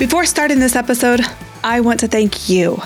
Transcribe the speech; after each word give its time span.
Before 0.00 0.24
starting 0.24 0.60
this 0.60 0.76
episode, 0.76 1.20
I 1.62 1.82
want 1.82 2.00
to 2.00 2.08
thank 2.08 2.48
you. 2.48 2.80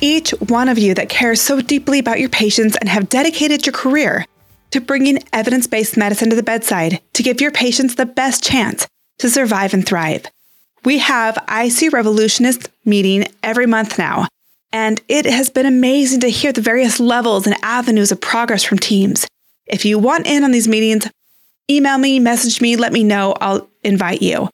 Each 0.00 0.32
one 0.32 0.68
of 0.68 0.76
you 0.76 0.92
that 0.94 1.08
cares 1.08 1.40
so 1.40 1.60
deeply 1.60 2.00
about 2.00 2.18
your 2.18 2.30
patients 2.30 2.74
and 2.74 2.88
have 2.88 3.08
dedicated 3.08 3.64
your 3.64 3.72
career 3.72 4.24
to 4.72 4.80
bringing 4.80 5.20
evidence 5.32 5.68
based 5.68 5.96
medicine 5.96 6.30
to 6.30 6.36
the 6.36 6.42
bedside 6.42 7.00
to 7.12 7.22
give 7.22 7.40
your 7.40 7.52
patients 7.52 7.94
the 7.94 8.06
best 8.06 8.42
chance 8.42 8.88
to 9.20 9.30
survive 9.30 9.72
and 9.72 9.86
thrive. 9.86 10.26
We 10.84 10.98
have 10.98 11.36
ICU 11.46 11.92
Revolutionists 11.92 12.68
meeting 12.84 13.28
every 13.44 13.66
month 13.66 13.96
now, 13.96 14.26
and 14.72 15.00
it 15.06 15.26
has 15.26 15.50
been 15.50 15.64
amazing 15.64 16.22
to 16.22 16.28
hear 16.28 16.52
the 16.52 16.60
various 16.60 16.98
levels 16.98 17.46
and 17.46 17.54
avenues 17.62 18.10
of 18.10 18.20
progress 18.20 18.64
from 18.64 18.80
teams. 18.80 19.28
If 19.66 19.84
you 19.84 19.96
want 20.00 20.26
in 20.26 20.42
on 20.42 20.50
these 20.50 20.66
meetings, 20.66 21.08
email 21.70 21.98
me, 21.98 22.18
message 22.18 22.60
me, 22.60 22.74
let 22.74 22.92
me 22.92 23.04
know. 23.04 23.36
I'll 23.40 23.70
invite 23.84 24.22
you. 24.22 24.48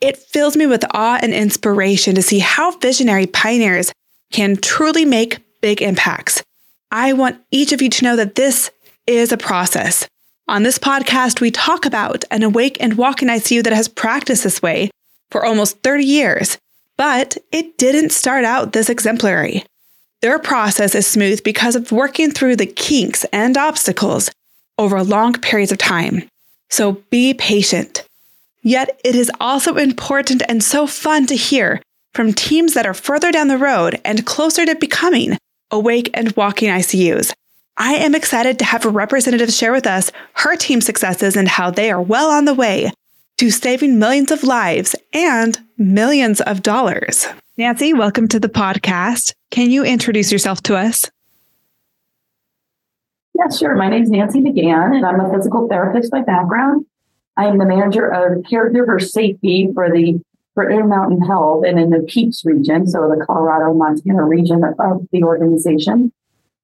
It 0.00 0.16
fills 0.16 0.56
me 0.56 0.66
with 0.66 0.84
awe 0.92 1.18
and 1.20 1.34
inspiration 1.34 2.14
to 2.14 2.22
see 2.22 2.38
how 2.38 2.70
visionary 2.78 3.26
pioneers 3.26 3.92
can 4.30 4.56
truly 4.56 5.04
make 5.04 5.40
big 5.60 5.82
impacts. 5.82 6.42
I 6.90 7.12
want 7.12 7.40
each 7.50 7.72
of 7.72 7.82
you 7.82 7.90
to 7.90 8.04
know 8.04 8.16
that 8.16 8.36
this 8.36 8.70
is 9.06 9.32
a 9.32 9.36
process. 9.36 10.06
On 10.46 10.62
this 10.62 10.78
podcast, 10.78 11.40
we 11.40 11.50
talk 11.50 11.84
about 11.84 12.24
an 12.30 12.42
awake 12.42 12.78
and 12.80 12.96
walk 12.96 13.08
walking 13.08 13.28
ICU 13.28 13.64
that 13.64 13.72
has 13.72 13.88
practiced 13.88 14.44
this 14.44 14.62
way 14.62 14.90
for 15.30 15.44
almost 15.44 15.82
30 15.82 16.04
years, 16.04 16.58
but 16.96 17.36
it 17.52 17.76
didn't 17.76 18.10
start 18.10 18.44
out 18.44 18.72
this 18.72 18.88
exemplary. 18.88 19.64
Their 20.22 20.38
process 20.38 20.94
is 20.94 21.06
smooth 21.06 21.42
because 21.44 21.76
of 21.76 21.92
working 21.92 22.30
through 22.30 22.56
the 22.56 22.66
kinks 22.66 23.24
and 23.32 23.56
obstacles 23.56 24.30
over 24.78 25.02
long 25.02 25.34
periods 25.34 25.72
of 25.72 25.78
time. 25.78 26.28
So 26.70 27.02
be 27.10 27.34
patient. 27.34 28.07
Yet 28.62 29.00
it 29.04 29.14
is 29.14 29.30
also 29.40 29.76
important 29.76 30.42
and 30.48 30.62
so 30.62 30.86
fun 30.86 31.26
to 31.26 31.36
hear 31.36 31.80
from 32.14 32.32
teams 32.32 32.74
that 32.74 32.86
are 32.86 32.94
further 32.94 33.30
down 33.30 33.48
the 33.48 33.58
road 33.58 34.00
and 34.04 34.26
closer 34.26 34.66
to 34.66 34.74
becoming 34.74 35.38
awake 35.70 36.10
and 36.14 36.34
walking 36.36 36.68
ICUs. 36.68 37.32
I 37.76 37.94
am 37.94 38.14
excited 38.14 38.58
to 38.58 38.64
have 38.64 38.84
a 38.84 38.90
representative 38.90 39.52
share 39.52 39.72
with 39.72 39.86
us 39.86 40.10
her 40.34 40.56
team 40.56 40.80
successes 40.80 41.36
and 41.36 41.46
how 41.46 41.70
they 41.70 41.90
are 41.90 42.02
well 42.02 42.30
on 42.30 42.44
the 42.44 42.54
way 42.54 42.90
to 43.36 43.50
saving 43.50 44.00
millions 44.00 44.32
of 44.32 44.42
lives 44.42 44.96
and 45.12 45.58
millions 45.76 46.40
of 46.40 46.62
dollars. 46.62 47.28
Nancy, 47.56 47.92
welcome 47.92 48.26
to 48.28 48.40
the 48.40 48.48
podcast. 48.48 49.32
Can 49.52 49.70
you 49.70 49.84
introduce 49.84 50.32
yourself 50.32 50.60
to 50.64 50.76
us? 50.76 51.08
Yeah, 53.34 53.48
sure. 53.56 53.76
My 53.76 53.88
name 53.88 54.02
is 54.02 54.10
Nancy 54.10 54.40
McGann, 54.40 54.96
and 54.96 55.06
I'm 55.06 55.20
a 55.20 55.32
physical 55.32 55.68
therapist 55.68 56.10
by 56.10 56.22
background. 56.22 56.84
I 57.38 57.44
am 57.44 57.58
the 57.58 57.64
manager 57.64 58.08
of 58.08 58.42
caregiver 58.42 59.00
safety 59.00 59.70
for 59.72 59.88
the 59.88 60.20
for 60.54 60.68
Intermountain 60.68 61.20
Health 61.20 61.64
and 61.64 61.78
in 61.78 61.90
the 61.90 62.00
Peaks 62.00 62.44
region, 62.44 62.84
so 62.88 63.08
the 63.08 63.24
Colorado 63.24 63.72
Montana 63.72 64.24
region 64.24 64.64
of 64.64 65.06
the 65.12 65.22
organization. 65.22 66.12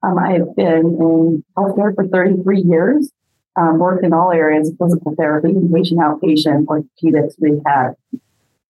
Um, 0.02 0.18
I 0.18 0.32
have 0.32 0.56
been 0.56 0.98
in 0.98 1.44
healthcare 1.56 1.94
for 1.94 2.08
33 2.08 2.62
years, 2.62 3.12
um, 3.54 3.78
worked 3.78 4.04
in 4.04 4.12
all 4.12 4.32
areas 4.32 4.68
of 4.68 4.76
physical 4.78 5.14
therapy, 5.14 5.52
inpatient, 5.52 5.98
outpatient, 5.98 6.64
orthopedics, 6.66 7.34
rehab, 7.38 7.94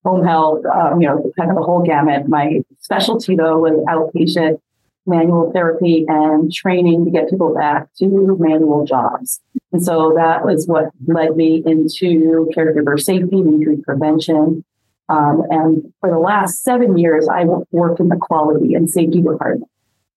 home 0.05 0.27
health, 0.27 0.63
um, 0.67 1.01
you 1.01 1.09
know, 1.09 1.33
kind 1.39 1.51
of 1.51 1.57
the 1.57 1.63
whole 1.63 1.83
gamut. 1.83 2.29
My 2.29 2.61
specialty 2.81 3.35
though 3.35 3.61
was 3.61 3.83
outpatient 3.89 4.61
manual 5.07 5.53
therapy 5.53 6.05
and 6.09 6.53
training 6.53 7.05
to 7.05 7.11
get 7.11 7.29
people 7.29 7.55
back 7.55 7.93
to 7.95 8.37
manual 8.39 8.85
jobs. 8.85 9.41
And 9.73 9.85
so 9.85 10.13
that 10.17 10.45
was 10.45 10.67
what 10.67 10.91
led 11.07 11.37
me 11.37 11.63
into 11.67 12.51
caregiver 12.57 12.99
safety, 13.01 13.39
and 13.39 13.55
injury 13.55 13.79
prevention. 13.79 14.65
Um, 15.09 15.43
and 15.51 15.93
for 16.01 16.11
the 16.11 16.19
last 16.19 16.63
seven 16.63 16.97
years, 16.97 17.29
I 17.29 17.45
worked 17.71 18.01
in 18.01 18.09
the 18.09 18.17
quality 18.17 18.75
and 18.75 18.89
safety 18.89 19.21
department 19.21 19.71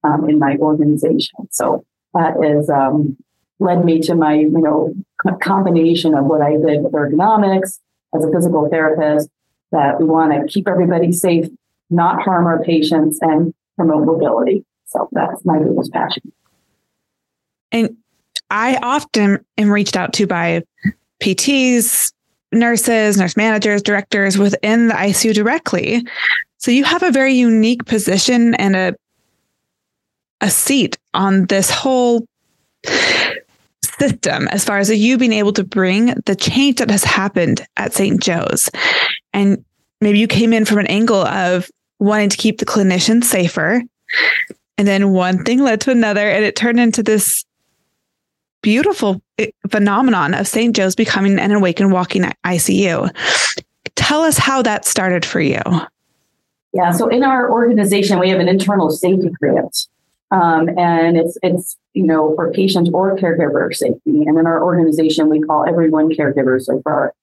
um, 0.03 0.29
in 0.29 0.39
my 0.39 0.55
organization. 0.57 1.49
So 1.51 1.83
that 2.13 2.35
is 2.41 2.69
um, 2.69 3.17
led 3.59 3.83
me 3.83 3.99
to 4.01 4.15
my, 4.15 4.35
you 4.35 4.49
know, 4.49 4.93
combination 5.41 6.13
of 6.13 6.25
what 6.25 6.41
I 6.41 6.51
did 6.51 6.83
with 6.83 6.93
ergonomics 6.93 7.79
as 8.15 8.23
a 8.23 8.31
physical 8.31 8.69
therapist, 8.69 9.29
that 9.71 9.99
we 9.99 10.05
want 10.05 10.31
to 10.31 10.47
keep 10.47 10.67
everybody 10.67 11.11
safe, 11.11 11.47
not 11.89 12.21
harm 12.21 12.45
our 12.45 12.63
patients, 12.63 13.19
and 13.21 13.53
promote 13.75 14.05
mobility. 14.05 14.63
So 14.87 15.09
that's 15.11 15.43
my 15.45 15.59
biggest 15.59 15.91
passion. 15.91 16.31
And 17.71 17.97
I 18.49 18.77
often 18.81 19.45
am 19.57 19.69
reached 19.69 19.97
out 19.97 20.13
to 20.13 20.27
by 20.27 20.63
PTs, 21.21 22.13
nurses, 22.51 23.17
nurse 23.17 23.35
managers, 23.35 23.81
directors 23.81 24.37
within 24.37 24.87
the 24.87 24.93
ICU 24.93 25.33
directly. 25.33 26.05
So 26.57 26.71
you 26.71 26.85
have 26.85 27.03
a 27.03 27.11
very 27.11 27.33
unique 27.33 27.85
position 27.85 28.55
and 28.55 28.75
a 28.75 28.95
a 30.39 30.49
seat 30.51 30.97
on 31.15 31.45
this 31.45 31.71
whole 31.71 32.27
system 33.83 34.47
as 34.49 34.63
far 34.63 34.77
as 34.77 34.89
you 34.91 35.17
being 35.17 35.33
able 35.33 35.53
to 35.53 35.63
bring 35.63 36.13
the 36.25 36.35
change 36.35 36.77
that 36.77 36.91
has 36.91 37.03
happened 37.03 37.65
at 37.75 37.93
St. 37.93 38.21
Joe's. 38.21 38.69
And 39.33 39.65
maybe 39.99 40.19
you 40.19 40.27
came 40.27 40.53
in 40.53 40.63
from 40.63 40.77
an 40.77 40.87
angle 40.87 41.25
of 41.25 41.69
wanting 41.99 42.29
to 42.29 42.37
keep 42.37 42.59
the 42.59 42.65
clinicians 42.65 43.23
safer 43.23 43.81
and 44.77 44.87
then 44.87 45.11
one 45.11 45.43
thing 45.43 45.59
led 45.59 45.81
to 45.81 45.91
another, 45.91 46.29
and 46.29 46.45
it 46.45 46.55
turned 46.55 46.79
into 46.79 47.01
this 47.01 47.43
beautiful 48.61 49.21
eh, 49.37 49.47
phenomenon 49.69 50.33
of 50.33 50.47
St. 50.47 50.75
Joe's 50.75 50.95
becoming 50.95 51.39
an 51.39 51.51
awake 51.51 51.79
and 51.79 51.91
walking 51.91 52.23
ICU. 52.45 53.09
Tell 53.95 54.21
us 54.21 54.37
how 54.37 54.61
that 54.61 54.85
started 54.85 55.25
for 55.25 55.39
you. 55.39 55.61
Yeah, 56.73 56.91
so 56.91 57.07
in 57.07 57.23
our 57.23 57.51
organization, 57.51 58.19
we 58.19 58.29
have 58.29 58.39
an 58.39 58.47
internal 58.47 58.89
safety 58.91 59.29
grant, 59.39 59.87
um, 60.31 60.69
and 60.77 61.17
it's 61.17 61.37
it's 61.41 61.77
you 61.93 62.05
know 62.05 62.35
for 62.35 62.51
patient 62.51 62.89
or 62.93 63.17
caregiver 63.17 63.73
safety. 63.73 64.23
And 64.25 64.37
in 64.37 64.45
our 64.45 64.63
organization, 64.63 65.29
we 65.29 65.41
call 65.41 65.65
everyone 65.67 66.09
caregivers. 66.09 66.63
So 66.63 66.81
for 66.83 66.91
our, 66.91 67.13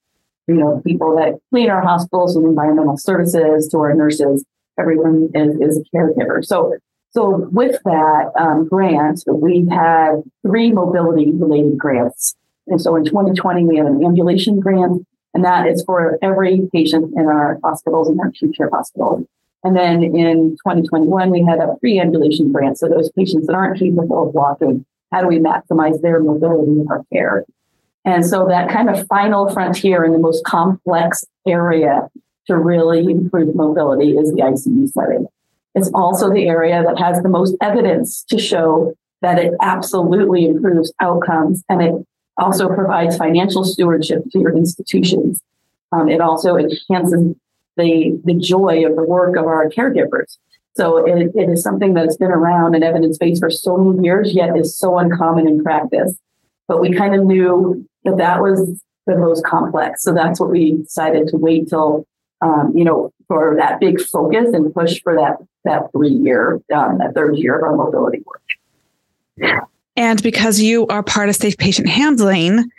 you 0.49 0.55
know 0.55 0.81
people 0.85 1.15
that 1.17 1.35
clean 1.51 1.71
our 1.71 1.83
hospitals 1.83 2.35
and 2.35 2.47
environmental 2.47 2.97
services 2.97 3.69
to 3.69 3.79
our 3.79 3.95
nurses, 3.95 4.45
everyone 4.79 5.31
is, 5.35 5.61
is 5.61 5.79
a 5.79 5.97
caregiver. 5.97 6.45
So 6.45 6.75
so 7.15 7.49
with 7.53 7.81
that 7.85 8.33
um, 8.37 8.67
grant, 8.67 9.23
we've 9.29 9.69
had 9.69 10.23
three 10.45 10.73
mobility 10.73 11.31
related 11.31 11.79
grants. 11.79 12.35
And 12.67 12.81
so 12.81 12.97
in 12.97 13.05
2020, 13.05 13.67
we 13.67 13.77
have 13.77 13.87
an 13.87 14.05
ambulation 14.05 14.59
grant, 14.59 15.07
and 15.33 15.45
that 15.45 15.69
is 15.69 15.85
for 15.85 16.19
every 16.23 16.69
patient 16.73 17.15
in 17.17 17.27
our 17.27 17.61
hospitals 17.63 18.09
and 18.09 18.19
our 18.19 18.29
acute 18.29 18.57
care 18.57 18.69
hospitals. 18.69 19.27
And 19.63 19.77
then 19.77 20.03
in 20.03 20.57
2021, 20.57 21.31
we 21.31 21.45
had 21.45 21.61
a 21.61 21.77
free 21.81 22.01
ambulation 22.01 22.51
grant. 22.51 22.79
So 22.79 22.89
those 22.89 23.13
patients 23.13 23.47
that 23.47 23.55
aren't 23.55 23.79
capable 23.79 24.29
of 24.29 24.35
walking, 24.35 24.85
how 25.13 25.21
do 25.21 25.29
we 25.29 25.39
maximize 25.39 26.03
their 26.03 26.19
mobility 26.19 26.73
in 26.73 26.87
our 26.91 27.05
care? 27.13 27.45
And 28.05 28.27
so 28.27 28.49
that 28.49 28.69
kind 28.69 28.91
of 28.91 29.07
final 29.07 29.49
frontier 29.51 30.05
in 30.05 30.13
the 30.13 30.19
most 30.19 30.45
complex 30.45 31.25
area 31.47 32.09
to 32.49 32.59
really 32.59 33.05
improve 33.05 33.55
mobility 33.55 34.17
is 34.17 34.33
the 34.33 34.43
ICU 34.43 34.89
setting. 34.91 35.29
It's 35.75 35.91
also 35.95 36.33
the 36.33 36.47
area 36.47 36.83
that 36.83 36.99
has 36.99 37.23
the 37.23 37.29
most 37.29 37.57
evidence 37.61 38.23
to 38.25 38.39
show 38.39 38.95
that 39.23 39.39
it 39.39 39.55
absolutely 39.61 40.47
improves 40.47 40.93
outcomes 41.01 41.65
and 41.69 41.83
it 41.83 41.95
also 42.37 42.69
provides 42.69 43.17
financial 43.17 43.65
stewardship 43.65 44.25
to 44.33 44.39
your 44.39 44.57
institutions. 44.57 45.41
Um, 45.93 46.09
it 46.09 46.21
also 46.21 46.57
enhances 46.57 47.35
the, 47.77 48.21
the 48.25 48.35
joy 48.35 48.85
of 48.87 48.97
the 48.97 49.05
work 49.05 49.37
of 49.37 49.47
our 49.47 49.69
caregivers. 49.69 50.37
So 50.77 51.07
it, 51.07 51.31
it 51.35 51.49
is 51.49 51.63
something 51.63 51.95
that's 51.95 52.17
been 52.17 52.33
around 52.33 52.75
and 52.75 52.83
evidence 52.83 53.17
based 53.19 53.41
for 53.41 53.51
so 53.51 53.77
many 53.77 54.05
years, 54.05 54.35
yet 54.35 54.57
is 54.57 54.77
so 54.77 54.99
uncommon 54.99 55.49
in 55.49 55.63
practice. 55.63 56.17
But 56.67 56.81
we 56.81 56.93
kind 56.93 57.15
of 57.15 57.25
knew 57.25 57.87
that 58.05 58.17
that 58.17 58.41
was 58.41 58.81
the 59.07 59.17
most 59.17 59.45
complex. 59.45 60.03
So 60.03 60.13
that's 60.13 60.41
what 60.41 60.51
we 60.51 60.79
decided 60.79 61.29
to 61.29 61.37
wait 61.37 61.69
till 61.69 62.07
um, 62.45 62.73
you 62.77 62.85
know, 62.85 63.11
for 63.27 63.57
that 63.59 63.81
big 63.81 64.01
focus 64.01 64.53
and 64.53 64.73
push 64.75 65.01
for 65.03 65.15
that 65.15 65.39
that 65.65 65.91
three 65.93 66.11
year, 66.11 66.61
um, 66.75 66.99
that 66.99 67.15
third 67.15 67.37
year 67.37 67.57
of 67.57 67.63
our 67.63 67.75
mobility 67.75 68.23
work. 68.27 69.63
And 69.97 70.23
because 70.23 70.61
you 70.61 70.87
are 70.89 71.03
part 71.03 71.29
of 71.29 71.37
safe 71.37 71.57
patient 71.57 71.89
handling, 71.89 72.71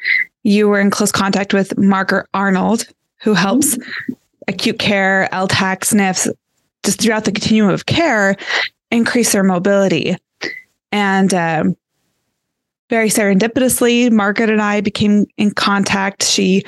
you 0.44 0.68
were 0.68 0.80
in 0.80 0.92
close 0.92 1.12
contact 1.12 1.54
with 1.54 1.78
Margaret 1.78 2.28
Arnold, 2.34 2.86
who 3.22 3.34
helps 3.34 3.76
mm-hmm. 3.76 4.14
acute 4.48 4.78
care, 4.78 5.28
LTAC, 5.32 5.80
SNFs, 5.80 6.32
just 6.84 7.02
throughout 7.02 7.26
the 7.26 7.32
continuum 7.32 7.74
of 7.74 7.88
care, 7.88 8.36
increase 8.92 9.32
their 9.32 9.44
mobility. 9.44 10.16
And 10.92 11.34
um, 11.34 11.76
very 12.90 13.10
serendipitously, 13.10 14.12
Margaret 14.12 14.50
and 14.50 14.62
I 14.62 14.82
became 14.82 15.26
in 15.38 15.52
contact. 15.52 16.24
She 16.24 16.64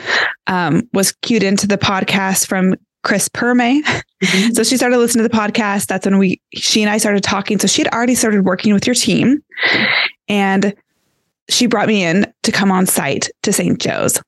um, 0.48 0.90
was 0.94 1.12
cued 1.12 1.44
into 1.44 1.68
the 1.68 1.78
podcast 1.78 2.48
from 2.48 2.76
Chris 3.08 3.30
Perme. 3.30 3.82
Mm-hmm. 3.84 4.52
So 4.52 4.64
she 4.64 4.76
started 4.76 4.98
listening 4.98 5.24
to 5.24 5.30
the 5.30 5.36
podcast. 5.36 5.88
That's 5.88 6.06
when 6.06 6.18
we, 6.18 6.42
she 6.54 6.82
and 6.82 6.92
I 6.92 6.98
started 6.98 7.24
talking. 7.24 7.58
So 7.58 7.66
she 7.66 7.82
had 7.82 7.94
already 7.94 8.16
started 8.16 8.44
working 8.44 8.74
with 8.74 8.86
your 8.86 8.96
team 8.96 9.42
and 10.28 10.76
she 11.50 11.68
brought 11.68 11.88
me 11.88 12.04
in 12.04 12.32
to 12.44 12.52
come 12.52 12.70
on 12.70 12.86
site 12.86 13.30
to 13.44 13.54
St. 13.54 13.80
Joe's. 13.80 14.22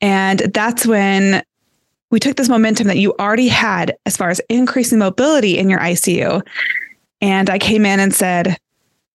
And 0.00 0.38
that's 0.38 0.86
when 0.86 1.42
we 2.10 2.18
took 2.18 2.36
this 2.36 2.48
momentum 2.48 2.86
that 2.86 2.96
you 2.96 3.14
already 3.20 3.48
had 3.48 3.96
as 4.06 4.16
far 4.16 4.30
as 4.30 4.40
increasing 4.48 4.98
mobility 4.98 5.58
in 5.58 5.68
your 5.68 5.80
ICU. 5.80 6.40
And 7.20 7.50
I 7.50 7.58
came 7.58 7.84
in 7.84 8.00
and 8.00 8.14
said, 8.14 8.56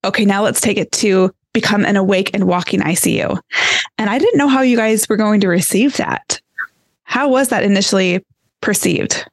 okay, 0.05 0.25
now 0.25 0.43
let's 0.43 0.61
take 0.61 0.77
it 0.77 0.91
to 0.91 1.33
become 1.53 1.85
an 1.85 1.95
awake 1.95 2.29
and 2.35 2.43
walking 2.43 2.81
ICU. 2.81 3.39
And 3.97 4.11
I 4.11 4.19
didn't 4.19 4.37
know 4.37 4.47
how 4.47 4.61
you 4.61 4.77
guys 4.77 5.09
were 5.09 5.17
going 5.17 5.41
to 5.41 5.47
receive 5.47 5.97
that. 5.97 6.39
How 7.07 7.29
was 7.29 7.47
that 7.47 7.63
initially 7.63 8.23
perceived? 8.61 9.25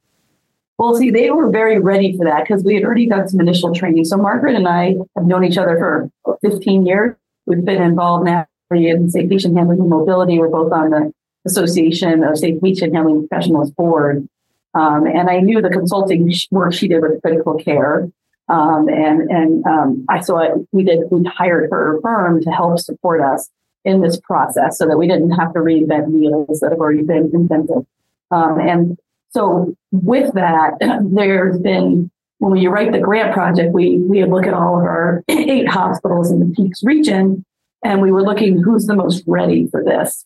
Well, 0.78 0.94
see, 0.94 1.10
they 1.10 1.30
were 1.30 1.50
very 1.50 1.78
ready 1.78 2.16
for 2.16 2.24
that 2.24 2.44
because 2.44 2.62
we 2.62 2.76
had 2.76 2.84
already 2.84 3.08
done 3.08 3.28
some 3.28 3.40
initial 3.40 3.74
training. 3.74 4.04
So 4.04 4.16
Margaret 4.16 4.54
and 4.54 4.66
I 4.66 4.94
have 5.16 5.26
known 5.26 5.44
each 5.44 5.58
other 5.58 5.76
for 6.24 6.38
15 6.40 6.86
years. 6.86 7.16
We've 7.46 7.64
been 7.64 7.82
involved 7.82 8.26
now 8.26 8.46
in 8.70 9.10
safe 9.10 9.28
patient 9.28 9.56
handling 9.56 9.80
and 9.80 9.88
mobility. 9.88 10.38
We're 10.38 10.48
both 10.48 10.72
on 10.72 10.90
the 10.90 11.12
Association 11.46 12.22
of 12.22 12.38
Safe 12.38 12.62
Patient 12.62 12.94
Handling 12.94 13.26
Professionals 13.28 13.72
Board. 13.72 14.28
Um, 14.72 15.06
and 15.06 15.28
I 15.28 15.40
knew 15.40 15.60
the 15.60 15.68
consulting 15.68 16.32
work 16.52 16.72
she 16.72 16.88
did 16.88 17.02
with 17.02 17.20
critical 17.22 17.54
care. 17.54 18.08
Um, 18.48 18.88
and 18.88 19.30
and 19.30 19.66
um, 19.66 20.06
I 20.08 20.20
saw 20.20 20.38
it, 20.38 20.52
we 20.70 20.84
did, 20.84 21.10
we 21.10 21.24
hired 21.24 21.70
her 21.70 22.00
firm 22.02 22.40
to 22.42 22.50
help 22.50 22.78
support 22.78 23.20
us 23.20 23.50
in 23.84 24.00
this 24.00 24.18
process 24.20 24.78
so 24.78 24.86
that 24.86 24.96
we 24.96 25.06
didn't 25.06 25.32
have 25.32 25.52
to 25.52 25.60
reinvent 25.60 26.08
wheels 26.08 26.60
that 26.60 26.70
have 26.70 26.80
already 26.80 27.02
been 27.02 27.30
invented. 27.34 27.86
Um, 28.30 28.58
and 28.58 28.98
so 29.30 29.74
with 29.92 30.32
that, 30.34 30.72
there's 31.12 31.58
been 31.58 32.10
when 32.38 32.52
we 32.52 32.66
write 32.66 32.92
the 32.92 32.98
grant 32.98 33.32
project, 33.32 33.72
we 33.72 33.98
we 34.00 34.24
look 34.24 34.46
at 34.46 34.54
all 34.54 34.78
of 34.78 34.84
our 34.84 35.22
eight 35.28 35.68
hospitals 35.68 36.30
in 36.30 36.40
the 36.40 36.54
Peaks 36.54 36.82
region, 36.82 37.44
and 37.82 38.00
we 38.00 38.12
were 38.12 38.22
looking 38.22 38.60
who's 38.60 38.86
the 38.86 38.96
most 38.96 39.22
ready 39.26 39.68
for 39.70 39.82
this. 39.84 40.24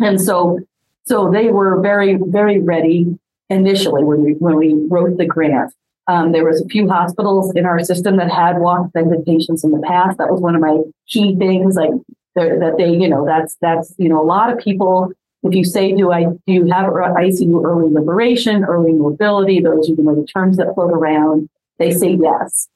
And 0.00 0.20
so 0.20 0.60
so 1.04 1.30
they 1.30 1.48
were 1.48 1.80
very 1.80 2.18
very 2.26 2.60
ready 2.60 3.18
initially 3.48 4.04
when 4.04 4.22
we 4.22 4.32
when 4.32 4.56
we 4.56 4.74
wrote 4.88 5.16
the 5.18 5.26
grant. 5.26 5.72
Um, 6.08 6.32
there 6.32 6.44
was 6.44 6.60
a 6.60 6.66
few 6.66 6.88
hospitals 6.88 7.54
in 7.54 7.66
our 7.66 7.84
system 7.84 8.16
that 8.16 8.30
had 8.30 8.58
walk 8.58 8.92
vented 8.92 9.24
patients 9.24 9.62
in 9.62 9.70
the 9.70 9.82
past. 9.86 10.18
That 10.18 10.30
was 10.30 10.40
one 10.40 10.56
of 10.56 10.60
my 10.60 10.82
key 11.06 11.36
things, 11.36 11.76
like 11.76 11.90
that 12.34 12.74
they, 12.78 12.90
you 12.90 13.08
know, 13.08 13.24
that's 13.24 13.56
that's 13.60 13.94
you 13.98 14.08
know 14.08 14.20
a 14.20 14.24
lot 14.24 14.52
of 14.52 14.58
people 14.58 15.12
if 15.42 15.54
you 15.54 15.64
say, 15.64 15.92
do 15.92 16.12
I 16.12 16.24
do 16.24 16.38
you 16.46 16.66
have 16.66 16.92
ICU 16.92 17.64
early 17.64 17.92
liberation, 17.92 18.64
early 18.64 18.92
mobility? 18.92 19.60
Those 19.60 19.88
are 19.88 19.94
you 19.94 20.02
know 20.02 20.14
the 20.14 20.26
terms 20.26 20.56
that 20.58 20.74
float 20.74 20.92
around. 20.92 21.48
They 21.78 21.92
say 21.92 22.18
yes. 22.20 22.68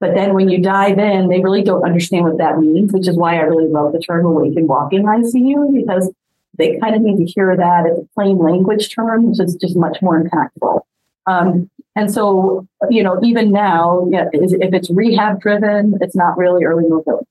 But 0.00 0.14
then 0.14 0.34
when 0.34 0.48
you 0.48 0.58
dive 0.58 0.98
in, 0.98 1.28
they 1.28 1.40
really 1.40 1.62
don't 1.62 1.84
understand 1.84 2.24
what 2.24 2.38
that 2.38 2.58
means, 2.58 2.92
which 2.92 3.08
is 3.08 3.16
why 3.16 3.36
I 3.36 3.42
really 3.42 3.68
love 3.68 3.92
the 3.92 4.00
term 4.00 4.24
awake 4.24 4.56
and 4.56 4.66
walking 4.66 5.04
ICU 5.04 5.74
because 5.74 6.10
they 6.56 6.78
kind 6.78 6.94
of 6.94 7.02
need 7.02 7.18
to 7.18 7.30
hear 7.30 7.54
that 7.56 7.86
as 7.86 7.98
a 7.98 8.08
plain 8.14 8.38
language 8.38 8.94
term, 8.94 9.30
which 9.30 9.40
is 9.40 9.54
just 9.56 9.76
much 9.76 10.00
more 10.00 10.22
impactful. 10.22 10.80
Um, 11.26 11.70
and 11.96 12.12
so, 12.12 12.66
you 12.88 13.02
know, 13.02 13.20
even 13.22 13.50
now, 13.50 14.08
yeah, 14.10 14.24
if 14.32 14.72
it's 14.74 14.90
rehab 14.90 15.40
driven, 15.40 15.98
it's 16.00 16.16
not 16.16 16.36
really 16.38 16.64
early 16.64 16.88
mobility. 16.88 17.26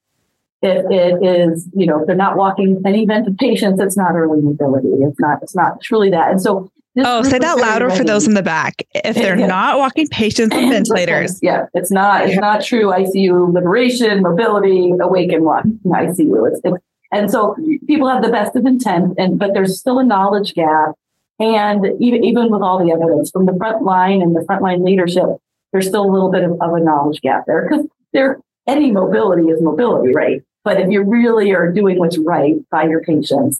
If 0.61 0.85
it 0.91 1.23
is, 1.25 1.69
you 1.73 1.85
know, 1.85 2.01
if 2.01 2.07
they're 2.07 2.15
not 2.15 2.35
walking 2.35 2.81
any 2.85 3.05
vented 3.05 3.37
patients, 3.37 3.79
it's 3.79 3.95
not 3.95 4.13
early 4.15 4.41
mobility. 4.41 4.89
It's 4.89 5.19
not, 5.19 5.41
it's 5.41 5.55
not 5.55 5.81
truly 5.81 6.09
that. 6.09 6.31
And 6.31 6.41
so 6.41 6.69
Oh, 6.97 7.21
say 7.23 7.39
that 7.39 7.57
louder 7.59 7.87
ready. 7.87 7.99
for 7.99 8.03
those 8.03 8.27
in 8.27 8.33
the 8.33 8.43
back. 8.43 8.83
If 8.95 9.15
they're 9.15 9.37
yeah. 9.39 9.47
not 9.47 9.77
walking 9.77 10.07
patients 10.07 10.55
on 10.55 10.69
ventilators. 10.69 11.39
Yeah, 11.41 11.67
it's 11.73 11.91
not 11.91 12.27
it's 12.27 12.39
not 12.39 12.63
true 12.63 12.87
ICU 12.87 13.53
liberation, 13.53 14.21
mobility, 14.21 14.91
awake 14.99 15.31
and 15.31 15.45
walk 15.45 15.65
in 15.65 15.79
ICU. 15.85 16.51
It's, 16.51 16.61
it's, 16.63 16.77
and 17.11 17.31
so 17.31 17.55
people 17.87 18.07
have 18.09 18.23
the 18.23 18.29
best 18.29 18.55
of 18.55 18.65
intent, 18.65 19.15
and 19.17 19.39
but 19.39 19.53
there's 19.53 19.79
still 19.79 19.99
a 19.99 20.03
knowledge 20.03 20.53
gap. 20.53 20.95
And 21.39 21.85
even 21.99 22.23
even 22.23 22.51
with 22.51 22.61
all 22.61 22.83
the 22.83 22.91
evidence 22.91 23.31
from 23.31 23.45
the 23.45 23.55
front 23.55 23.83
line 23.83 24.21
and 24.21 24.35
the 24.35 24.41
frontline 24.41 24.83
leadership, 24.83 25.25
there's 25.71 25.87
still 25.87 26.03
a 26.03 26.11
little 26.11 26.31
bit 26.31 26.43
of, 26.43 26.51
of 26.59 26.73
a 26.73 26.79
knowledge 26.79 27.21
gap 27.21 27.45
there 27.47 27.67
because 27.69 27.85
there 28.13 28.39
any 28.67 28.91
mobility 28.91 29.47
is 29.47 29.61
mobility, 29.61 30.13
right? 30.13 30.41
But 30.63 30.79
if 30.81 30.89
you 30.89 31.03
really 31.03 31.51
are 31.51 31.71
doing 31.71 31.99
what's 31.99 32.17
right 32.17 32.55
by 32.69 32.83
your 32.83 33.01
patients, 33.01 33.59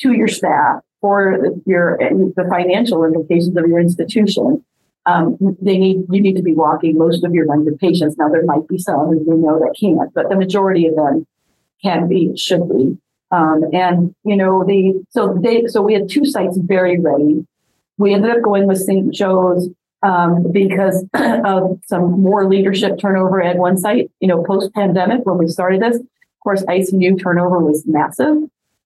to 0.00 0.12
your 0.12 0.28
staff, 0.28 0.80
for 1.00 1.38
your 1.66 1.98
the 1.98 2.46
financial 2.48 3.04
implications 3.04 3.56
of 3.56 3.66
your 3.66 3.80
institution, 3.80 4.64
um, 5.06 5.36
they 5.60 5.78
need 5.78 6.04
you 6.10 6.20
need 6.20 6.36
to 6.36 6.42
be 6.42 6.54
walking 6.54 6.98
most 6.98 7.24
of 7.24 7.34
your 7.34 7.46
vented 7.46 7.78
patients. 7.78 8.16
Now 8.18 8.28
there 8.28 8.44
might 8.44 8.68
be 8.68 8.78
some, 8.78 9.06
who 9.06 9.18
we 9.18 9.36
know, 9.36 9.58
that 9.58 9.74
can't, 9.78 10.12
but 10.14 10.28
the 10.28 10.36
majority 10.36 10.86
of 10.86 10.96
them 10.96 11.26
can 11.82 12.08
be, 12.08 12.36
should 12.36 12.68
be. 12.68 12.98
Um, 13.30 13.64
and 13.72 14.14
you 14.24 14.36
know, 14.36 14.64
the 14.64 15.02
so 15.10 15.38
they 15.40 15.66
so 15.66 15.82
we 15.82 15.94
had 15.94 16.08
two 16.08 16.24
sites 16.24 16.58
very 16.58 16.98
ready. 16.98 17.46
We 17.96 18.14
ended 18.14 18.30
up 18.30 18.42
going 18.42 18.66
with 18.66 18.78
St. 18.78 19.12
Joe's 19.12 19.68
um, 20.02 20.50
because 20.52 21.04
of 21.14 21.80
some 21.86 22.20
more 22.22 22.48
leadership 22.48 22.98
turnover 22.98 23.42
at 23.42 23.56
one 23.56 23.78
site. 23.78 24.10
You 24.20 24.28
know, 24.28 24.42
post 24.42 24.72
pandemic 24.74 25.24
when 25.24 25.38
we 25.38 25.46
started 25.46 25.80
this, 25.80 25.98
of 26.40 26.44
course, 26.44 26.62
ICU 26.62 27.20
turnover 27.20 27.58
was 27.58 27.84
massive. 27.86 28.38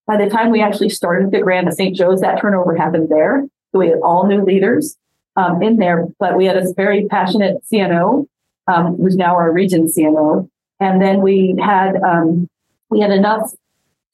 By 0.08 0.16
the 0.16 0.28
time 0.28 0.50
we 0.50 0.60
actually 0.60 0.88
started 0.88 1.30
the 1.30 1.40
grant 1.40 1.68
at 1.68 1.74
St. 1.74 1.94
Joe's, 1.94 2.20
that 2.20 2.40
turnover 2.40 2.74
happened 2.74 3.10
there. 3.10 3.46
So 3.70 3.78
we 3.78 3.88
had 3.88 4.00
all 4.02 4.26
new 4.26 4.44
leaders 4.44 4.96
um, 5.36 5.62
in 5.62 5.76
there, 5.76 6.08
but 6.18 6.36
we 6.36 6.46
had 6.46 6.56
a 6.56 6.72
very 6.74 7.06
passionate 7.06 7.62
CNO, 7.72 8.26
um, 8.66 8.96
who's 8.96 9.14
now 9.14 9.36
our 9.36 9.52
region 9.52 9.86
CNO. 9.86 10.48
And 10.80 11.00
then 11.00 11.22
we 11.22 11.54
had 11.62 11.94
um, 12.02 12.48
we 12.90 12.98
had 12.98 13.12
enough 13.12 13.52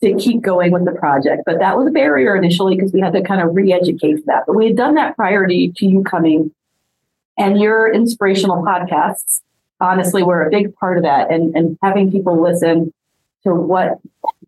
to 0.02 0.14
keep 0.16 0.42
going 0.42 0.70
with 0.70 0.84
the 0.84 0.92
project, 0.92 1.42
but 1.46 1.58
that 1.60 1.78
was 1.78 1.88
a 1.88 1.90
barrier 1.90 2.36
initially 2.36 2.76
because 2.76 2.92
we 2.92 3.00
had 3.00 3.14
to 3.14 3.22
kind 3.22 3.40
of 3.40 3.54
re-educate 3.54 4.24
that. 4.26 4.44
But 4.46 4.54
we 4.54 4.66
had 4.66 4.76
done 4.76 4.94
that 4.94 5.16
prior 5.16 5.46
to, 5.46 5.72
to 5.76 5.86
you 5.86 6.02
coming, 6.02 6.54
and 7.38 7.58
your 7.58 7.90
inspirational 7.90 8.62
podcasts 8.62 9.40
honestly 9.80 10.22
were 10.22 10.46
a 10.46 10.50
big 10.50 10.74
part 10.74 10.98
of 10.98 11.04
that, 11.04 11.30
and 11.30 11.56
and 11.56 11.78
having 11.82 12.12
people 12.12 12.40
listen 12.40 12.92
to 13.44 13.54
what 13.54 13.98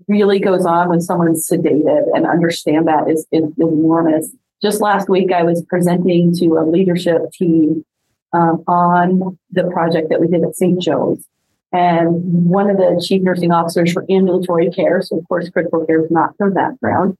really 0.08 0.38
goes 0.38 0.66
on 0.66 0.88
when 0.88 1.00
someone's 1.00 1.48
sedated 1.48 2.04
and 2.14 2.26
understand 2.26 2.86
that 2.88 3.08
is, 3.08 3.26
is, 3.32 3.44
is 3.44 3.52
enormous. 3.58 4.30
Just 4.62 4.80
last 4.80 5.08
week, 5.08 5.32
I 5.32 5.42
was 5.42 5.62
presenting 5.62 6.34
to 6.36 6.46
a 6.58 6.64
leadership 6.68 7.22
team 7.32 7.84
um, 8.32 8.62
on 8.66 9.38
the 9.50 9.64
project 9.64 10.08
that 10.10 10.20
we 10.20 10.28
did 10.28 10.44
at 10.44 10.56
St. 10.56 10.80
Joe's. 10.80 11.24
And 11.72 12.48
one 12.48 12.68
of 12.68 12.76
the 12.76 13.02
chief 13.04 13.22
nursing 13.22 13.50
officers 13.50 13.92
for 13.92 14.04
ambulatory 14.10 14.70
care, 14.70 15.00
so 15.00 15.18
of 15.18 15.26
course, 15.26 15.48
critical 15.48 15.84
care 15.86 16.04
is 16.04 16.10
not 16.10 16.34
her 16.38 16.50
background, 16.50 17.16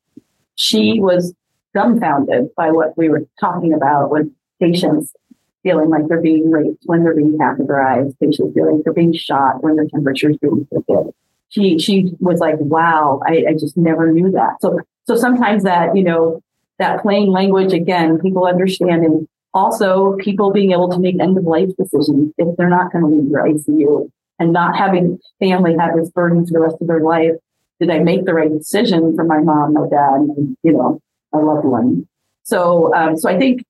she 0.54 1.00
was 1.00 1.34
dumbfounded 1.74 2.54
by 2.54 2.70
what 2.70 2.96
we 2.98 3.08
were 3.08 3.26
talking 3.40 3.72
about 3.72 4.10
with 4.10 4.30
patients 4.60 5.14
feeling 5.62 5.88
like 5.88 6.06
they're 6.08 6.20
being 6.20 6.50
raped 6.50 6.82
when 6.84 7.02
they're 7.02 7.14
being 7.14 7.38
catheterized, 7.38 8.18
patients 8.20 8.52
feeling 8.54 8.76
like 8.76 8.84
they're 8.84 8.92
being 8.92 9.14
shot 9.14 9.62
when 9.62 9.76
their 9.76 9.86
temperature 9.86 10.30
is 10.30 10.36
being 10.36 10.66
taken 10.72 11.12
she 11.52 11.78
she 11.78 12.12
was 12.18 12.40
like, 12.40 12.56
wow, 12.58 13.20
I, 13.26 13.44
I 13.50 13.52
just 13.52 13.76
never 13.76 14.10
knew 14.10 14.30
that. 14.32 14.60
So 14.60 14.80
so 15.04 15.16
sometimes 15.16 15.64
that, 15.64 15.96
you 15.96 16.02
know, 16.02 16.42
that 16.78 17.02
plain 17.02 17.30
language 17.30 17.72
again, 17.72 18.18
people 18.18 18.46
understanding 18.46 19.28
also 19.54 20.16
people 20.16 20.50
being 20.50 20.72
able 20.72 20.88
to 20.90 20.98
make 20.98 21.20
end 21.20 21.36
of 21.36 21.44
life 21.44 21.68
decisions 21.78 22.32
if 22.38 22.56
they're 22.56 22.70
not 22.70 22.90
going 22.90 23.04
to 23.04 23.10
leave 23.10 23.30
your 23.30 23.44
ICU 23.46 24.10
and 24.38 24.52
not 24.52 24.76
having 24.76 25.18
family 25.40 25.76
have 25.78 25.94
this 25.94 26.10
burden 26.10 26.46
for 26.46 26.52
the 26.52 26.60
rest 26.60 26.76
of 26.80 26.86
their 26.86 27.00
life. 27.00 27.32
Did 27.78 27.90
I 27.90 27.98
make 27.98 28.24
the 28.24 28.34
right 28.34 28.50
decision 28.50 29.14
for 29.14 29.24
my 29.24 29.40
mom, 29.40 29.74
my 29.74 29.88
dad, 29.88 30.20
you 30.62 30.72
know, 30.72 31.00
a 31.34 31.38
loved 31.38 31.66
one? 31.66 32.06
So, 32.44 32.94
um, 32.94 33.16
so 33.18 33.28
I 33.28 33.38
think 33.38 33.64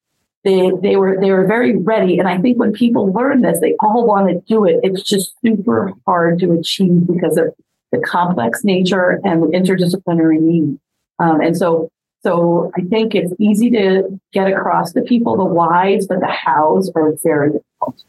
they 0.44 0.70
they 0.82 0.96
were 0.96 1.18
they 1.20 1.30
were 1.30 1.46
very 1.46 1.76
ready, 1.76 2.18
and 2.18 2.28
I 2.28 2.38
think 2.38 2.58
when 2.58 2.72
people 2.72 3.12
learn 3.12 3.42
this, 3.42 3.60
they 3.60 3.74
all 3.80 4.06
want 4.06 4.28
to 4.28 4.40
do 4.46 4.64
it. 4.64 4.80
It's 4.82 5.02
just 5.02 5.34
super 5.44 5.92
hard 6.06 6.40
to 6.40 6.52
achieve 6.52 7.06
because 7.06 7.36
of 7.36 7.54
the 7.92 8.00
complex 8.00 8.64
nature 8.64 9.20
and 9.24 9.42
the 9.42 9.46
interdisciplinary 9.48 10.40
need. 10.40 10.78
Um, 11.18 11.40
and 11.40 11.56
so, 11.56 11.88
So 12.24 12.70
I 12.76 12.82
think 12.82 13.14
it's 13.14 13.32
easy 13.38 13.70
to 13.70 14.20
get 14.32 14.46
across 14.46 14.92
the 14.92 15.02
people 15.02 15.36
the 15.36 15.44
whys, 15.44 16.06
but 16.06 16.20
the 16.20 16.28
hows 16.28 16.90
are 16.94 17.12
very 17.22 17.52
difficult. 17.52 18.04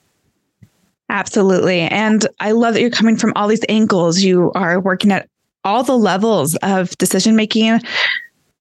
Absolutely. 1.10 1.82
And 1.82 2.26
I 2.40 2.52
love 2.52 2.74
that 2.74 2.82
you're 2.82 2.90
coming 2.90 3.18
from 3.18 3.34
all 3.36 3.48
these 3.48 3.66
angles. 3.70 4.22
You 4.22 4.52
are 4.56 4.80
working 4.80 5.12
at 5.12 5.28
all 5.64 5.84
the 5.84 5.98
levels 5.98 6.56
of 6.58 6.98
decision 6.98 7.36
making 7.36 7.82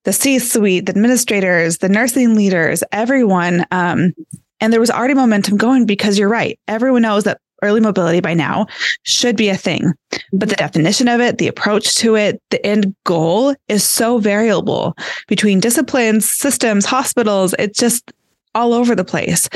the 0.05 0.12
C 0.12 0.38
suite, 0.38 0.87
the 0.87 0.91
administrators, 0.91 1.79
the 1.79 1.88
nursing 1.88 2.35
leaders, 2.35 2.83
everyone. 2.91 3.64
Um, 3.71 4.14
and 4.61 4.73
there 4.73 4.81
was 4.81 4.91
already 4.91 5.14
momentum 5.14 5.57
going 5.57 5.87
because 5.87 6.19
you're 6.19 6.29
right. 6.29 6.59
Everyone 6.67 7.02
knows 7.02 7.25
that 7.25 7.41
early 7.62 7.81
mobility 7.81 8.21
by 8.21 8.35
now 8.35 8.66
should 9.04 9.37
be 9.37 9.49
a 9.49 9.57
thing. 9.57 9.92
But 10.33 10.49
the 10.49 10.57
definition 10.57 11.09
of 11.09 11.21
it, 11.21 11.38
the 11.38 11.49
approach 11.49 11.95
to 11.97 12.16
it, 12.16 12.40
the 12.50 12.64
end 12.64 12.95
goal 13.04 13.54
is 13.69 13.85
so 13.85 14.19
variable 14.19 14.97
between 15.28 15.61
disciplines, 15.61 16.28
systems, 16.28 16.85
hospitals. 16.85 17.54
It's 17.59 17.78
just 17.78 18.12
all 18.54 18.75
over 18.75 18.95
the 18.95 19.04
place. 19.04 19.49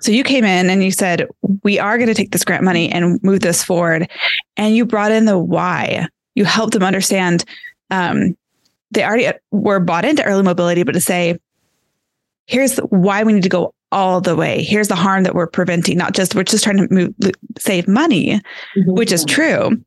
So 0.00 0.12
you 0.12 0.24
came 0.24 0.44
in 0.44 0.68
and 0.68 0.84
you 0.84 0.90
said, 0.90 1.26
we 1.62 1.78
are 1.78 1.96
going 1.96 2.08
to 2.08 2.14
take 2.14 2.32
this 2.32 2.44
grant 2.44 2.64
money 2.64 2.90
and 2.90 3.22
move 3.22 3.40
this 3.40 3.62
forward. 3.62 4.10
And 4.56 4.76
you 4.76 4.84
brought 4.84 5.12
in 5.12 5.24
the 5.24 5.38
why. 5.38 6.08
You 6.34 6.44
helped 6.44 6.74
them 6.74 6.82
understand 6.82 7.44
um, 7.90 8.36
they 8.90 9.04
already 9.04 9.28
were 9.50 9.80
bought 9.80 10.04
into 10.04 10.22
early 10.24 10.42
mobility, 10.42 10.82
but 10.82 10.92
to 10.92 11.00
say, 11.00 11.38
here's 12.46 12.78
why 12.78 13.24
we 13.24 13.32
need 13.32 13.42
to 13.42 13.48
go 13.48 13.74
all 13.96 14.20
the 14.20 14.36
way. 14.36 14.62
Here's 14.62 14.88
the 14.88 14.94
harm 14.94 15.22
that 15.22 15.34
we're 15.34 15.46
preventing, 15.46 15.96
not 15.96 16.12
just 16.12 16.34
we're 16.34 16.44
just 16.44 16.62
trying 16.62 16.76
to 16.76 16.92
move, 16.92 17.14
save 17.58 17.88
money, 17.88 18.42
mm-hmm. 18.76 18.92
which 18.92 19.10
is 19.10 19.24
true. 19.24 19.82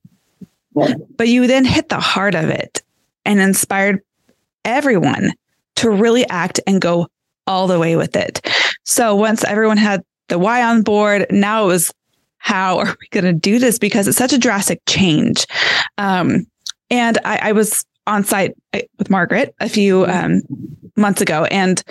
Yeah. 0.75 0.95
But 1.15 1.27
you 1.27 1.45
then 1.45 1.63
hit 1.63 1.89
the 1.89 1.99
heart 1.99 2.33
of 2.33 2.49
it 2.49 2.81
and 3.23 3.39
inspired 3.39 4.01
everyone 4.65 5.33
to 5.75 5.91
really 5.91 6.27
act 6.27 6.59
and 6.65 6.81
go 6.81 7.07
all 7.45 7.67
the 7.67 7.77
way 7.77 7.95
with 7.95 8.15
it. 8.15 8.41
So 8.83 9.15
once 9.15 9.43
everyone 9.43 9.77
had 9.77 10.03
the 10.27 10.39
why 10.39 10.63
on 10.63 10.81
board, 10.81 11.27
now 11.29 11.65
it 11.65 11.67
was 11.67 11.93
how 12.39 12.79
are 12.79 12.95
we 12.99 13.07
going 13.11 13.25
to 13.25 13.33
do 13.33 13.59
this 13.59 13.77
because 13.77 14.07
it's 14.07 14.17
such 14.17 14.33
a 14.33 14.39
drastic 14.39 14.81
change. 14.87 15.45
Um, 15.99 16.47
and 16.89 17.19
I, 17.25 17.49
I 17.49 17.51
was 17.51 17.85
on 18.07 18.23
site 18.23 18.55
uh, 18.73 18.79
with 18.97 19.11
Margaret 19.11 19.53
a 19.59 19.69
few 19.69 20.07
um, 20.07 20.41
months 20.95 21.21
ago, 21.21 21.45
and 21.45 21.83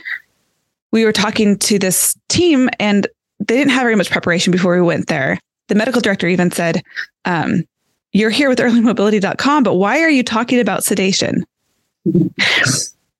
we 0.92 1.04
were 1.04 1.12
talking 1.12 1.58
to 1.58 1.78
this 1.78 2.16
team, 2.28 2.68
and 2.78 3.06
they 3.38 3.56
didn't 3.56 3.72
have 3.72 3.82
very 3.82 3.96
much 3.96 4.10
preparation 4.10 4.50
before 4.50 4.74
we 4.74 4.82
went 4.82 5.08
there. 5.08 5.38
The 5.68 5.74
medical 5.74 6.00
director 6.00 6.26
even 6.28 6.50
said, 6.50 6.82
um, 7.24 7.64
"You're 8.12 8.30
here 8.30 8.48
with 8.48 8.58
earlymobility.com, 8.58 9.62
but 9.62 9.74
why 9.74 10.00
are 10.00 10.10
you 10.10 10.22
talking 10.22 10.60
about 10.60 10.84
sedation?" 10.84 11.44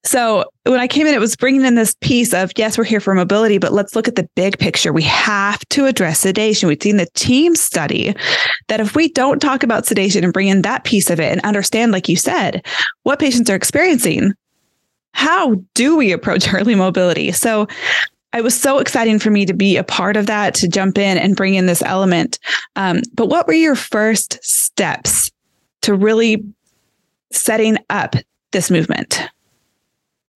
So 0.05 0.45
when 0.63 0.81
I 0.81 0.87
came 0.87 1.07
in, 1.07 1.13
it 1.13 1.21
was 1.21 1.37
bringing 1.37 1.67
in 1.67 1.75
this 1.75 1.95
piece 2.01 2.33
of 2.33 2.51
yes, 2.57 2.79
we're 2.79 2.85
here 2.85 3.01
for 3.01 3.15
mobility, 3.15 3.59
but 3.59 3.75
let's 3.75 3.95
look 3.95 4.09
at 4.09 4.17
the 4.17 4.29
big 4.37 4.59
picture. 4.59 4.91
We 4.91 5.03
have 5.03 5.61
to 5.71 5.85
address 5.85 6.21
sedation. 6.21 6.67
We've 6.67 6.83
seen 6.83 6.97
the 6.97 7.09
team 7.15 7.55
study 7.55 8.15
that 8.69 8.81
if 8.81 8.95
we 8.95 9.11
don't 9.11 9.41
talk 9.41 9.63
about 9.63 9.85
sedation 9.85 10.25
and 10.25 10.33
bring 10.33 10.49
in 10.49 10.63
that 10.63 10.85
piece 10.85 11.11
of 11.11 11.21
it 11.21 11.31
and 11.31 11.43
understand, 11.43 11.93
like 11.93 12.09
you 12.09 12.17
said, 12.17 12.65
what 13.03 13.19
patients 13.19 13.51
are 13.51 13.55
experiencing, 13.55 14.33
how 15.13 15.57
do 15.75 15.97
we 15.97 16.13
approach 16.13 16.53
early 16.53 16.75
mobility? 16.75 17.33
So 17.33 17.67
it 18.35 18.45
was 18.45 18.59
so 18.59 18.79
exciting 18.79 19.19
for 19.19 19.31
me 19.31 19.47
to 19.47 19.55
be 19.55 19.77
a 19.77 19.85
part 19.85 20.17
of 20.17 20.27
that, 20.27 20.55
to 20.57 20.69
jump 20.69 20.99
in 20.99 21.17
and 21.17 21.37
bring 21.37 21.55
in 21.55 21.67
this 21.67 21.83
element. 21.83 22.39
Um, 22.77 23.01
but 23.15 23.29
what 23.29 23.47
were 23.47 23.55
your 23.55 23.75
first 23.75 24.39
steps 24.43 25.31
to 25.83 25.95
really 25.95 26.45
setting 27.33 27.79
up 27.89 28.15
this 28.53 28.71
movement? 28.71 29.23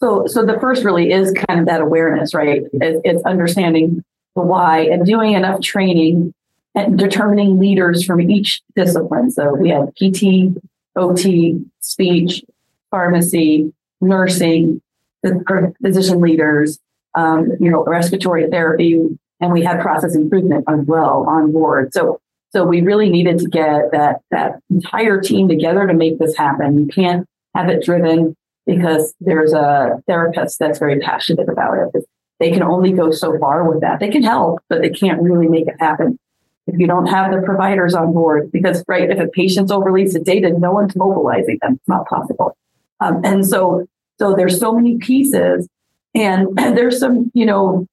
So, 0.00 0.26
so 0.26 0.44
the 0.44 0.58
first 0.58 0.84
really 0.84 1.12
is 1.12 1.32
kind 1.46 1.60
of 1.60 1.66
that 1.66 1.80
awareness, 1.80 2.34
right? 2.34 2.62
It, 2.72 3.00
it's 3.04 3.22
understanding 3.24 4.02
the 4.34 4.42
why 4.42 4.80
and 4.80 5.06
doing 5.06 5.34
enough 5.34 5.60
training 5.60 6.34
and 6.74 6.98
determining 6.98 7.58
leaders 7.58 8.04
from 8.04 8.20
each 8.20 8.62
discipline. 8.74 9.30
So 9.30 9.54
we 9.54 9.68
had 9.68 9.94
PT, 9.96 10.58
OT, 10.96 11.62
speech, 11.80 12.42
pharmacy, 12.90 13.72
nursing, 14.02 14.82
the 15.22 15.74
physician 15.82 16.20
leaders, 16.20 16.78
um, 17.14 17.52
you 17.60 17.70
know, 17.70 17.84
respiratory 17.84 18.48
therapy, 18.50 19.00
and 19.40 19.52
we 19.52 19.62
had 19.62 19.80
process 19.80 20.14
improvement 20.14 20.64
as 20.68 20.80
well 20.86 21.24
on 21.28 21.52
board. 21.52 21.92
So, 21.92 22.20
so 22.50 22.64
we 22.64 22.80
really 22.82 23.08
needed 23.08 23.38
to 23.38 23.48
get 23.48 23.92
that 23.92 24.20
that 24.30 24.60
entire 24.70 25.20
team 25.20 25.48
together 25.48 25.86
to 25.86 25.94
make 25.94 26.18
this 26.18 26.36
happen. 26.36 26.78
You 26.78 26.86
can't 26.86 27.26
have 27.54 27.68
it 27.68 27.84
driven 27.84 28.36
because 28.66 29.14
there's 29.20 29.52
a 29.52 30.02
therapist 30.06 30.58
that's 30.58 30.78
very 30.78 31.00
passionate 31.00 31.48
about 31.48 31.78
it. 31.94 32.04
They 32.38 32.50
can 32.50 32.62
only 32.62 32.92
go 32.92 33.10
so 33.10 33.38
far 33.38 33.68
with 33.68 33.80
that. 33.82 34.00
They 34.00 34.10
can 34.10 34.22
help, 34.22 34.60
but 34.68 34.82
they 34.82 34.90
can't 34.90 35.22
really 35.22 35.48
make 35.48 35.68
it 35.68 35.76
happen 35.78 36.18
if 36.66 36.78
you 36.78 36.86
don't 36.86 37.06
have 37.06 37.30
the 37.30 37.40
providers 37.42 37.94
on 37.94 38.12
board. 38.12 38.50
Because, 38.50 38.84
right, 38.88 39.10
if 39.10 39.18
a 39.18 39.28
patient's 39.28 39.70
overly 39.70 40.04
sedated, 40.04 40.58
no 40.58 40.72
one's 40.72 40.96
mobilizing 40.96 41.58
them. 41.62 41.74
It's 41.74 41.88
not 41.88 42.06
possible. 42.08 42.56
Um, 43.00 43.20
and 43.24 43.46
so, 43.46 43.86
so 44.18 44.34
there's 44.34 44.58
so 44.58 44.72
many 44.72 44.98
pieces, 44.98 45.68
and, 46.14 46.48
there's 46.56 46.98
some, 46.98 47.30
you 47.34 47.46
know, 47.46 47.86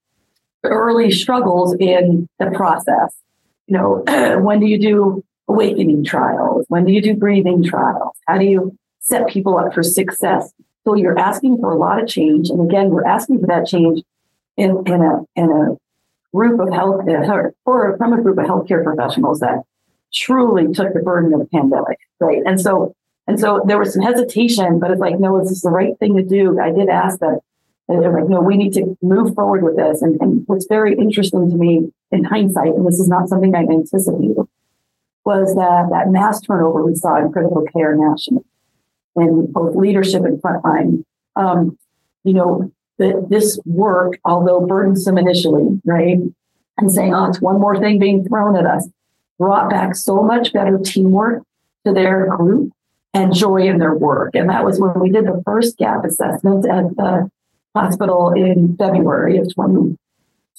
early 0.63 1.11
struggles 1.11 1.75
in 1.79 2.27
the 2.39 2.51
process. 2.51 3.15
You 3.67 3.77
know, 3.77 4.03
when 4.41 4.59
do 4.59 4.65
you 4.65 4.79
do 4.79 5.23
awakening 5.47 6.03
trials? 6.03 6.65
When 6.67 6.85
do 6.85 6.91
you 6.91 7.01
do 7.01 7.15
breathing 7.15 7.63
trials? 7.63 8.15
How 8.27 8.37
do 8.37 8.45
you 8.45 8.77
set 9.09 9.27
people 9.27 9.57
up 9.57 9.73
for 9.73 9.83
success. 9.83 10.53
So 10.85 10.93
you're 10.95 11.17
asking 11.19 11.57
for 11.57 11.71
a 11.71 11.77
lot 11.77 12.01
of 12.01 12.07
change. 12.07 12.49
And 12.49 12.61
again, 12.61 12.89
we're 12.89 13.05
asking 13.05 13.41
for 13.41 13.47
that 13.47 13.67
change 13.67 14.01
in, 14.55 14.83
in 14.85 15.01
a 15.01 15.21
in 15.35 15.51
a 15.51 15.77
group 16.35 16.59
of 16.59 16.71
health 16.71 17.07
uh, 17.07 17.49
or 17.65 17.97
from 17.97 18.13
a 18.13 18.21
group 18.21 18.37
of 18.37 18.45
healthcare 18.45 18.83
professionals 18.83 19.39
that 19.39 19.63
truly 20.13 20.71
took 20.73 20.93
the 20.93 20.99
burden 20.99 21.33
of 21.33 21.39
the 21.39 21.47
pandemic. 21.47 21.97
Right. 22.19 22.41
And 22.45 22.61
so 22.61 22.95
and 23.29 23.39
so 23.39 23.61
there 23.63 23.77
was 23.77 23.93
some 23.93 24.01
hesitation, 24.01 24.79
but 24.79 24.89
it's 24.89 24.99
like, 24.99 25.19
no, 25.19 25.39
is 25.39 25.49
this 25.49 25.61
the 25.61 25.69
right 25.69 25.95
thing 25.99 26.15
to 26.15 26.23
do? 26.23 26.59
I 26.59 26.71
did 26.71 26.89
ask 26.89 27.19
them. 27.19 27.37
And 27.87 28.01
they're 28.01 28.11
like, 28.11 28.27
no, 28.27 28.41
we 28.41 28.57
need 28.57 28.73
to 28.73 28.97
move 29.03 29.35
forward 29.35 29.61
with 29.61 29.75
this. 29.75 30.01
And, 30.01 30.19
and 30.19 30.43
what's 30.47 30.65
very 30.65 30.95
interesting 30.95 31.47
to 31.47 31.55
me 31.55 31.93
in 32.11 32.23
hindsight, 32.23 32.73
and 32.73 32.87
this 32.87 32.99
is 32.99 33.07
not 33.07 33.29
something 33.29 33.53
I 33.53 33.59
anticipated, 33.59 34.35
was 35.25 35.53
that 35.53 35.89
that 35.91 36.09
mass 36.09 36.41
turnover 36.41 36.83
we 36.83 36.95
saw 36.95 37.17
in 37.17 37.31
critical 37.31 37.63
care 37.71 37.95
nationally 37.95 38.43
in 39.15 39.51
both 39.51 39.75
leadership 39.75 40.23
and 40.23 40.41
frontline. 40.41 41.03
Um, 41.35 41.77
you 42.23 42.33
know, 42.33 42.71
that 42.97 43.27
this 43.29 43.59
work, 43.63 44.17
although 44.25 44.65
burdensome 44.65 45.19
initially, 45.19 45.79
right, 45.85 46.17
and 46.79 46.91
saying, 46.91 47.13
oh, 47.13 47.25
it's 47.25 47.41
one 47.41 47.59
more 47.59 47.79
thing 47.79 47.99
being 47.99 48.27
thrown 48.27 48.55
at 48.55 48.65
us, 48.65 48.87
brought 49.37 49.69
back 49.69 49.95
so 49.95 50.23
much 50.23 50.51
better 50.51 50.79
teamwork 50.79 51.43
to 51.85 51.93
their 51.93 52.25
group 52.35 52.73
and 53.13 53.33
joy 53.33 53.67
in 53.67 53.79
their 53.79 53.93
work. 53.93 54.35
And 54.35 54.49
that 54.49 54.63
was 54.63 54.79
when 54.79 54.99
we 54.99 55.09
did 55.09 55.25
the 55.25 55.41
first 55.45 55.77
gap 55.77 56.05
assessment 56.05 56.65
at 56.69 56.95
the 56.95 57.29
hospital 57.75 58.31
in 58.31 58.75
February 58.77 59.37
of 59.37 59.53
22, 59.53 59.97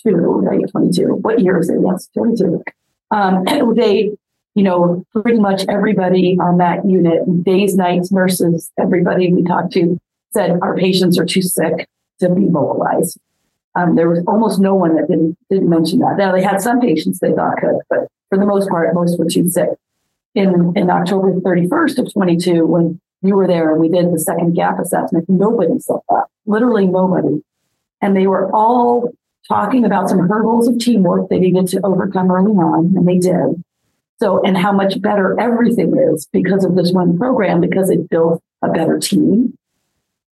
right? 0.07 0.69
22. 0.71 1.07
What 1.23 1.41
year 1.41 1.59
is 1.59 1.71
it? 1.71 1.79
Yes, 1.85 2.09
22. 2.15 2.63
Um, 3.13 3.45
they 3.75 4.13
you 4.55 4.65
know, 4.65 5.05
pretty 5.13 5.39
much 5.39 5.63
everybody 5.69 6.37
on 6.41 6.59
that 6.59 6.85
unit, 6.85 7.23
days, 7.45 7.77
nights, 7.77 8.11
nurses, 8.11 8.71
everybody 8.79 9.33
we 9.33 9.45
talked 9.45 9.73
to 9.73 9.99
said 10.33 10.59
our 10.63 10.77
patients 10.77 11.19
are 11.19 11.25
too 11.25 11.43
sick 11.43 11.89
to 12.21 12.29
be 12.29 12.43
mobilized. 12.43 13.19
Um, 13.77 13.95
there 13.95 14.09
was 14.09 14.23
almost 14.27 14.61
no 14.61 14.75
one 14.75 14.97
that 14.97 15.09
didn't 15.09 15.39
didn't 15.49 15.71
mention 15.71 16.01
that. 16.01 16.17
Now 16.19 16.33
they 16.33 16.43
had 16.43 16.61
some 16.61 16.81
patients 16.81 17.21
they 17.21 17.33
thought 17.33 17.57
could, 17.59 17.77
but 17.89 18.09
for 18.29 18.39
the 18.39 18.47
most 18.47 18.69
part, 18.69 18.93
most 18.95 19.19
were 19.19 19.29
too 19.31 19.49
sick. 19.49 19.69
In 20.35 20.73
in 20.77 20.91
October 20.91 21.33
31st 21.33 21.99
of 21.99 22.13
22, 22.13 22.65
when 22.65 23.01
you 23.23 23.35
were 23.35 23.47
there 23.47 23.73
and 23.73 23.81
we 23.81 23.89
did 23.89 24.13
the 24.13 24.19
second 24.19 24.55
gap 24.55 24.79
assessment, 24.79 25.29
nobody 25.29 25.79
said 25.79 25.97
that. 26.09 26.27
Literally 26.47 26.87
nobody. 26.87 27.43
And 28.01 28.17
they 28.17 28.27
were 28.27 28.51
all 28.55 29.13
talking 29.49 29.85
about 29.85 30.09
some 30.09 30.29
hurdles 30.29 30.69
of 30.69 30.79
teamwork 30.79 31.29
they 31.29 31.39
needed 31.39 31.67
to 31.69 31.81
overcome 31.85 32.31
early 32.31 32.53
on, 32.53 32.95
and 32.97 33.07
they 33.07 33.19
did. 33.19 33.63
So, 34.21 34.43
and 34.43 34.57
how 34.57 34.73
much 34.73 35.01
better 35.01 35.39
everything 35.41 35.97
is 35.97 36.27
because 36.33 36.65
of 36.65 36.77
this 36.77 36.93
one 36.93 37.19
program, 37.19 37.61
because 37.61 37.91
it 37.91 38.09
built 38.09 38.43
a 38.63 38.69
better 38.69 38.99
team. 38.99 39.57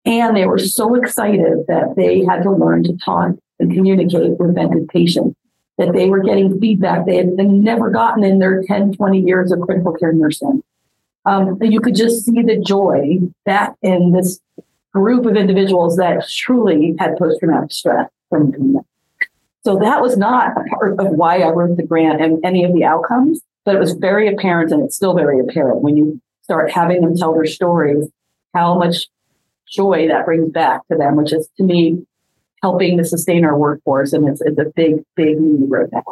And 0.05 0.35
they 0.35 0.45
were 0.45 0.59
so 0.59 0.95
excited 0.95 1.65
that 1.67 1.95
they 1.95 2.23
had 2.23 2.43
to 2.43 2.51
learn 2.51 2.83
to 2.83 2.95
talk 2.97 3.31
and 3.59 3.73
communicate 3.73 4.39
with 4.39 4.55
vented 4.55 4.87
patients, 4.87 5.35
that 5.79 5.93
they 5.93 6.09
were 6.09 6.21
getting 6.21 6.59
feedback 6.59 7.05
they 7.05 7.15
had 7.15 7.29
never 7.29 7.89
gotten 7.89 8.23
in 8.23 8.39
their 8.39 8.61
10, 8.63 8.93
20 8.93 9.19
years 9.21 9.51
of 9.51 9.61
critical 9.61 9.93
care 9.93 10.11
nursing. 10.11 10.61
Um, 11.25 11.57
you 11.61 11.79
could 11.79 11.95
just 11.95 12.25
see 12.25 12.41
the 12.41 12.59
joy 12.59 13.19
that 13.45 13.75
in 13.81 14.11
this 14.11 14.39
group 14.93 15.25
of 15.25 15.35
individuals 15.35 15.95
that 15.95 16.27
truly 16.27 16.95
had 16.99 17.17
post 17.17 17.39
traumatic 17.39 17.71
stress 17.71 18.09
from 18.29 18.51
that. 18.51 18.83
So 19.63 19.77
that 19.79 20.01
was 20.01 20.17
not 20.17 20.51
a 20.57 20.63
part 20.75 20.99
of 20.99 21.07
why 21.09 21.39
I 21.39 21.49
wrote 21.49 21.77
the 21.77 21.83
grant 21.83 22.21
and 22.21 22.43
any 22.43 22.63
of 22.63 22.73
the 22.73 22.83
outcomes. 22.83 23.41
But 23.65 23.75
it 23.75 23.79
was 23.79 23.93
very 23.93 24.27
apparent, 24.33 24.71
and 24.71 24.83
it's 24.83 24.95
still 24.95 25.13
very 25.13 25.39
apparent 25.39 25.81
when 25.81 25.95
you 25.95 26.19
start 26.43 26.71
having 26.71 27.01
them 27.01 27.15
tell 27.15 27.33
their 27.33 27.45
stories, 27.45 28.07
how 28.53 28.77
much 28.77 29.07
joy 29.69 30.07
that 30.07 30.25
brings 30.25 30.51
back 30.51 30.81
to 30.87 30.97
them, 30.97 31.15
which 31.15 31.31
is 31.31 31.47
to 31.57 31.63
me 31.63 32.05
helping 32.61 32.97
to 32.97 33.05
sustain 33.05 33.45
our 33.45 33.57
workforce. 33.57 34.13
And 34.13 34.27
it's, 34.27 34.41
it's 34.41 34.59
a 34.59 34.71
big, 34.75 35.03
big 35.15 35.39
new 35.39 35.67
roadmap. 35.67 36.03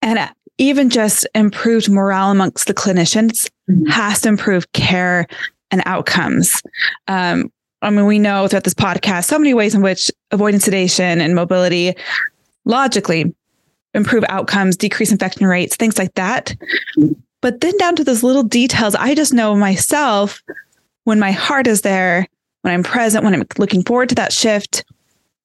And 0.00 0.18
uh, 0.18 0.28
even 0.58 0.90
just 0.90 1.26
improved 1.34 1.90
morale 1.90 2.30
amongst 2.30 2.66
the 2.66 2.74
clinicians 2.74 3.48
mm-hmm. 3.70 3.86
has 3.86 4.20
to 4.22 4.28
improve 4.28 4.70
care 4.72 5.26
and 5.70 5.82
outcomes. 5.86 6.62
Um, 7.08 7.50
I 7.80 7.90
mean, 7.90 8.06
we 8.06 8.18
know 8.18 8.46
throughout 8.46 8.64
this 8.64 8.74
podcast 8.74 9.24
so 9.24 9.38
many 9.38 9.54
ways 9.54 9.74
in 9.74 9.82
which 9.82 10.10
avoiding 10.30 10.60
sedation 10.60 11.20
and 11.20 11.34
mobility 11.34 11.94
logically 12.64 13.34
improve 13.94 14.24
outcomes, 14.28 14.76
decrease 14.76 15.10
infection 15.10 15.46
rates, 15.46 15.76
things 15.76 15.98
like 15.98 16.14
that. 16.14 16.54
But 17.40 17.60
then 17.60 17.76
down 17.78 17.96
to 17.96 18.04
those 18.04 18.22
little 18.22 18.44
details, 18.44 18.94
I 18.94 19.14
just 19.14 19.32
know 19.32 19.54
myself 19.54 20.40
when 21.04 21.18
my 21.18 21.32
heart 21.32 21.66
is 21.66 21.82
there, 21.82 22.26
when 22.62 22.72
I'm 22.72 22.84
present, 22.84 23.24
when 23.24 23.34
I'm 23.34 23.44
looking 23.58 23.82
forward 23.82 24.08
to 24.10 24.14
that 24.14 24.32
shift, 24.32 24.84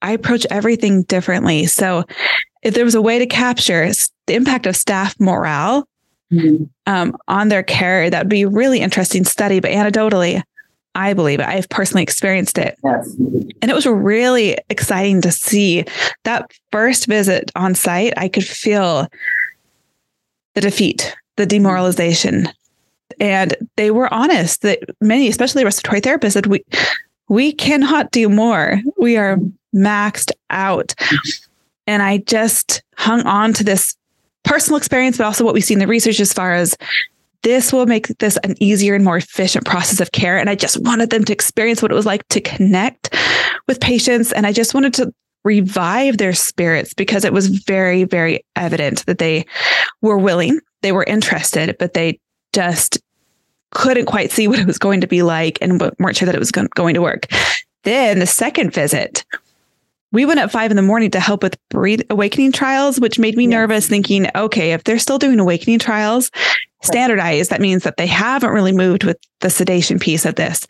I 0.02 0.12
approach 0.12 0.46
everything 0.50 1.04
differently. 1.04 1.66
So 1.66 2.04
if 2.62 2.74
there 2.74 2.86
was 2.86 2.96
a 2.96 3.02
way 3.02 3.20
to 3.20 3.26
capture 3.26 3.92
the 4.28 4.36
impact 4.36 4.66
of 4.66 4.76
staff 4.76 5.16
morale 5.20 5.88
mm-hmm. 6.32 6.66
um, 6.86 7.16
on 7.28 7.50
their 7.50 7.64
care, 7.64 8.10
that 8.10 8.26
would 8.26 8.30
be 8.30 8.44
a 8.44 8.50
really 8.50 8.80
interesting 8.80 9.26
study. 9.26 9.60
But 9.60 9.72
anecdotally, 9.72 10.42
I 10.96 11.14
believe 11.14 11.40
it. 11.40 11.48
I've 11.48 11.70
personally 11.70 12.04
experienced 12.04 12.58
it. 12.58 12.78
Yes. 12.84 13.16
And 13.62 13.70
it 13.70 13.76
was 13.76 13.86
really 13.86 14.58
exciting 14.70 15.22
to 15.22 15.32
see 15.32 15.86
that 16.24 16.52
first 16.72 17.06
visit 17.06 17.52
on 17.56 17.76
site. 17.76 18.14
I 18.18 18.28
could 18.28 18.46
feel 18.46 19.08
the 20.56 20.62
defeat, 20.62 21.16
the 21.36 21.46
demoralization. 21.46 22.50
And 23.20 23.56
they 23.76 23.92
were 23.92 24.12
honest 24.14 24.64
that 24.64 24.80
many, 25.00 25.28
especially 25.28 25.64
respiratory 25.64 26.02
therapists, 26.02 26.34
said 26.34 26.48
we 26.48 26.64
we 27.30 27.52
cannot 27.52 28.12
do 28.12 28.30
more. 28.30 28.82
We 28.98 29.18
are 29.18 29.38
maxed 29.78 30.32
out. 30.50 30.94
And 31.86 32.02
I 32.04 32.18
just 32.20 32.82
hung 32.98 33.22
on 33.22 33.54
to 33.54 33.64
this 33.64 33.96
personal 34.44 34.78
experience, 34.78 35.18
but 35.18 35.26
also 35.26 35.46
what 35.46 35.54
we 35.54 35.62
see 35.62 35.74
in 35.74 35.80
the 35.80 35.88
research 35.88 36.20
as 36.20 36.34
far 36.34 36.54
as 36.54 36.76
this 37.44 37.72
will 37.72 37.86
make 37.86 38.08
this 38.18 38.38
an 38.44 38.56
easier 38.62 38.96
and 38.96 39.06
more 39.06 39.18
efficient 39.18 39.66
process 39.66 40.00
of 40.00 40.12
care. 40.12 40.38
And 40.38 40.50
I 40.50 40.56
just 40.56 40.82
wanted 40.84 41.12
them 41.12 41.24
to 41.26 41.34
experience 41.34 41.82
what 41.82 41.92
it 41.92 41.96
was 41.96 42.06
like 42.06 42.28
to 42.30 42.42
connect 42.42 43.16
with 43.68 43.80
patients. 43.80 44.32
And 44.34 44.48
I 44.48 44.52
just 44.52 44.74
wanted 44.74 44.94
to 44.96 45.14
revive 45.44 46.18
their 46.18 46.34
spirits 46.34 46.94
because 46.94 47.24
it 47.24 47.32
was 47.32 47.48
very, 47.48 48.04
very 48.04 48.44
evident 48.56 49.06
that 49.06 49.20
they 49.20 49.46
were 50.02 50.18
willing, 50.18 50.60
they 50.82 50.92
were 50.92 51.06
interested, 51.06 51.76
but 51.80 51.94
they 51.94 52.20
just 52.54 53.00
couldn't 53.72 54.08
quite 54.08 54.32
see 54.32 54.48
what 54.48 54.60
it 54.60 54.68
was 54.68 54.78
going 54.78 55.02
to 55.02 55.08
be 55.08 55.22
like 55.22 55.58
and 55.62 55.80
weren't 56.00 56.18
sure 56.18 56.26
that 56.26 56.36
it 56.36 56.40
was 56.40 56.52
going 56.52 56.94
to 56.94 57.02
work. 57.02 57.28
Then 57.84 58.20
the 58.20 58.26
second 58.26 58.74
visit, 58.74 59.24
we 60.12 60.26
went 60.26 60.40
at 60.40 60.52
five 60.52 60.72
in 60.72 60.78
the 60.78 60.84
morning 60.84 61.12
to 61.12 61.20
help 61.20 61.44
with 61.44 61.58
breathe 61.70 62.02
awakening 62.10 62.52
trials, 62.52 63.00
which 63.00 63.20
made 63.20 63.36
me 63.36 63.44
yes. 63.44 63.52
nervous 63.52 63.88
thinking, 63.88 64.28
okay, 64.36 64.74
if 64.74 64.84
they're 64.84 65.00
still 65.00 65.20
doing 65.20 65.40
awakening 65.40 65.80
trials, 65.80 66.32
standardized, 66.82 67.50
that 67.50 67.62
means 67.62 67.84
that 67.84 67.98
they 67.98 68.08
haven't 68.08 68.52
really 68.52 68.72
moved 68.72 69.04
with 69.04 69.18
the 69.42 69.50
sedation 69.50 70.00
piece 70.00 70.26
of 70.26 70.36
this. 70.36 70.66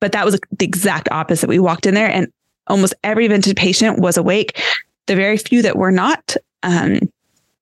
But 0.00 0.12
that 0.12 0.24
was 0.24 0.40
the 0.58 0.64
exact 0.64 1.08
opposite. 1.10 1.48
We 1.48 1.60
walked 1.60 1.86
in 1.86 1.94
there 1.94 2.10
and 2.10 2.32
almost 2.66 2.94
every 3.04 3.28
vented 3.28 3.56
patient 3.56 4.00
was 4.00 4.16
awake. 4.16 4.60
The 5.06 5.16
very 5.16 5.36
few 5.36 5.62
that 5.62 5.76
were 5.76 5.92
not 5.92 6.36
um, 6.62 6.98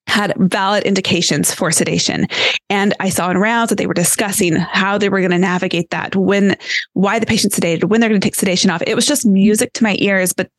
had 0.06 0.34
valid 0.36 0.84
indications 0.84 1.54
for 1.54 1.70
sedation. 1.70 2.26
And 2.68 2.94
I 3.00 3.10
saw 3.10 3.30
in 3.30 3.38
rounds 3.38 3.68
that 3.68 3.76
they 3.76 3.86
were 3.86 3.94
discussing 3.94 4.56
how 4.56 4.98
they 4.98 5.08
were 5.08 5.20
going 5.20 5.30
to 5.30 5.38
navigate 5.38 5.90
that, 5.90 6.16
when, 6.16 6.56
why 6.94 7.18
the 7.18 7.26
patient 7.26 7.52
sedated, 7.52 7.84
when 7.84 8.00
they're 8.00 8.10
going 8.10 8.20
to 8.20 8.26
take 8.26 8.34
sedation 8.34 8.70
off. 8.70 8.82
It 8.86 8.94
was 8.94 9.06
just 9.06 9.26
music 9.26 9.72
to 9.74 9.84
my 9.84 9.96
ears. 10.00 10.32
But 10.32 10.50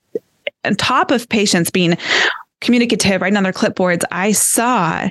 on 0.64 0.76
top 0.76 1.12
of 1.12 1.28
patients 1.30 1.72
being 1.72 1.98
communicative, 2.60 3.22
writing 3.22 3.38
on 3.38 3.44
their 3.44 3.54
clipboards, 3.54 4.04
I 4.12 4.32
saw 4.32 5.10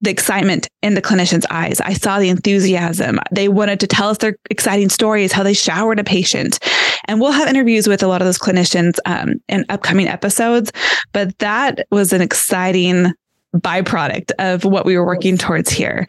the 0.00 0.10
excitement 0.10 0.68
in 0.82 0.94
the 0.94 1.02
clinicians' 1.02 1.44
eyes. 1.50 1.80
I 1.80 1.94
saw 1.94 2.18
the 2.18 2.28
enthusiasm. 2.28 3.18
They 3.32 3.48
wanted 3.48 3.80
to 3.80 3.86
tell 3.86 4.10
us 4.10 4.18
their 4.18 4.36
exciting 4.50 4.90
stories, 4.90 5.32
how 5.32 5.42
they 5.42 5.54
showered 5.54 5.98
a 5.98 6.04
patient. 6.04 6.58
And 7.06 7.20
we'll 7.20 7.32
have 7.32 7.48
interviews 7.48 7.88
with 7.88 8.02
a 8.02 8.06
lot 8.06 8.20
of 8.20 8.26
those 8.26 8.38
clinicians 8.38 8.98
um, 9.06 9.40
in 9.48 9.64
upcoming 9.68 10.06
episodes. 10.06 10.72
But 11.12 11.38
that 11.38 11.86
was 11.90 12.12
an 12.12 12.20
exciting 12.20 13.12
byproduct 13.54 14.32
of 14.38 14.64
what 14.64 14.84
we 14.84 14.96
were 14.96 15.06
working 15.06 15.38
towards 15.38 15.70
here. 15.70 16.06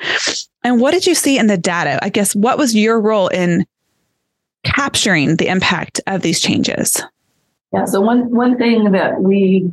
And 0.64 0.82
what 0.82 0.92
did 0.92 1.06
you 1.06 1.16
see 1.16 1.38
in 1.38 1.48
the 1.48 1.58
data? 1.58 2.00
I 2.02 2.10
guess 2.10 2.36
what 2.36 2.58
was 2.58 2.76
your 2.76 3.00
role 3.00 3.28
in 3.30 3.66
capturing 4.64 5.36
the 5.38 5.48
impact 5.48 6.02
of 6.08 6.22
these 6.22 6.42
changes? 6.42 7.02
Yeah, 7.76 7.86
so 7.86 8.02
one 8.02 8.32
one 8.32 8.58
thing 8.58 8.92
that 8.92 9.22
we 9.22 9.72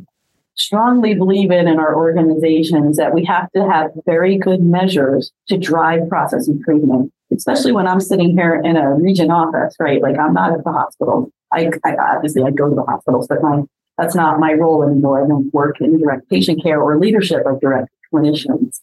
strongly 0.55 1.13
believe 1.15 1.51
in 1.51 1.67
in 1.67 1.79
our 1.79 1.95
organization 1.95 2.85
is 2.87 2.97
that 2.97 3.13
we 3.13 3.23
have 3.25 3.51
to 3.53 3.67
have 3.67 3.91
very 4.05 4.37
good 4.37 4.61
measures 4.61 5.31
to 5.47 5.57
drive 5.57 6.07
process 6.09 6.47
improvement, 6.47 7.11
especially 7.31 7.71
when 7.71 7.87
I'm 7.87 7.99
sitting 7.99 8.37
here 8.37 8.61
in 8.63 8.75
a 8.77 8.93
region 8.93 9.31
office, 9.31 9.75
right? 9.79 10.01
Like 10.01 10.17
I'm 10.19 10.33
not 10.33 10.51
at 10.53 10.63
the 10.63 10.71
hospital. 10.71 11.31
I, 11.51 11.71
I 11.83 11.95
obviously 11.95 12.43
I 12.43 12.51
go 12.51 12.69
to 12.69 12.75
the 12.75 12.83
hospitals, 12.83 13.27
but 13.27 13.41
my 13.41 13.63
that's 13.97 14.15
not 14.15 14.39
my 14.39 14.53
role 14.53 14.83
anymore. 14.83 15.23
I 15.23 15.27
don't 15.27 15.53
work 15.53 15.79
in 15.79 15.99
direct 15.99 16.29
patient 16.29 16.61
care 16.61 16.81
or 16.81 16.99
leadership 16.99 17.45
of 17.45 17.61
direct 17.61 17.89
clinicians. 18.11 18.81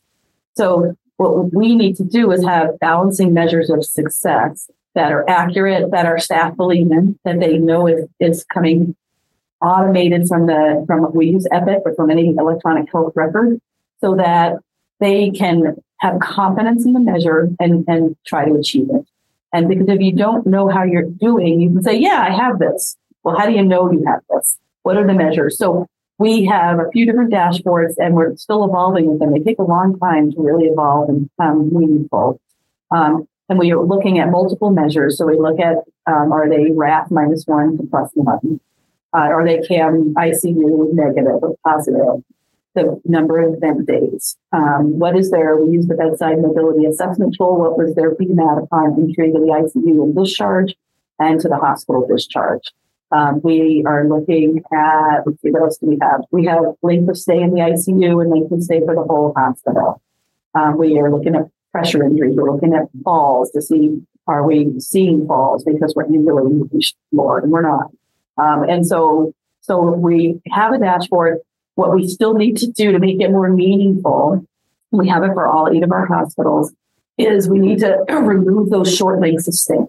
So 0.57 0.95
what 1.17 1.53
we 1.53 1.75
need 1.75 1.97
to 1.97 2.05
do 2.05 2.31
is 2.33 2.45
have 2.45 2.79
balancing 2.79 3.35
measures 3.35 3.71
of 3.71 3.85
success 3.85 4.71
that 4.95 5.13
are 5.13 5.29
accurate, 5.29 5.91
that 5.91 6.07
our 6.07 6.19
staff 6.19 6.57
believe 6.57 6.91
in, 6.91 7.19
that 7.25 7.41
they 7.41 7.59
know 7.59 7.87
is, 7.87 8.07
is 8.19 8.45
coming 8.45 8.97
automated 9.63 10.27
from 10.29 10.47
the 10.47 10.85
from 10.87 11.13
we 11.13 11.27
use 11.27 11.47
Epic 11.51 11.81
or 11.85 11.95
from 11.95 12.11
any 12.11 12.35
electronic 12.37 12.91
health 12.91 13.13
record, 13.15 13.61
so 14.01 14.17
that 14.17 14.55
they 15.01 15.31
can 15.31 15.77
have 16.01 16.19
confidence 16.21 16.85
in 16.85 16.93
the 16.93 17.01
measure 17.01 17.49
and 17.59 17.85
and 17.89 18.17
try 18.27 18.45
to 18.45 18.55
achieve 18.55 18.89
it. 18.91 19.07
And 19.53 19.69
because 19.69 19.89
if 19.89 20.01
you 20.01 20.13
don't 20.13 20.47
know 20.47 20.69
how 20.69 20.85
you're 20.85 21.03
doing, 21.03 21.61
you 21.61 21.71
can 21.71 21.83
say, 21.83 21.99
"Yeah, 21.99 22.25
I 22.27 22.31
have 22.31 22.59
this." 22.59 22.97
Well, 23.23 23.37
how 23.37 23.47
do 23.47 23.53
you 23.53 23.63
know 23.63 23.91
you 23.91 24.05
have 24.07 24.21
this? 24.31 24.59
What 24.83 24.97
are 24.97 25.07
the 25.07 25.15
measures? 25.15 25.59
So 25.59 25.87
we 26.19 26.45
have 26.45 26.79
a 26.79 26.91
few 26.93 27.07
different 27.07 27.33
dashboards, 27.33 27.95
and 27.99 28.15
we're 28.15 28.37
still 28.37 28.65
evolving 28.65 29.07
with 29.07 29.21
them. 29.21 29.33
They 29.33 29.41
take 29.41 29.59
a 29.59 29.65
long 29.65 29.99
time 29.99 30.31
to 30.33 30.41
really 30.41 30.67
evolve 30.67 31.09
and 31.09 31.31
become 31.37 31.75
meaningful. 31.75 32.41
Um, 32.91 33.27
and 33.49 33.59
we 33.59 33.73
are 33.73 33.83
looking 33.83 34.21
at 34.21 34.31
multiple 34.31 34.71
measures. 34.71 35.19
So 35.19 35.27
we 35.27 35.39
look 35.39 35.59
at 35.59 35.79
um, 36.07 36.33
are 36.33 36.49
they 36.49 36.71
RASS 36.71 37.11
minus 37.11 37.45
one 37.47 37.77
to 37.77 37.83
plus 37.85 38.11
one? 38.15 38.61
Uh, 39.15 39.19
are 39.19 39.45
they 39.45 39.61
CAM 39.67 40.15
ICU 40.15 40.93
negative 40.93 41.43
or 41.43 41.57
positive? 41.65 42.25
The 42.75 43.01
number 43.05 43.41
of 43.41 43.59
vent 43.61 43.87
days. 43.87 44.37
Um, 44.53 44.99
what 45.01 45.17
is 45.17 45.33
their, 45.33 45.57
we 45.57 45.73
use 45.73 45.89
the 45.89 45.97
bedside 45.97 46.39
mobility 46.39 46.85
assessment 46.87 47.35
tool. 47.37 47.59
What 47.59 47.77
was 47.77 47.97
their 47.97 48.15
BMAT 48.15 48.63
upon 48.63 48.95
entry 48.95 49.33
to 49.33 49.39
the 49.41 49.47
ICU 49.47 50.05
and 50.05 50.15
discharge 50.15 50.77
and 51.19 51.41
to 51.41 51.49
the 51.49 51.57
hospital 51.57 52.07
discharge? 52.07 52.63
Um, 53.13 53.41
we 53.43 53.83
are 53.87 54.07
looking 54.07 54.63
at, 54.73 55.27
let's 55.27 55.43
see, 55.43 55.51
what 55.51 55.63
else 55.63 55.79
do 55.79 55.87
we 55.89 55.99
have? 56.01 56.21
We 56.31 56.47
have 56.47 56.63
length 56.83 57.09
of 57.11 57.19
stay 57.19 57.43
in 57.43 57.51
the 57.51 57.61
ICU 57.61 58.23
and 58.23 58.31
length 58.31 58.53
of 58.53 58.63
stay 58.63 58.81
for 58.85 58.95
the 58.95 59.03
whole 59.03 59.33
hospital. 59.37 60.01
Um, 60.55 60.79
we 60.79 60.97
are 61.01 61.11
looking 61.11 61.35
at 61.35 61.49
pressure 61.73 62.05
injuries. 62.05 62.37
We're 62.37 62.53
looking 62.53 62.73
at 62.73 62.89
falls 63.05 63.51
to 63.53 63.63
see, 63.63 64.01
are 64.29 64.47
we 64.47 64.79
seeing 64.79 65.27
falls 65.27 65.65
because 65.65 65.95
we're 65.97 66.05
ambulating 66.05 66.71
more 67.13 67.39
and 67.39 67.51
we're 67.51 67.63
not. 67.63 67.91
Um, 68.41 68.65
and 68.69 68.87
so, 68.87 69.33
so 69.61 69.93
we 69.93 70.41
have 70.51 70.73
a 70.73 70.79
dashboard. 70.79 71.39
What 71.75 71.95
we 71.95 72.09
still 72.09 72.35
need 72.35 72.57
to 72.59 72.67
do 72.67 72.93
to 72.93 72.99
make 72.99 73.21
it 73.21 73.31
more 73.31 73.49
meaningful, 73.49 74.45
we 74.91 75.09
have 75.09 75.23
it 75.23 75.33
for 75.35 75.47
all 75.47 75.69
eight 75.69 75.83
of 75.83 75.93
our 75.93 76.07
hospitals, 76.07 76.73
is 77.19 77.49
we 77.49 77.59
need 77.59 77.81
to 77.81 78.05
remove 78.09 78.71
those 78.71 78.95
short 78.95 79.21
lengths 79.21 79.49
of 79.49 79.55
stay 79.55 79.87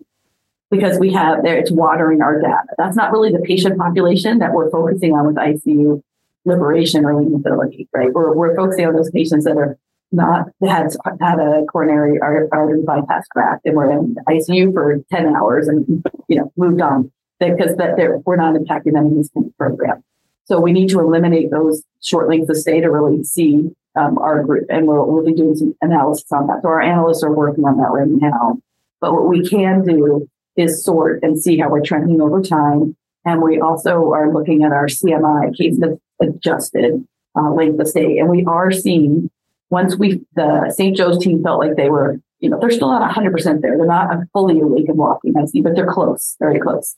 because 0.70 1.00
we 1.00 1.12
have 1.12 1.44
there, 1.44 1.58
it's 1.58 1.72
watering 1.72 2.22
our 2.22 2.40
data. 2.40 2.64
That's 2.78 2.96
not 2.96 3.12
really 3.12 3.32
the 3.32 3.40
patient 3.40 3.78
population 3.78 4.40
that 4.40 4.54
we're 4.54 4.72
focusing 4.72 5.14
on 5.14 5.28
with 5.28 5.36
ICU 5.36 6.02
liberation 6.46 7.06
or 7.06 7.14
mobility, 7.22 7.88
right? 7.94 8.12
We're, 8.12 8.34
we're 8.34 8.56
focusing 8.56 8.88
on 8.88 8.96
those 8.96 9.12
patients 9.12 9.44
that 9.44 9.58
are 9.58 9.78
not 10.12 10.48
had 10.62 10.94
had 11.22 11.40
a 11.40 11.66
coronary 11.72 12.20
artery 12.20 12.82
bypass 12.84 13.26
graft 13.30 13.66
and 13.66 13.76
we're 13.76 13.92
in 13.92 14.16
ICU 14.28 14.74
for 14.74 15.02
10 15.10 15.36
hours 15.36 15.70
and 15.70 16.04
you 16.28 16.36
know 16.36 16.52
moved 16.58 16.82
on 16.82 17.12
because 17.50 17.76
that 17.78 18.22
we're 18.26 18.36
not 18.36 18.56
impacting 18.56 18.94
them 18.94 19.08
in 19.08 19.18
this 19.18 19.30
kind 19.34 19.48
of 19.48 19.58
program. 19.58 20.04
So 20.46 20.60
we 20.60 20.72
need 20.72 20.90
to 20.90 21.00
eliminate 21.00 21.52
those 21.52 21.84
short 22.02 22.30
lengths 22.30 22.50
of 22.50 22.58
stay 22.58 22.82
to 22.82 22.90
really 22.90 23.24
see 23.24 23.72
um, 23.96 24.18
our 24.18 24.44
group, 24.44 24.68
and 24.70 24.88
we'll, 24.88 25.06
we'll 25.06 25.26
be 25.26 25.34
doing 25.34 25.56
some 25.56 25.76
analysis 25.82 26.32
on 26.32 26.48
that. 26.48 26.62
So 26.62 26.70
our 26.70 26.82
analysts 26.82 27.24
are 27.24 27.32
working 27.32 27.66
on 27.66 27.78
that 27.78 27.92
right 27.92 28.08
now. 28.08 28.60
But 29.00 29.14
what 29.14 29.28
we 29.28 29.48
can 29.48 29.84
do 29.84 30.30
is 30.56 30.84
sort 30.84 31.24
and 31.24 31.42
see 31.42 31.58
how 31.58 31.70
we're 31.70 31.82
trending 31.82 32.22
over 32.22 32.42
time. 32.42 32.96
And 33.26 33.42
we 33.42 33.60
also 33.60 34.12
are 34.14 34.34
looking 34.34 34.64
at 34.64 34.72
our 34.72 34.88
CMI 34.88 35.56
case 35.56 35.78
adjusted 36.22 37.06
uh, 37.36 37.52
length 37.52 37.80
of 37.80 37.88
stay, 37.88 38.18
and 38.18 38.30
we 38.30 38.46
are 38.46 38.72
seeing 38.72 39.30
once 39.70 39.96
we 39.96 40.22
the 40.36 40.74
St. 40.76 40.96
Joe's 40.98 41.24
team 41.24 41.44
felt 41.44 41.60
like 41.60 41.76
they 41.76 41.90
were 41.90 42.20
you 42.42 42.50
know, 42.50 42.60
they're 42.60 42.72
still 42.72 42.90
not 42.90 43.10
100% 43.16 43.62
there. 43.62 43.78
They're 43.78 43.86
not 43.86 44.10
fully 44.34 44.60
awake 44.60 44.90
and 44.90 44.98
walking, 44.98 45.38
I 45.38 45.46
see, 45.46 45.62
but 45.62 45.76
they're 45.76 45.92
close, 45.92 46.36
very 46.40 46.60
close. 46.60 46.98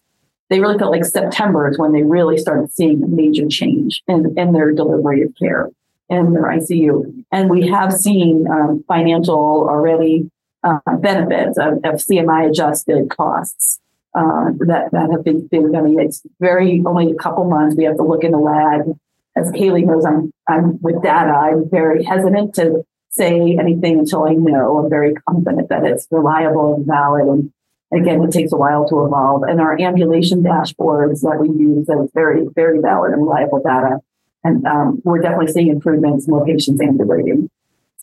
They 0.54 0.60
really 0.60 0.78
felt 0.78 0.92
like 0.92 1.04
September 1.04 1.68
is 1.68 1.80
when 1.80 1.94
they 1.94 2.04
really 2.04 2.38
started 2.38 2.72
seeing 2.72 3.02
a 3.02 3.08
major 3.08 3.48
change 3.48 4.04
in, 4.08 4.38
in 4.38 4.54
their 4.54 4.72
delivery 4.72 5.24
of 5.24 5.34
care 5.34 5.72
in 6.10 6.34
their 6.34 6.44
ICU. 6.44 7.26
And 7.32 7.50
we 7.50 7.66
have 7.70 7.92
seen 7.92 8.46
um, 8.48 8.86
financial 8.88 9.36
already 9.36 10.30
uh, 10.63 10.78
benefits 11.00 11.58
of, 11.58 11.78
of, 11.84 11.96
CMI 11.96 12.52
adjusted 12.52 13.10
costs 13.10 13.80
uh, 14.13 14.52
that, 14.60 14.89
that 14.92 15.10
have 15.10 15.24
been, 15.24 15.48
been, 15.48 15.76
I 15.76 15.82
mean, 15.82 16.00
it's 16.00 16.22
very 16.39 16.84
only 16.86 17.10
a 17.10 17.16
couple 17.16 17.46
months. 17.46 17.76
We 17.76 17.86
have 17.86 17.98
to 17.98 18.04
look 18.04 18.24
in 18.24 18.32
the 18.32 18.38
lab. 18.38 18.96
As 19.36 19.50
Kelly 19.54 19.82
knows, 19.82 20.06
I'm, 20.06 20.32
I'm 20.48 20.80
with 20.84 21.02
data. 21.02 21.32
I'm 21.32 21.68
very 21.68 22.04
hesitant 22.04 22.54
to 22.56 22.86
say 23.10 23.58
anything 23.60 23.98
until 23.98 24.26
I 24.26 24.34
know. 24.34 24.78
I'm 24.78 24.89
very 24.92 25.16
confident 25.28 25.70
that 25.70 25.84
it's 25.84 26.08
reliable 26.12 26.76
and 26.76 26.86
valid. 26.86 27.28
And 27.28 27.54
again, 27.95 28.21
it 28.21 28.32
takes 28.32 28.51
a 28.51 28.58
while 28.58 28.88
to 28.89 29.06
evolve. 29.06 29.43
And 29.43 29.60
our 29.60 29.79
ambulation 29.79 30.43
dashboards 30.43 31.21
that 31.21 31.39
we 31.39 31.49
use, 31.49 31.88
that 31.88 32.01
is 32.03 32.10
very, 32.13 32.47
very 32.56 32.79
valid 32.79 33.13
and 33.13 33.21
reliable 33.21 33.62
data. 33.62 33.99
And 34.43 34.65
um, 34.65 35.01
we're 35.03 35.19
definitely 35.19 35.51
seeing 35.53 35.67
improvements, 35.67 36.27
more 36.27 36.45
patients 36.45 36.82
ambulating 36.82 37.49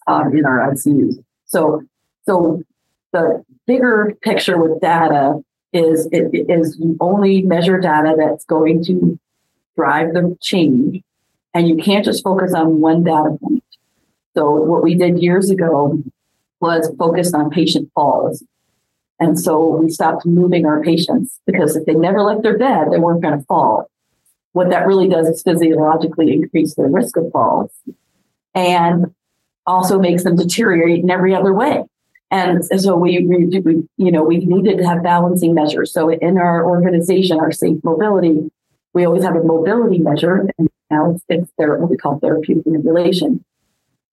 um, 0.07 0.37
in 0.37 0.45
our 0.47 0.73
ICUs. 0.73 1.23
So, 1.47 1.83
so 2.27 2.63
the 3.13 3.45
bigger 3.67 4.15
picture 4.23 4.61
with 4.61 4.81
data 4.81 5.43
is 5.73 6.09
it 6.11 6.31
is 6.49 6.77
you 6.79 6.97
only 7.01 7.43
measure 7.43 7.79
data 7.79 8.15
that's 8.19 8.45
going 8.45 8.85
to 8.85 9.19
drive 9.77 10.15
the 10.15 10.37
change, 10.41 11.03
and 11.55 11.69
you 11.69 11.77
can't 11.77 12.05
just 12.05 12.25
focus 12.25 12.53
on 12.55 12.81
one 12.81 13.05
data 13.05 13.37
point. 13.41 13.65
So 14.35 14.51
what 14.51 14.83
we 14.83 14.95
did 14.95 15.23
years 15.23 15.51
ago 15.51 16.03
was 16.61 16.93
focused 16.99 17.35
on 17.35 17.51
patient 17.51 17.91
falls. 17.95 18.43
And 19.21 19.39
so 19.39 19.77
we 19.77 19.91
stopped 19.91 20.25
moving 20.25 20.65
our 20.65 20.83
patients 20.83 21.39
because 21.47 21.77
if 21.77 21.85
they 21.85 21.95
never 21.95 22.23
left 22.23 22.43
their 22.43 22.59
bed, 22.59 22.89
they 22.91 22.99
weren't 22.99 23.23
going 23.23 23.39
to 23.39 23.45
fall. 23.45 23.91
What 24.53 24.71
that 24.71 24.87
really 24.87 25.09
does 25.09 25.29
is 25.29 25.43
physiologically 25.43 26.33
increase 26.33 26.75
their 26.75 26.89
risk 26.89 27.17
of 27.17 27.31
falls 27.31 27.71
and 28.55 29.15
also 29.67 30.01
makes 30.01 30.25
them 30.25 30.37
deteriorate 30.37 31.05
in 31.05 31.11
every 31.11 31.35
other 31.35 31.53
way. 31.53 31.85
And 32.33 32.65
so 32.65 32.97
we, 32.97 33.27
we, 33.27 33.61
we, 33.61 33.89
you 33.97 34.11
know, 34.11 34.23
we 34.23 34.39
needed 34.39 34.79
to 34.79 34.87
have 34.87 35.03
balancing 35.03 35.55
measures. 35.55 35.93
So 35.93 36.09
in 36.09 36.39
our 36.39 36.65
organization, 36.65 37.39
our 37.39 37.53
safe 37.53 37.83
mobility, 37.85 38.51
we 38.95 39.05
always 39.05 39.25
have 39.25 39.37
a 39.37 39.43
mobility 39.43 39.99
measure, 39.99 40.49
and 40.59 40.69
now 40.91 41.13
it's, 41.13 41.25
it's 41.29 41.51
their, 41.59 41.77
what 41.77 41.91
we 41.91 41.97
call 41.97 42.19
therapeutic 42.19 42.67
manipulation. 42.67 43.45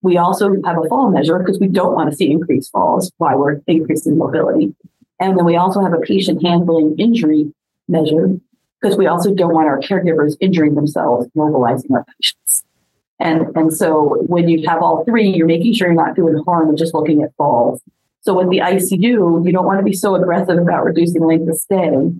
We 0.02 0.18
also 0.18 0.56
have 0.66 0.78
a 0.84 0.88
fall 0.88 1.10
measure 1.10 1.40
because 1.40 1.60
we 1.60 1.68
don't 1.68 1.94
want 1.94 2.10
to 2.10 2.16
see 2.16 2.32
increased 2.32 2.72
falls 2.72 3.12
while 3.18 3.38
we're 3.38 3.62
increasing 3.68 4.18
mobility. 4.18 4.76
And 5.20 5.38
then 5.38 5.46
we 5.46 5.56
also 5.56 5.82
have 5.82 5.94
a 5.94 6.00
patient 6.00 6.44
handling 6.44 6.96
injury 6.98 7.54
measure 7.88 8.38
because 8.80 8.98
we 8.98 9.08
also 9.08 9.34
don't 9.34 9.54
want 9.54 9.68
our 9.68 9.80
caregivers 9.80 10.36
injuring 10.40 10.76
themselves, 10.76 11.28
mobilizing 11.36 11.92
our 11.94 12.06
patients. 12.20 12.64
And, 13.20 13.56
and 13.56 13.74
so 13.74 14.24
when 14.28 14.48
you 14.48 14.68
have 14.68 14.82
all 14.82 15.04
three, 15.04 15.30
you're 15.30 15.48
making 15.48 15.74
sure 15.74 15.88
you're 15.88 15.96
not 15.96 16.16
doing 16.16 16.42
harm 16.46 16.70
and 16.70 16.78
just 16.78 16.94
looking 16.94 17.24
at 17.24 17.34
falls. 17.36 17.82
So 18.22 18.36
with 18.36 18.50
the 18.50 18.60
ICU, 18.60 19.46
you 19.46 19.52
don't 19.52 19.66
want 19.66 19.80
to 19.80 19.84
be 19.84 19.94
so 19.94 20.14
aggressive 20.16 20.58
about 20.58 20.86
reducing 20.86 21.26
length 21.26 21.50
of 21.50 21.58
stay 21.58 22.12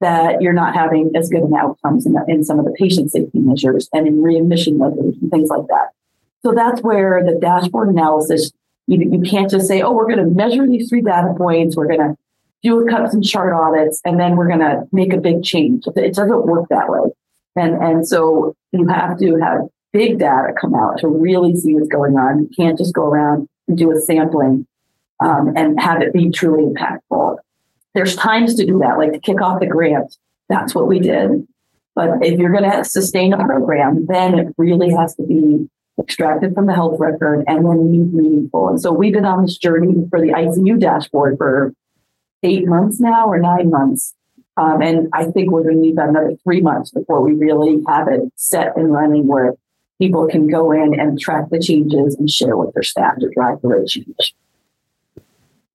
that 0.00 0.42
you're 0.42 0.52
not 0.52 0.74
having 0.74 1.12
as 1.14 1.28
good 1.28 1.42
an 1.42 1.54
outcomes 1.54 2.06
in, 2.06 2.14
the, 2.14 2.24
in 2.26 2.42
some 2.42 2.58
of 2.58 2.64
the 2.64 2.72
patient 2.72 3.12
safety 3.12 3.38
measures 3.38 3.88
and 3.92 4.08
in 4.08 4.20
readmission 4.20 4.78
measures 4.78 5.14
and 5.20 5.30
things 5.30 5.48
like 5.48 5.66
that. 5.68 5.90
So 6.42 6.52
that's 6.52 6.80
where 6.82 7.22
the 7.24 7.38
dashboard 7.38 7.88
analysis, 7.88 8.50
you, 8.88 8.98
you 9.12 9.20
can't 9.20 9.48
just 9.48 9.68
say, 9.68 9.80
oh, 9.80 9.92
we're 9.92 10.08
going 10.12 10.18
to 10.18 10.34
measure 10.34 10.66
these 10.66 10.88
three 10.88 11.02
data 11.02 11.32
points. 11.36 11.76
We're 11.76 11.86
going 11.86 12.00
to 12.00 12.16
do 12.62 12.78
a 12.78 12.90
cups 12.90 13.14
and 13.14 13.24
chart 13.24 13.52
audits, 13.52 14.00
and 14.04 14.18
then 14.20 14.36
we're 14.36 14.48
going 14.48 14.60
to 14.60 14.84
make 14.92 15.12
a 15.12 15.20
big 15.20 15.42
change. 15.42 15.84
It 15.96 16.14
doesn't 16.14 16.46
work 16.46 16.68
that 16.70 16.88
way. 16.88 17.10
And, 17.56 17.74
and 17.82 18.08
so 18.08 18.54
you 18.72 18.86
have 18.88 19.18
to 19.18 19.36
have 19.36 19.60
big 19.92 20.18
data 20.18 20.52
come 20.58 20.74
out 20.74 20.98
to 20.98 21.08
really 21.08 21.54
see 21.56 21.74
what's 21.74 21.88
going 21.88 22.16
on. 22.16 22.40
You 22.40 22.50
can't 22.56 22.78
just 22.78 22.94
go 22.94 23.04
around 23.04 23.48
and 23.68 23.76
do 23.76 23.90
a 23.90 24.00
sampling 24.00 24.66
um, 25.22 25.52
and 25.56 25.78
have 25.80 26.00
it 26.00 26.12
be 26.12 26.30
truly 26.30 26.64
impactful. 26.64 27.38
There's 27.94 28.16
times 28.16 28.54
to 28.54 28.64
do 28.64 28.78
that, 28.78 28.96
like 28.96 29.12
to 29.12 29.20
kick 29.20 29.42
off 29.42 29.60
the 29.60 29.66
grant. 29.66 30.16
That's 30.48 30.74
what 30.74 30.88
we 30.88 30.98
did. 30.98 31.46
But 31.94 32.24
if 32.24 32.38
you're 32.38 32.52
going 32.52 32.70
to 32.70 32.84
sustain 32.84 33.34
a 33.34 33.44
program, 33.44 34.06
then 34.06 34.38
it 34.38 34.54
really 34.56 34.90
has 34.92 35.14
to 35.16 35.22
be 35.24 35.68
extracted 35.98 36.54
from 36.54 36.66
the 36.66 36.74
health 36.74 36.98
record 36.98 37.44
and 37.46 37.66
then 37.66 37.92
meaningful. 38.16 38.68
And 38.68 38.80
so 38.80 38.92
we've 38.92 39.12
been 39.12 39.26
on 39.26 39.42
this 39.42 39.58
journey 39.58 40.06
for 40.08 40.20
the 40.20 40.28
ICU 40.28 40.80
dashboard 40.80 41.36
for 41.36 41.74
eight 42.42 42.66
months 42.66 43.00
now 43.00 43.26
or 43.26 43.38
nine 43.38 43.70
months. 43.70 44.14
Um, 44.56 44.82
and 44.82 45.08
I 45.12 45.24
think 45.26 45.50
we're 45.50 45.62
going 45.62 45.76
to 45.76 45.80
need 45.80 45.92
about 45.94 46.10
another 46.10 46.36
three 46.44 46.60
months 46.60 46.90
before 46.90 47.22
we 47.22 47.32
really 47.32 47.82
have 47.88 48.08
it 48.08 48.20
set 48.36 48.76
and 48.76 48.92
running 48.92 49.26
where 49.26 49.54
people 49.98 50.26
can 50.28 50.48
go 50.48 50.72
in 50.72 50.98
and 50.98 51.18
track 51.18 51.48
the 51.50 51.58
changes 51.58 52.16
and 52.16 52.28
share 52.28 52.56
with 52.56 52.74
their 52.74 52.82
staff 52.82 53.16
to 53.20 53.30
drive 53.30 53.62
the 53.62 53.68
rate 53.68 53.88
change 53.88 54.34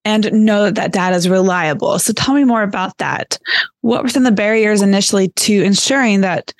and 0.07 0.31
know 0.31 0.63
that 0.63 0.75
that 0.75 0.93
data 0.93 1.17
is 1.17 1.27
reliable. 1.27 1.99
So 1.99 2.13
tell 2.13 2.33
me 2.33 2.45
more 2.45 2.63
about 2.63 2.97
that. 2.99 3.37
What 3.81 4.03
were 4.03 4.09
some 4.09 4.25
of 4.25 4.31
the 4.31 4.35
barriers 4.35 4.81
initially 4.81 5.27
to 5.29 5.63
ensuring 5.63 6.21
that 6.21 6.53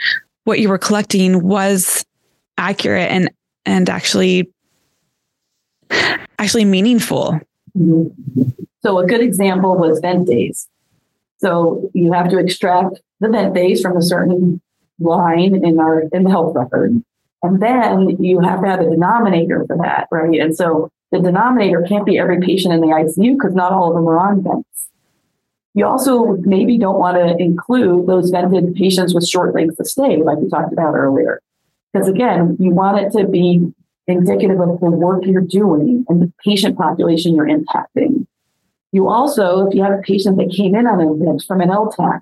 what 0.43 0.60
you 0.60 0.67
were 0.67 0.78
collecting 0.78 1.41
was 1.43 2.06
accurate 2.58 3.10
and 3.10 3.30
and 3.65 3.89
actually 3.89 4.52
actually 6.38 6.65
meaningful? 6.65 7.39
Mm-hmm. 7.78 8.63
So 8.82 9.00
a 9.00 9.06
good 9.06 9.22
example 9.22 9.78
was 9.78 10.00
vent 10.00 10.28
days. 10.28 10.68
So 11.40 11.90
you 11.94 12.13
have 12.13 12.30
to 12.30 12.38
extract 12.38 13.02
the 13.20 13.30
vent 13.30 13.54
days 13.54 13.82
from 13.82 13.98
a 13.98 14.02
certain 14.02 14.62
line 15.00 15.63
in 15.63 15.80
our 15.80 16.04
in 16.12 16.24
the 16.24 16.30
health 16.30 16.56
record. 16.56 17.02
And 17.44 17.62
then 17.62 18.22
you 18.22 18.40
have 18.40 18.62
to 18.62 18.68
have 18.68 18.80
a 18.80 18.90
denominator 18.90 19.66
for 19.68 19.78
that, 19.78 20.08
right? 20.12 20.40
And 20.40 20.56
so 20.56 20.90
the 21.12 21.20
denominator 21.20 21.86
can't 21.88 22.06
be 22.06 22.18
every 22.18 22.40
patient 22.42 22.74
in 22.74 22.82
the 22.82 22.88
ICU 22.88 23.38
because 23.38 23.56
not 23.56 23.72
all 23.72 23.90
of 23.90 23.96
them 23.96 24.08
are 24.08 24.20
on 24.20 24.44
vents. 24.44 24.90
You 25.74 25.86
also 25.86 26.38
maybe 26.38 26.78
don't 26.80 26.98
want 26.98 27.18
to 27.18 27.38
include 27.42 28.08
those 28.08 28.32
vented 28.32 28.74
patients 28.76 29.13
with 29.13 29.28
short 29.28 29.54
lengths 29.54 29.80
of 29.80 29.88
stay, 29.88 30.18
like 30.18 30.40
we 30.40 30.50
talked 30.50 30.74
about 30.74 30.96
earlier. 30.96 31.40
Because 31.94 32.08
again, 32.08 32.58
you 32.60 32.72
want 32.72 32.98
it 32.98 33.12
to 33.18 33.28
be 33.28 33.72
indicative 34.08 34.60
of 34.60 34.80
the 34.80 34.90
work 34.90 35.24
you're 35.26 35.42
doing 35.42 36.06
and 36.10 36.22
the 36.22 36.34
patient 36.44 36.78
population 36.78 37.36
you're 37.36 37.48
impacting. 37.48 38.26
You 38.98 39.10
also, 39.10 39.68
if 39.68 39.76
you 39.76 39.84
have 39.84 39.94
a 39.94 40.02
patient 40.02 40.38
that 40.38 40.50
came 40.50 40.74
in 40.74 40.88
on 40.88 41.00
a 41.00 41.14
vent 41.14 41.44
from 41.48 41.62
an 41.62 41.70
LTAC, 41.70 42.22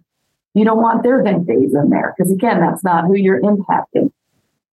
you 0.56 0.66
don't 0.66 0.82
want 0.82 1.04
their 1.04 1.24
vent 1.24 1.48
days 1.48 1.74
in 1.74 1.90
there 1.90 2.14
because 2.18 2.30
again, 2.30 2.60
that's 2.60 2.84
not 2.84 3.06
who 3.06 3.16
you're 3.16 3.40
impacting. 3.40 4.12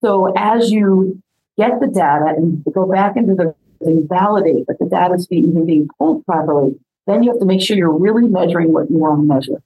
So 0.01 0.33
as 0.35 0.69
you 0.69 1.23
get 1.57 1.79
the 1.79 1.87
data 1.87 2.33
and 2.35 2.61
go 2.73 2.85
back 2.91 3.15
into 3.15 3.35
the 3.35 3.55
and 3.79 4.09
validate 4.09 4.67
that 4.67 4.79
the 4.79 4.85
data 4.85 5.13
is 5.13 5.27
being, 5.27 5.65
being 5.65 5.87
pulled 5.97 6.25
properly, 6.25 6.77
then 7.07 7.23
you 7.23 7.31
have 7.31 7.39
to 7.39 7.45
make 7.45 7.61
sure 7.61 7.77
you're 7.77 7.97
really 7.97 8.27
measuring 8.27 8.73
what 8.73 8.91
you 8.91 8.97
want 8.97 9.21
to 9.21 9.33
measure. 9.33 9.63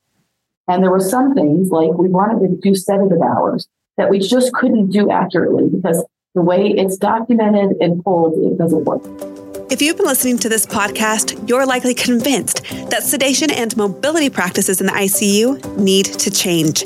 And 0.68 0.84
there 0.84 0.92
were 0.92 1.00
some 1.00 1.34
things 1.34 1.72
like 1.72 1.90
we 1.94 2.08
wanted 2.08 2.48
to 2.48 2.56
do 2.62 2.76
sedative 2.76 3.24
hours 3.24 3.68
that 3.98 4.12
we 4.12 4.20
just 4.20 4.54
couldn't 4.54 4.92
do 4.92 5.10
accurately 5.10 5.70
because 5.70 6.06
the 6.36 6.44
way 6.44 6.68
it's 6.68 6.98
documented 6.98 7.78
and 7.82 8.04
pulled, 8.04 8.38
it 8.38 8.60
doesn't 8.60 8.86
work. 8.86 9.37
If 9.70 9.82
you've 9.82 9.98
been 9.98 10.06
listening 10.06 10.38
to 10.40 10.50
this 10.50 10.66
podcast, 10.66 11.50
you're 11.50 11.66
likely 11.66 11.94
convinced 11.94 12.64
that 12.90 13.04
sedation 13.04 13.52
and 13.52 13.76
mobility 13.76 14.30
practices 14.30 14.80
in 14.80 14.88
the 14.88 14.94
ICU 14.94 15.78
need 15.78 16.06
to 16.06 16.32
change. 16.32 16.86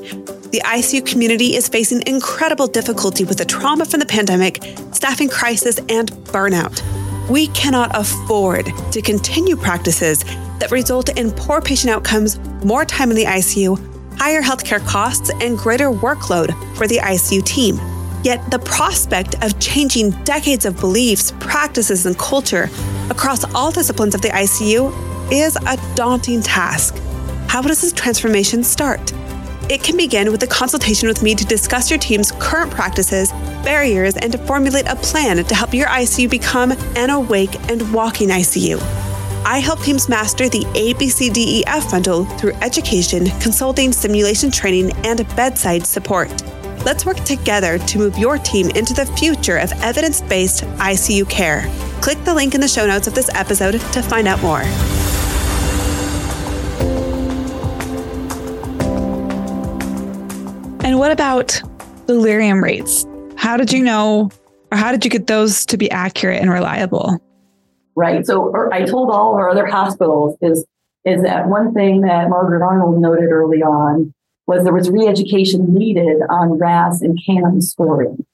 The 0.49 0.63
ICU 0.65 1.05
community 1.05 1.55
is 1.55 1.69
facing 1.69 2.01
incredible 2.07 2.65
difficulty 2.65 3.23
with 3.23 3.37
the 3.37 3.45
trauma 3.45 3.85
from 3.85 3.99
the 3.99 4.07
pandemic, 4.07 4.63
staffing 4.93 5.29
crisis, 5.29 5.77
and 5.89 6.11
burnout. 6.33 6.81
We 7.29 7.47
cannot 7.49 7.91
afford 7.93 8.71
to 8.91 9.01
continue 9.03 9.55
practices 9.55 10.23
that 10.57 10.71
result 10.71 11.15
in 11.19 11.31
poor 11.33 11.61
patient 11.61 11.93
outcomes, 11.93 12.39
more 12.63 12.83
time 12.83 13.11
in 13.11 13.15
the 13.15 13.25
ICU, 13.25 13.77
higher 14.17 14.41
healthcare 14.41 14.83
costs, 14.87 15.29
and 15.39 15.55
greater 15.55 15.91
workload 15.91 16.51
for 16.77 16.87
the 16.87 16.97
ICU 16.97 17.45
team. 17.45 17.79
Yet 18.23 18.51
the 18.51 18.59
prospect 18.59 19.35
of 19.43 19.59
changing 19.59 20.11
decades 20.23 20.65
of 20.65 20.79
beliefs, 20.79 21.33
practices, 21.39 22.05
and 22.05 22.17
culture 22.17 22.69
across 23.09 23.43
all 23.55 23.71
disciplines 23.71 24.13
of 24.13 24.21
the 24.21 24.29
ICU 24.29 25.31
is 25.31 25.55
a 25.55 25.95
daunting 25.95 26.41
task. 26.41 26.95
How 27.47 27.61
does 27.61 27.81
this 27.81 27.93
transformation 27.93 28.63
start? 28.63 29.11
It 29.69 29.83
can 29.83 29.97
begin 29.97 30.31
with 30.31 30.43
a 30.43 30.47
consultation 30.47 31.07
with 31.07 31.23
me 31.23 31.33
to 31.33 31.45
discuss 31.45 31.89
your 31.89 31.99
team's 31.99 32.31
current 32.33 32.71
practices, 32.71 33.31
barriers, 33.63 34.17
and 34.17 34.31
to 34.33 34.37
formulate 34.37 34.87
a 34.87 34.95
plan 34.97 35.43
to 35.43 35.55
help 35.55 35.73
your 35.73 35.87
ICU 35.87 36.29
become 36.29 36.71
an 36.95 37.09
awake 37.09 37.55
and 37.69 37.91
walking 37.93 38.29
ICU. 38.29 38.79
I 39.45 39.59
help 39.59 39.81
teams 39.81 40.07
master 40.07 40.49
the 40.49 40.65
ABCDEF 40.75 41.89
bundle 41.89 42.25
through 42.37 42.53
education, 42.61 43.25
consulting, 43.39 43.91
simulation 43.91 44.51
training, 44.51 44.91
and 45.05 45.25
bedside 45.35 45.87
support. 45.87 46.29
Let's 46.83 47.05
work 47.05 47.17
together 47.17 47.77
to 47.77 47.97
move 47.99 48.17
your 48.17 48.39
team 48.39 48.71
into 48.71 48.95
the 48.95 49.05
future 49.05 49.57
of 49.57 49.71
evidence 49.83 50.21
based 50.21 50.63
ICU 50.63 51.29
care. 51.29 51.69
Click 52.01 52.23
the 52.23 52.33
link 52.33 52.55
in 52.55 52.61
the 52.61 52.67
show 52.67 52.87
notes 52.87 53.05
of 53.05 53.13
this 53.13 53.29
episode 53.35 53.73
to 53.73 54.01
find 54.01 54.27
out 54.27 54.41
more. 54.41 54.61
And 60.83 60.97
what 60.97 61.11
about 61.11 61.61
delirium 62.07 62.63
rates? 62.63 63.05
How 63.35 63.57
did 63.57 63.71
you 63.71 63.83
know, 63.83 64.31
or 64.71 64.77
how 64.77 64.91
did 64.91 65.05
you 65.05 65.11
get 65.11 65.27
those 65.27 65.67
to 65.67 65.77
be 65.77 65.91
accurate 65.91 66.41
and 66.41 66.49
reliable? 66.49 67.21
Right. 67.95 68.25
So 68.25 68.51
er, 68.55 68.73
I 68.73 68.85
told 68.85 69.11
all 69.11 69.33
of 69.33 69.35
our 69.35 69.49
other 69.51 69.67
hospitals 69.67 70.35
is 70.41 70.65
is 71.05 71.21
that 71.23 71.47
one 71.47 71.73
thing 71.75 72.01
that 72.01 72.29
Margaret 72.29 72.63
Arnold 72.63 72.99
noted 72.99 73.29
early 73.31 73.61
on 73.61 74.13
was 74.47 74.63
there 74.63 74.73
was 74.73 74.89
re-education 74.89 75.73
needed 75.73 76.21
on 76.29 76.57
RASS 76.57 77.01
and 77.01 77.19
CAM 77.25 77.61
scoring. 77.61 78.25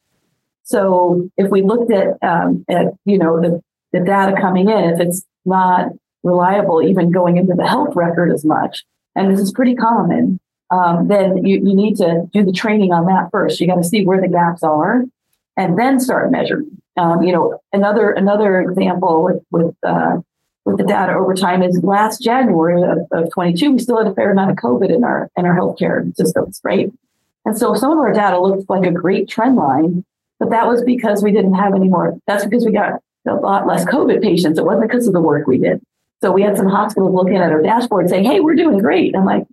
So 0.64 1.30
if 1.38 1.50
we 1.50 1.62
looked 1.62 1.92
at, 1.92 2.18
um, 2.22 2.66
at 2.70 2.88
you 3.06 3.18
know 3.18 3.40
the, 3.40 3.62
the 3.94 4.00
data 4.00 4.36
coming 4.40 4.70
in, 4.70 4.90
if 4.90 5.00
it's 5.00 5.24
not 5.46 5.90
reliable, 6.24 6.82
even 6.82 7.12
going 7.12 7.38
into 7.38 7.54
the 7.56 7.68
health 7.68 7.96
record 7.96 8.32
as 8.34 8.44
much, 8.44 8.84
and 9.16 9.32
this 9.32 9.40
is 9.40 9.52
pretty 9.52 9.76
common, 9.76 10.40
um, 10.70 11.08
then 11.08 11.46
you, 11.46 11.58
you 11.58 11.74
need 11.74 11.96
to 11.98 12.30
do 12.34 12.44
the 12.44 12.52
training 12.52 12.92
on 12.92 13.06
that 13.06 13.30
first. 13.32 13.62
You 13.62 13.68
got 13.68 13.76
to 13.76 13.84
see 13.84 14.06
where 14.06 14.20
the 14.20 14.28
gaps 14.28 14.64
are, 14.64 15.06
and 15.56 15.80
then 15.80 16.00
start 16.00 16.32
measuring. 16.32 16.82
Um, 16.98 17.24
you 17.24 17.32
know, 17.32 17.62
another 17.72 18.12
another 18.12 18.60
example 18.62 19.24
with 19.24 19.44
with 19.52 19.76
uh, 19.84 20.18
with 20.68 20.78
the 20.78 20.84
data 20.84 21.14
over 21.14 21.34
time 21.34 21.64
is 21.64 21.80
last 21.82 22.22
January 22.22 22.84
of, 22.84 23.00
of 23.12 23.32
22, 23.32 23.72
we 23.72 23.80
still 23.80 23.98
had 23.98 24.08
a 24.12 24.14
fair 24.14 24.32
amount 24.32 24.52
of 24.52 24.58
COVID 24.58 24.94
in 24.94 25.06
our 25.06 25.32
in 25.38 25.46
our 25.46 25.58
healthcare 25.58 26.14
systems, 26.18 26.60
right? 26.62 26.92
And 27.46 27.58
so 27.58 27.74
some 27.74 27.94
of 27.94 28.00
our 28.00 28.12
data 28.12 28.38
looked 28.38 28.70
like 28.70 28.86
a 28.86 28.92
great 28.92 29.30
trend 29.30 29.56
line, 29.56 30.04
but 30.40 30.50
that 30.50 30.68
was 30.68 30.84
because 30.84 31.24
we 31.24 31.32
didn't 31.32 31.54
have 31.54 31.74
any 31.74 31.88
more. 31.88 32.18
That's 32.28 32.44
because 32.44 32.66
we 32.66 32.74
got 32.74 33.02
a 33.26 33.36
lot 33.36 33.66
less 33.66 33.86
COVID 33.86 34.22
patients. 34.22 34.60
It 34.60 34.66
wasn't 34.66 34.90
because 34.90 35.08
of 35.08 35.14
the 35.14 35.22
work 35.22 35.48
we 35.48 35.58
did. 35.58 35.82
So 36.20 36.34
we 36.34 36.42
had 36.42 36.58
some 36.58 36.68
hospitals 36.68 37.16
looking 37.16 37.38
at 37.38 37.50
our 37.50 37.62
dashboard 37.62 38.10
saying, 38.10 38.26
"Hey, 38.26 38.42
we're 38.42 38.56
doing 38.56 38.80
great." 38.80 39.16
I'm 39.16 39.24
like, 39.24 39.46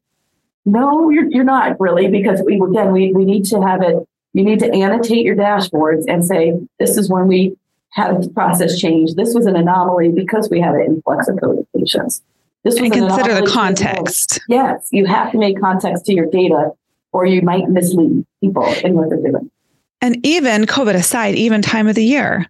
"No, 0.65 1.11
you're 1.11 1.31
you're 1.31 1.45
not 1.45 1.79
really," 1.79 2.09
because 2.09 2.43
we 2.45 2.61
again 2.61 2.91
we 2.91 3.13
we 3.13 3.25
need 3.25 3.45
to 3.47 3.63
have 3.63 3.83
it. 3.83 3.97
You 4.33 4.43
need 4.43 4.59
to 4.59 4.73
annotate 4.73 5.25
your 5.25 5.37
dashboards 5.37 6.07
and 6.09 6.25
say, 6.25 6.59
"This 6.81 6.99
is 6.99 7.09
when 7.09 7.29
we 7.29 7.57
had 7.95 8.11
a 8.11 8.29
process 8.31 8.79
change. 8.79 9.15
This 9.15 9.35
was 9.35 9.47
an 9.47 9.57
anomaly 9.57 10.11
because 10.11 10.51
we 10.51 10.61
had 10.61 10.75
an 10.75 10.83
influx 10.83 11.29
of 11.29 11.37
COVID 11.37 11.67
patients. 11.77 12.23
This 12.65 12.75
was 12.75 12.91
and 12.91 12.93
consider 12.93 13.35
the 13.35 13.47
context. 13.47 14.41
Yes, 14.49 14.89
you 14.91 15.07
have 15.07 15.31
to 15.33 15.39
make 15.39 15.61
context 15.61 16.05
to 16.07 16.15
your 16.15 16.27
data, 16.27 16.73
or 17.13 17.25
you 17.25 17.43
might 17.43 17.69
mislead 17.69 18.27
people 18.41 18.67
in 18.83 18.95
what 18.95 19.11
they're 19.11 19.19
doing. 19.19 19.51
And 20.01 20.19
even 20.27 20.67
COVID 20.67 20.95
aside, 20.95 21.35
even 21.37 21.63
time 21.63 21.87
of 21.87 21.95
the 21.95 22.05
year. 22.05 22.47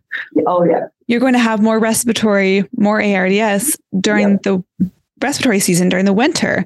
Oh 0.47 0.65
yeah. 0.65 0.87
You're 1.07 1.21
going 1.21 1.35
to 1.35 1.39
have 1.39 1.61
more 1.61 1.79
respiratory, 1.79 2.65
more 2.77 3.03
ARDS 3.03 3.77
during 4.01 4.31
yeah. 4.31 4.37
the 4.43 4.91
respiratory 5.21 5.61
season 5.61 5.91
during 5.91 6.07
the 6.07 6.13
winter 6.13 6.65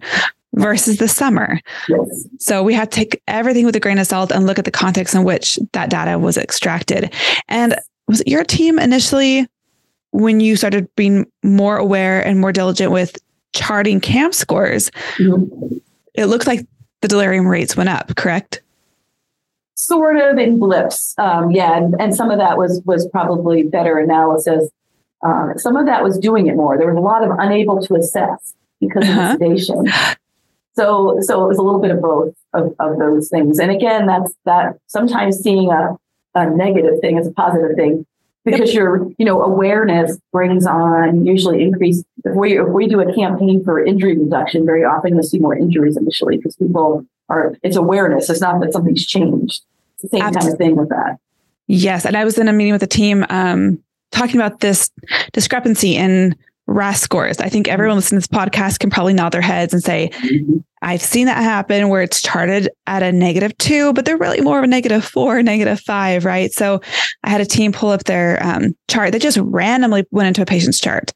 versus 0.55 0.99
the 0.99 1.09
summer. 1.09 1.61
Yes. 1.89 2.29
So 2.39 2.63
we 2.63 2.75
have 2.75 2.91
to 2.91 2.97
take 2.97 3.23
everything 3.27 3.67
with 3.67 3.77
a 3.77 3.81
grain 3.81 3.99
of 3.99 4.07
salt 4.07 4.31
and 4.31 4.47
look 4.47 4.59
at 4.59 4.65
the 4.65 4.71
context 4.71 5.15
in 5.15 5.25
which 5.25 5.59
that 5.73 5.91
data 5.91 6.19
was 6.19 6.37
extracted. 6.37 7.13
And 7.49 7.77
was 8.09 8.21
it 8.21 8.29
your 8.29 8.45
team 8.45 8.79
initially 8.79 9.47
when 10.11 10.41
you 10.41 10.57
started 10.57 10.89
being 10.97 11.31
more 11.43 11.77
aware 11.77 12.25
and 12.27 12.41
more 12.41 12.53
diligent 12.53 12.91
with 12.91 13.19
charting 13.53 14.01
CAM 14.01 14.33
scores? 14.33 14.91
Mm-hmm. 15.17 15.77
It 16.15 16.27
looked 16.27 16.47
like 16.47 16.67
the 17.03 17.09
delirium 17.09 17.47
rates 17.47 17.77
went 17.77 17.91
up, 17.91 18.17
correct? 18.17 18.63
Sort 19.75 20.17
of 20.17 20.39
in 20.39 20.59
blips, 20.59 21.15
um, 21.19 21.53
yeah, 21.53 21.77
and, 21.77 21.95
and 22.01 22.13
some 22.13 22.33
of 22.33 22.39
that 22.39 22.59
was 22.59 22.83
was 22.85 23.09
probably 23.11 23.63
better 23.63 23.99
analysis. 23.99 24.69
Um, 25.23 25.53
some 25.57 25.77
of 25.77 25.87
that 25.87 26.03
was 26.03 26.19
doing 26.19 26.49
it 26.49 26.57
more. 26.57 26.77
There 26.77 26.93
was 26.93 26.97
a 26.97 27.01
lot 27.01 27.23
of 27.23 27.31
unable 27.39 27.81
to 27.83 27.95
assess 27.95 28.55
because 28.81 29.09
of 29.09 29.17
uh-huh. 29.17 29.33
sedation. 29.35 29.87
So, 30.79 31.19
so 31.23 31.45
it 31.45 31.49
was 31.49 31.59
a 31.59 31.63
little 31.63 31.81
bit 31.81 31.91
of 31.91 32.01
both 32.01 32.35
of, 32.55 32.73
of 32.79 32.99
those 33.01 33.29
things. 33.29 33.59
And 33.59 33.73
again, 33.73 34.07
that's 34.07 34.33
that 34.45 34.79
sometimes 34.87 35.39
seeing 35.39 35.73
a 35.73 35.97
a 36.35 36.49
negative 36.51 37.01
thing 37.01 37.19
as 37.19 37.27
a 37.27 37.33
positive 37.33 37.77
thing 37.77 38.07
because 38.45 38.75
your 38.75 39.11
you 39.19 39.25
know 39.25 39.43
awareness 39.43 40.19
brings 40.33 40.67
on 40.67 41.25
usually 41.25 41.63
increased 41.63 42.05
if 42.25 42.35
we 42.35 42.59
if 42.59 42.69
we 42.69 42.87
do 42.87 43.01
a 43.01 43.15
campaign 43.15 43.63
for 43.65 43.85
injury 43.85 44.17
reduction 44.17 44.65
very 44.65 44.85
often 44.85 45.15
you'll 45.15 45.23
see 45.23 45.39
more 45.39 45.57
injuries 45.57 45.97
initially 45.97 46.37
because 46.37 46.57
people 46.57 47.05
are 47.29 47.57
it's 47.63 47.77
awareness 47.77 48.31
it's 48.31 48.41
not 48.41 48.61
that 48.61 48.73
something's 48.73 49.07
changed 49.07 49.63
it's 49.95 50.03
the 50.03 50.09
same 50.09 50.23
Absolutely. 50.23 50.41
kind 50.41 50.53
of 50.53 50.59
thing 50.59 50.77
with 50.77 50.89
that 50.89 51.19
yes 51.67 52.05
and 52.05 52.17
i 52.17 52.25
was 52.25 52.39
in 52.39 52.49
a 52.49 52.53
meeting 52.53 52.73
with 52.73 52.83
a 52.83 52.89
team 52.89 53.25
um, 53.29 53.83
talking 54.11 54.37
about 54.37 54.61
this 54.61 54.91
discrepancy 55.33 55.97
in 55.97 56.35
RASS 56.69 57.01
scores. 57.01 57.41
I 57.41 57.49
think 57.49 57.67
everyone 57.67 57.97
listening 57.97 58.21
to 58.21 58.29
this 58.29 58.39
podcast 58.39 58.79
can 58.79 58.91
probably 58.91 59.15
nod 59.15 59.33
their 59.33 59.41
heads 59.41 59.73
and 59.73 59.83
say, 59.83 60.11
mm-hmm. 60.13 60.59
I've 60.83 61.03
seen 61.03 61.27
that 61.27 61.43
happen 61.43 61.89
where 61.89 62.03
it's 62.03 62.23
charted 62.23 62.69
at 62.87 63.03
a 63.03 63.11
negative 63.11 63.57
two, 63.59 63.93
but 63.95 64.05
they're 64.05 64.19
really 64.19 64.43
more 64.43 64.59
of 64.59 64.65
a 64.65 64.69
negative 64.69 65.05
four, 65.05 65.43
negative 65.43 65.81
five, 65.81 66.25
right? 66.25 66.53
So 66.53 66.81
I 67.25 67.31
had 67.31 67.41
a 67.41 67.47
team 67.47 67.73
pull 67.73 67.89
up 67.89 68.05
their 68.05 68.41
um, 68.45 68.77
chart 68.87 69.13
that 69.13 69.23
just 69.23 69.39
randomly 69.39 70.05
went 70.11 70.29
into 70.29 70.43
a 70.43 70.47
patient's 70.47 70.79
chart. 70.79 71.13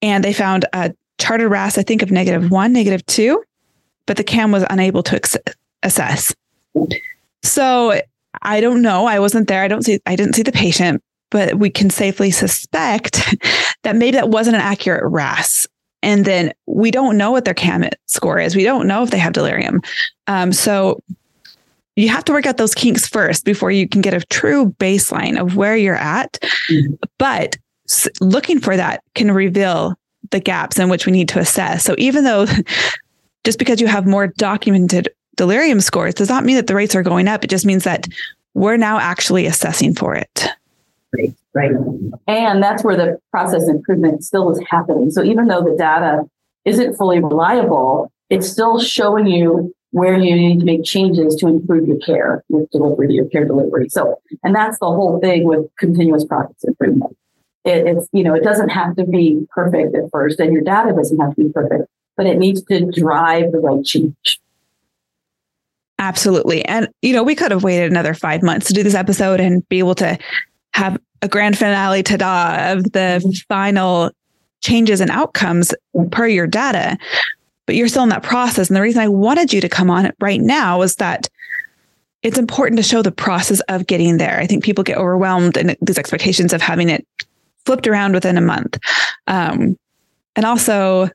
And 0.00 0.24
they 0.24 0.32
found 0.32 0.64
a 0.72 0.94
charted 1.18 1.50
RASS, 1.50 1.76
I 1.76 1.82
think, 1.82 2.00
of 2.00 2.10
negative 2.10 2.50
one, 2.50 2.72
negative 2.72 3.04
two, 3.06 3.42
but 4.06 4.16
the 4.16 4.24
CAM 4.24 4.52
was 4.52 4.64
unable 4.70 5.02
to 5.02 5.16
ex- 5.16 5.36
assess. 5.82 6.34
So 7.42 8.00
I 8.42 8.60
don't 8.60 8.82
know. 8.82 9.06
I 9.06 9.18
wasn't 9.18 9.48
there. 9.48 9.62
I 9.62 9.68
don't 9.68 9.82
see, 9.82 9.98
I 10.06 10.16
didn't 10.16 10.34
see 10.34 10.42
the 10.42 10.52
patient, 10.52 11.02
but 11.30 11.58
we 11.58 11.70
can 11.70 11.90
safely 11.90 12.30
suspect 12.30 13.34
that 13.82 13.96
maybe 13.96 14.16
that 14.16 14.28
wasn't 14.28 14.56
an 14.56 14.62
accurate 14.62 15.04
RASS. 15.04 15.66
And 16.02 16.24
then 16.24 16.52
we 16.66 16.90
don't 16.90 17.16
know 17.16 17.30
what 17.30 17.44
their 17.44 17.54
CAM 17.54 17.88
score 18.06 18.38
is. 18.38 18.54
We 18.54 18.64
don't 18.64 18.86
know 18.86 19.02
if 19.02 19.10
they 19.10 19.18
have 19.18 19.32
delirium. 19.32 19.80
Um, 20.26 20.52
so 20.52 21.02
you 21.96 22.08
have 22.08 22.24
to 22.24 22.32
work 22.32 22.46
out 22.46 22.58
those 22.58 22.74
kinks 22.74 23.08
first 23.08 23.44
before 23.44 23.70
you 23.70 23.88
can 23.88 24.00
get 24.00 24.12
a 24.12 24.20
true 24.26 24.74
baseline 24.78 25.40
of 25.40 25.56
where 25.56 25.76
you're 25.76 25.94
at. 25.94 26.38
Mm-hmm. 26.70 26.94
But 27.18 27.56
looking 28.20 28.60
for 28.60 28.76
that 28.76 29.02
can 29.14 29.30
reveal 29.30 29.94
the 30.30 30.40
gaps 30.40 30.78
in 30.78 30.88
which 30.88 31.06
we 31.06 31.12
need 31.12 31.28
to 31.30 31.38
assess. 31.38 31.84
So 31.84 31.94
even 31.96 32.24
though 32.24 32.46
just 33.44 33.58
because 33.58 33.80
you 33.80 33.86
have 33.86 34.06
more 34.06 34.26
documented 34.26 35.08
delirium 35.36 35.80
scores 35.80 36.14
does 36.14 36.28
not 36.28 36.44
mean 36.44 36.56
that 36.56 36.66
the 36.66 36.74
rates 36.74 36.94
are 36.94 37.02
going 37.02 37.28
up. 37.28 37.44
It 37.44 37.50
just 37.50 37.66
means 37.66 37.84
that 37.84 38.06
we're 38.54 38.76
now 38.76 38.98
actually 38.98 39.46
assessing 39.46 39.94
for 39.94 40.14
it. 40.14 40.48
Right. 41.54 41.70
And 42.26 42.62
that's 42.62 42.82
where 42.82 42.96
the 42.96 43.18
process 43.30 43.68
improvement 43.68 44.24
still 44.24 44.50
is 44.50 44.60
happening. 44.68 45.10
So 45.10 45.22
even 45.22 45.46
though 45.46 45.62
the 45.62 45.76
data 45.76 46.24
isn't 46.64 46.96
fully 46.96 47.20
reliable, 47.20 48.10
it's 48.30 48.48
still 48.48 48.80
showing 48.80 49.26
you 49.26 49.74
where 49.90 50.18
you 50.18 50.34
need 50.34 50.58
to 50.58 50.64
make 50.64 50.82
changes 50.82 51.36
to 51.36 51.46
improve 51.46 51.86
your 51.86 51.98
care 51.98 52.42
with 52.48 52.68
delivery, 52.70 53.14
your 53.14 53.26
care 53.26 53.44
delivery. 53.44 53.88
So, 53.88 54.20
and 54.42 54.52
that's 54.54 54.78
the 54.80 54.86
whole 54.86 55.20
thing 55.20 55.44
with 55.44 55.66
continuous 55.78 56.24
process 56.24 56.56
improvement. 56.64 57.16
It, 57.64 57.86
it's, 57.86 58.08
you 58.12 58.24
know, 58.24 58.34
it 58.34 58.42
doesn't 58.42 58.70
have 58.70 58.96
to 58.96 59.04
be 59.04 59.46
perfect 59.54 59.94
at 59.94 60.10
first 60.10 60.40
and 60.40 60.52
your 60.52 60.62
data 60.62 60.92
doesn't 60.92 61.18
have 61.20 61.36
to 61.36 61.44
be 61.44 61.52
perfect, 61.52 61.88
but 62.16 62.26
it 62.26 62.38
needs 62.38 62.62
to 62.64 62.90
drive 62.90 63.52
the 63.52 63.58
right 63.58 63.84
change. 63.84 64.40
Absolutely. 66.00 66.64
And, 66.64 66.88
you 67.00 67.12
know, 67.12 67.22
we 67.22 67.36
could 67.36 67.52
have 67.52 67.62
waited 67.62 67.90
another 67.90 68.14
five 68.14 68.42
months 68.42 68.66
to 68.66 68.74
do 68.74 68.82
this 68.82 68.94
episode 68.94 69.38
and 69.38 69.66
be 69.68 69.78
able 69.78 69.94
to 69.94 70.18
have 70.74 70.98
a 71.22 71.28
grand 71.28 71.56
finale 71.56 72.02
ta-da 72.02 72.72
of 72.72 72.92
the 72.92 73.42
final 73.48 74.10
changes 74.62 75.00
and 75.00 75.10
outcomes 75.10 75.74
per 76.10 76.26
your 76.26 76.46
data 76.46 76.96
but 77.66 77.76
you're 77.76 77.88
still 77.88 78.02
in 78.02 78.08
that 78.10 78.22
process. 78.22 78.68
And 78.68 78.76
the 78.76 78.82
reason 78.82 79.02
i 79.02 79.08
wanted 79.08 79.52
you 79.52 79.60
to 79.60 79.68
come 79.68 79.90
on 79.90 80.12
right 80.20 80.40
now 80.40 80.82
is 80.82 80.96
that 80.96 81.28
it's 82.22 82.38
important 82.38 82.78
to 82.78 82.82
show 82.82 83.02
the 83.02 83.12
process 83.12 83.60
of 83.68 83.86
getting 83.86 84.16
there. 84.16 84.38
I 84.38 84.46
think 84.46 84.64
people 84.64 84.84
get 84.84 84.96
overwhelmed 84.96 85.56
in 85.56 85.76
these 85.82 85.98
expectations 85.98 86.52
of 86.52 86.62
having 86.62 86.88
it 86.88 87.06
flipped 87.66 87.86
around 87.86 88.14
within 88.14 88.38
a 88.38 88.42
month. 88.42 88.78
Um, 89.26 89.76
and 90.34 90.46
also 90.46 91.10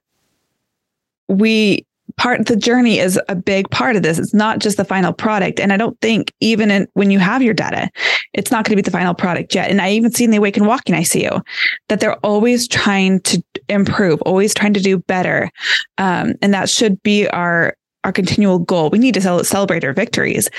we 1.28 1.86
part 2.20 2.46
the 2.46 2.56
journey 2.56 3.00
is 3.00 3.20
a 3.30 3.36
big 3.36 3.70
part 3.72 3.96
of 3.96 4.04
this. 4.04 4.20
It's 4.20 4.34
not 4.34 4.60
just 4.60 4.78
the 4.78 4.86
final 4.86 5.14
product. 5.14 5.60
And 5.60 5.74
i 5.74 5.78
don't 5.78 6.00
think 6.02 6.32
even 6.40 6.70
in, 6.70 6.88
when 6.94 7.10
you 7.10 7.18
have 7.18 7.42
your 7.42 7.54
data 7.54 7.90
it's 8.34 8.52
not 8.52 8.64
going 8.64 8.74
to 8.74 8.76
be 8.76 8.86
the 8.86 8.92
final 8.92 9.16
product 9.16 9.56
yet. 9.56 9.72
And 9.72 9.82
i 9.82 9.90
even 9.92 10.12
see 10.12 10.26
in 10.26 10.32
the 10.32 10.38
awake 10.38 10.58
and 10.58 10.68
walking 10.68 10.94
icu 10.96 11.42
that 11.88 12.00
they're 12.00 12.18
always 12.18 12.68
trying 12.68 13.22
to 13.22 13.42
improve 13.70 14.22
always 14.22 14.54
trying 14.54 14.74
to 14.74 14.80
do 14.80 15.00
better. 15.00 15.50
Um, 15.98 16.36
and 16.42 16.54
that 16.54 16.70
should 16.70 17.02
be 17.02 17.28
our 17.30 17.76
our 18.04 18.12
continual 18.12 18.60
goal. 18.60 18.90
We 18.90 19.00
need 19.00 19.14
to 19.16 19.44
celebrate 19.44 19.84
our 19.84 19.94
victories. 19.94 20.50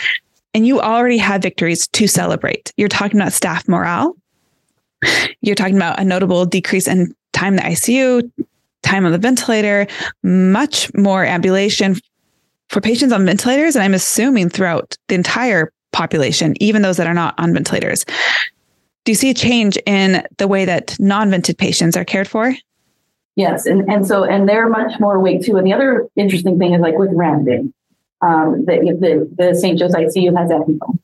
And 0.52 0.66
you 0.66 0.80
already 0.80 1.16
have 1.18 1.42
victories 1.42 1.86
to 1.88 2.06
celebrate. 2.06 2.72
You're 2.76 2.88
talking 2.88 3.20
about 3.20 3.32
staff 3.32 3.66
morale. 3.68 4.14
You're 5.40 5.54
talking 5.54 5.76
about 5.76 6.00
a 6.00 6.04
notable 6.04 6.44
decrease 6.44 6.86
in 6.86 7.14
time 7.32 7.54
in 7.54 7.56
the 7.56 7.62
icu 7.62 8.30
time 8.82 9.04
on 9.06 9.12
the 9.12 9.18
ventilator, 9.18 9.86
much 10.22 10.92
more 10.94 11.24
ambulation 11.24 11.96
for 12.68 12.80
patients 12.80 13.12
on 13.12 13.26
ventilators. 13.26 13.76
And 13.76 13.82
I'm 13.82 13.94
assuming 13.94 14.48
throughout 14.48 14.96
the 15.08 15.14
entire 15.14 15.72
population, 15.92 16.54
even 16.60 16.82
those 16.82 16.96
that 16.96 17.06
are 17.06 17.14
not 17.14 17.34
on 17.38 17.52
ventilators. 17.52 18.04
do 19.04 19.12
you 19.12 19.16
see 19.16 19.30
a 19.30 19.34
change 19.34 19.76
in 19.86 20.24
the 20.38 20.46
way 20.46 20.64
that 20.64 20.98
non-vented 21.00 21.58
patients 21.58 21.96
are 21.96 22.04
cared 22.04 22.28
for? 22.28 22.54
Yes, 23.36 23.66
and, 23.66 23.90
and 23.90 24.06
so 24.06 24.24
and 24.24 24.48
they're 24.48 24.68
much 24.68 25.00
more 25.00 25.16
awake 25.16 25.42
too. 25.42 25.56
And 25.56 25.66
the 25.66 25.72
other 25.72 26.08
interesting 26.16 26.58
thing 26.58 26.74
is 26.74 26.80
like 26.80 26.98
with 26.98 27.10
rounding, 27.12 27.72
um, 28.20 28.64
the, 28.66 28.96
the, 29.00 29.44
the 29.44 29.54
St. 29.54 29.78
Joe's 29.78 29.94
ICU 29.94 30.36
has 30.36 30.50
ECMO. 30.50 30.98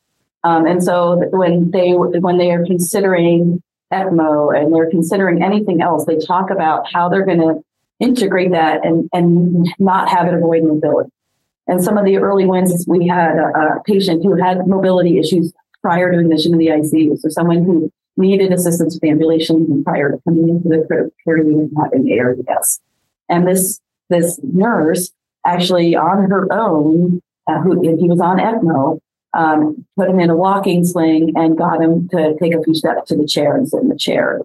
Um, 0.44 0.66
and 0.66 0.82
so 0.84 1.16
when 1.30 1.70
they 1.70 1.92
when 1.92 2.38
they 2.38 2.50
are 2.50 2.64
considering 2.64 3.62
ECMO 3.92 4.56
and 4.56 4.74
they're 4.74 4.90
considering 4.90 5.42
anything 5.42 5.80
else, 5.80 6.04
they 6.04 6.18
talk 6.18 6.50
about 6.50 6.92
how 6.92 7.08
they're 7.08 7.24
going 7.24 7.40
to 7.40 7.64
integrate 8.00 8.52
that 8.52 8.84
and, 8.84 9.08
and 9.12 9.66
not 9.78 10.08
have 10.08 10.26
it 10.26 10.34
avoid 10.34 10.64
mobility. 10.64 11.10
And 11.66 11.82
some 11.82 11.98
of 11.98 12.04
the 12.04 12.18
early 12.18 12.46
wins 12.46 12.84
we 12.86 13.08
had 13.08 13.36
a, 13.36 13.46
a 13.46 13.82
patient 13.84 14.22
who 14.22 14.36
had 14.40 14.66
mobility 14.66 15.18
issues 15.18 15.52
prior 15.82 16.12
to 16.12 16.18
admission 16.18 16.52
to 16.52 16.58
the 16.58 16.68
ICU. 16.68 17.18
So 17.18 17.28
someone 17.28 17.64
who 17.64 17.90
needed 18.16 18.52
assistance 18.52 18.94
with 18.94 19.10
ambulation 19.10 19.84
prior 19.84 20.12
to 20.12 20.18
coming 20.24 20.48
into 20.48 20.68
the 20.68 20.84
critical 20.86 21.10
care 21.24 21.38
unit 21.38 21.70
having 21.76 22.18
ARDS. 22.18 22.80
And 23.28 23.46
this 23.46 23.80
this 24.08 24.38
nurse 24.42 25.12
actually 25.44 25.96
on 25.96 26.30
her 26.30 26.52
own, 26.52 27.20
uh, 27.48 27.60
who 27.60 27.80
he 27.80 28.08
was 28.08 28.20
on 28.20 28.38
ECMO, 28.38 29.00
um, 29.36 29.84
put 29.96 30.08
him 30.08 30.20
in 30.20 30.30
a 30.30 30.36
walking 30.36 30.84
sling 30.84 31.32
and 31.36 31.58
got 31.58 31.80
him 31.80 32.08
to 32.08 32.36
take 32.40 32.54
a 32.54 32.62
few 32.62 32.74
steps 32.74 33.08
to 33.08 33.16
the 33.16 33.26
chair 33.26 33.56
and 33.56 33.68
sit 33.68 33.82
in 33.82 33.88
the 33.88 33.96
chair 33.96 34.40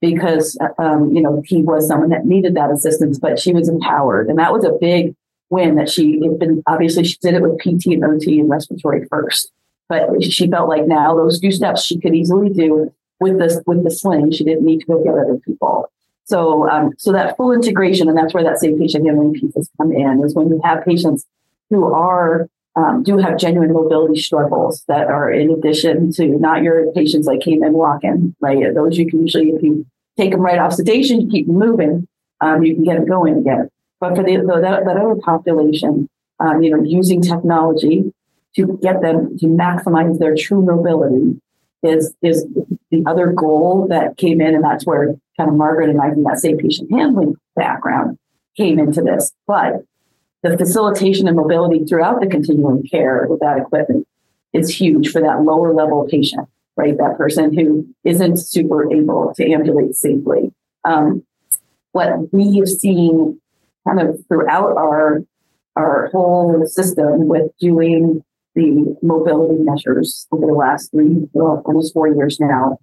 because 0.00 0.58
um, 0.78 1.14
you 1.14 1.22
know 1.22 1.42
he 1.44 1.62
was 1.62 1.86
someone 1.86 2.10
that 2.10 2.26
needed 2.26 2.54
that 2.54 2.70
assistance, 2.70 3.18
but 3.18 3.38
she 3.38 3.52
was 3.52 3.68
empowered, 3.68 4.28
and 4.28 4.38
that 4.38 4.52
was 4.52 4.64
a 4.64 4.72
big 4.80 5.14
win 5.50 5.76
that 5.76 5.88
she 5.88 6.20
had 6.22 6.38
been. 6.38 6.62
Obviously, 6.66 7.04
she 7.04 7.16
did 7.20 7.34
it 7.34 7.42
with 7.42 7.58
PT 7.58 7.86
and 7.86 8.04
OT 8.04 8.40
and 8.40 8.50
respiratory 8.50 9.06
first, 9.06 9.50
but 9.88 10.22
she 10.22 10.48
felt 10.48 10.68
like 10.68 10.86
now 10.86 11.16
those 11.16 11.38
few 11.38 11.52
steps 11.52 11.82
she 11.82 11.98
could 11.98 12.14
easily 12.14 12.50
do 12.50 12.92
with 13.20 13.38
this 13.38 13.58
with 13.66 13.84
the 13.84 13.90
sling. 13.90 14.30
She 14.30 14.44
didn't 14.44 14.64
need 14.64 14.80
to 14.80 14.86
go 14.86 15.02
get 15.02 15.14
other 15.14 15.38
people. 15.44 15.90
So, 16.24 16.68
um, 16.68 16.92
so 16.98 17.10
that 17.12 17.36
full 17.38 17.52
integration, 17.52 18.08
and 18.08 18.16
that's 18.16 18.34
where 18.34 18.44
that 18.44 18.58
safe 18.58 18.78
patient 18.78 19.06
handling 19.06 19.32
pieces 19.32 19.70
come 19.78 19.92
in, 19.92 20.22
is 20.22 20.34
when 20.34 20.48
you 20.50 20.60
have 20.62 20.84
patients 20.84 21.24
who 21.70 21.92
are 21.92 22.48
um, 22.78 23.02
do 23.02 23.18
have 23.18 23.38
genuine 23.38 23.72
mobility 23.72 24.20
struggles 24.20 24.84
that 24.86 25.08
are 25.08 25.30
in 25.32 25.50
addition 25.50 26.12
to 26.12 26.28
not 26.38 26.62
your 26.62 26.92
patients 26.92 27.26
like 27.26 27.40
came 27.40 27.64
in 27.64 27.72
walking, 27.72 28.36
right? 28.40 28.72
Those 28.72 28.96
you 28.96 29.10
can 29.10 29.22
usually, 29.22 29.48
if 29.48 29.62
you 29.62 29.84
take 30.16 30.30
them 30.30 30.40
right 30.40 30.58
off 30.58 30.74
sedation, 30.74 31.28
keep 31.28 31.46
them 31.48 31.58
moving, 31.58 32.06
um, 32.40 32.62
you 32.62 32.74
can 32.74 32.84
get 32.84 32.94
them 32.94 33.06
going 33.06 33.36
again. 33.38 33.68
But 33.98 34.14
for 34.14 34.22
the, 34.22 34.36
the 34.36 34.60
that, 34.60 34.84
that 34.84 34.96
other 34.96 35.16
population, 35.16 36.08
um, 36.38 36.62
you 36.62 36.70
know, 36.70 36.82
using 36.84 37.20
technology 37.20 38.12
to 38.54 38.78
get 38.80 39.02
them 39.02 39.36
to 39.38 39.46
maximize 39.46 40.20
their 40.20 40.36
true 40.36 40.62
mobility 40.62 41.40
is 41.82 42.14
is 42.22 42.46
the 42.92 43.02
other 43.06 43.32
goal 43.32 43.88
that 43.88 44.16
came 44.16 44.40
in, 44.40 44.54
and 44.54 44.62
that's 44.62 44.86
where 44.86 45.16
kind 45.36 45.50
of 45.50 45.56
Margaret 45.56 45.90
and 45.90 46.00
I 46.00 46.10
from 46.10 46.22
that 46.24 46.38
same 46.38 46.58
patient 46.58 46.92
handling 46.92 47.34
background 47.56 48.18
came 48.56 48.78
into 48.78 49.02
this. 49.02 49.32
But 49.48 49.84
the 50.42 50.56
facilitation 50.56 51.26
and 51.26 51.36
mobility 51.36 51.84
throughout 51.84 52.20
the 52.20 52.26
continuum 52.26 52.82
care 52.82 53.26
with 53.28 53.40
that 53.40 53.58
equipment 53.58 54.06
is 54.52 54.74
huge 54.74 55.10
for 55.10 55.20
that 55.20 55.42
lower 55.42 55.74
level 55.74 56.06
patient, 56.08 56.48
right? 56.76 56.96
That 56.96 57.16
person 57.16 57.52
who 57.52 57.86
isn't 58.04 58.38
super 58.38 58.92
able 58.92 59.32
to 59.36 59.50
ambulate 59.50 59.94
safely. 59.94 60.52
Um, 60.84 61.24
what 61.92 62.32
we 62.32 62.56
have 62.58 62.68
seen 62.68 63.40
kind 63.86 64.00
of 64.00 64.24
throughout 64.28 64.76
our 64.76 65.22
our 65.76 66.08
whole 66.08 66.66
system 66.66 67.28
with 67.28 67.50
doing 67.60 68.24
the 68.54 68.96
mobility 69.02 69.62
measures 69.62 70.26
over 70.32 70.46
the 70.46 70.52
last 70.52 70.90
three, 70.90 71.28
well, 71.32 71.62
almost 71.64 71.94
four 71.94 72.08
years 72.08 72.40
now, 72.40 72.78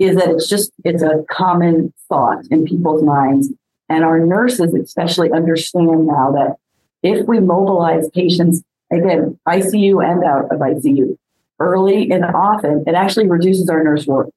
is 0.00 0.16
that 0.16 0.28
it's 0.28 0.48
just 0.48 0.72
it's 0.84 1.02
a 1.02 1.24
common 1.30 1.92
thought 2.08 2.44
in 2.50 2.64
people's 2.64 3.02
minds, 3.02 3.50
and 3.88 4.04
our 4.04 4.18
nurses 4.18 4.74
especially 4.74 5.30
understand 5.30 6.06
now 6.06 6.32
that 6.32 6.56
if 7.02 7.26
we 7.26 7.40
mobilize 7.40 8.08
patients, 8.10 8.62
again, 8.92 9.38
ICU 9.48 10.04
and 10.04 10.24
out 10.24 10.52
of 10.52 10.60
ICU, 10.60 11.16
early 11.58 12.10
and 12.10 12.24
often, 12.24 12.84
it 12.86 12.94
actually 12.94 13.28
reduces 13.28 13.68
our 13.68 13.82
nurse 13.82 14.06
work. 14.06 14.28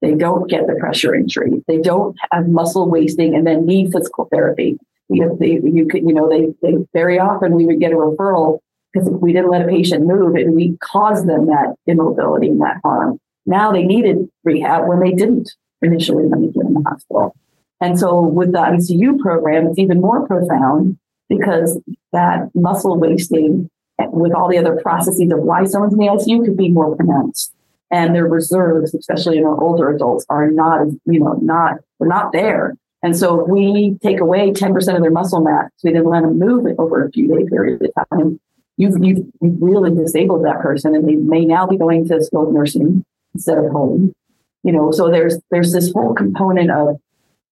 They 0.00 0.14
don't 0.14 0.50
get 0.50 0.66
the 0.66 0.74
pressure 0.74 1.14
injury. 1.14 1.62
They 1.68 1.78
don't 1.78 2.16
have 2.32 2.48
muscle 2.48 2.90
wasting 2.90 3.34
and 3.34 3.46
then 3.46 3.66
need 3.66 3.92
physical 3.92 4.28
therapy. 4.32 4.78
Because 5.08 5.38
they, 5.38 5.60
you 5.62 5.86
could, 5.88 6.02
you 6.02 6.14
know, 6.14 6.28
they, 6.28 6.54
they 6.62 6.76
very 6.92 7.18
often 7.18 7.54
we 7.54 7.66
would 7.66 7.80
get 7.80 7.92
a 7.92 7.96
referral 7.96 8.60
because 8.92 9.08
if 9.08 9.14
we 9.14 9.32
didn't 9.32 9.50
let 9.50 9.62
a 9.62 9.68
patient 9.68 10.06
move 10.06 10.34
and 10.34 10.54
we 10.54 10.76
caused 10.78 11.26
them 11.26 11.46
that 11.46 11.74
immobility 11.86 12.48
and 12.48 12.60
that 12.60 12.80
harm. 12.82 13.18
Now 13.46 13.72
they 13.72 13.84
needed 13.84 14.28
rehab 14.44 14.86
when 14.86 15.00
they 15.00 15.12
didn't 15.12 15.52
initially 15.82 16.24
when 16.24 16.46
they 16.46 16.52
get 16.52 16.64
in 16.64 16.74
the 16.74 16.82
hospital. 16.88 17.34
And 17.80 17.98
so 17.98 18.20
with 18.22 18.52
the 18.52 18.58
ICU 18.58 19.18
program, 19.18 19.66
it's 19.66 19.78
even 19.78 20.00
more 20.00 20.26
profound 20.26 20.98
because 21.38 21.80
that 22.12 22.50
muscle 22.54 22.98
wasting 22.98 23.70
with 24.10 24.32
all 24.32 24.48
the 24.48 24.58
other 24.58 24.80
processes 24.82 25.30
of 25.32 25.40
why 25.40 25.64
someone's 25.64 25.92
in 25.92 25.98
the 25.98 26.06
ICU 26.06 26.44
could 26.44 26.56
be 26.56 26.68
more 26.68 26.96
pronounced. 26.96 27.52
And 27.90 28.14
their 28.14 28.26
reserves, 28.26 28.94
especially 28.94 29.38
in 29.38 29.44
our 29.44 29.60
older 29.62 29.90
adults, 29.90 30.24
are 30.28 30.50
not, 30.50 30.86
you 31.04 31.20
know, 31.20 31.34
not, 31.42 31.76
they're 31.98 32.08
not 32.08 32.32
there. 32.32 32.74
And 33.02 33.16
so 33.16 33.40
if 33.40 33.48
we 33.48 33.98
take 34.02 34.20
away 34.20 34.50
10% 34.52 34.76
of 34.94 35.02
their 35.02 35.10
muscle 35.10 35.40
mass, 35.40 35.70
we 35.82 35.90
didn't 35.90 36.08
let 36.08 36.22
them 36.22 36.38
move 36.38 36.66
it 36.66 36.76
over 36.78 37.04
a 37.04 37.10
few 37.10 37.28
day 37.28 37.44
period 37.48 37.82
of 37.82 38.08
time, 38.10 38.40
you've, 38.76 38.96
you've, 39.02 39.26
you've 39.40 39.60
really 39.60 39.94
disabled 39.94 40.44
that 40.44 40.60
person 40.60 40.94
and 40.94 41.06
they 41.06 41.16
may 41.16 41.44
now 41.44 41.66
be 41.66 41.76
going 41.76 42.08
to 42.08 42.22
skilled 42.22 42.54
nursing 42.54 43.04
instead 43.34 43.58
of 43.58 43.70
home. 43.70 44.14
You 44.62 44.72
know, 44.72 44.92
so 44.92 45.10
there's, 45.10 45.38
there's 45.50 45.72
this 45.72 45.92
whole 45.92 46.14
component 46.14 46.70
of 46.70 47.00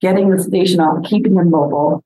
getting 0.00 0.30
the 0.30 0.42
sedation 0.42 0.80
off, 0.80 1.04
keeping 1.04 1.34
them 1.34 1.50
mobile, 1.50 2.02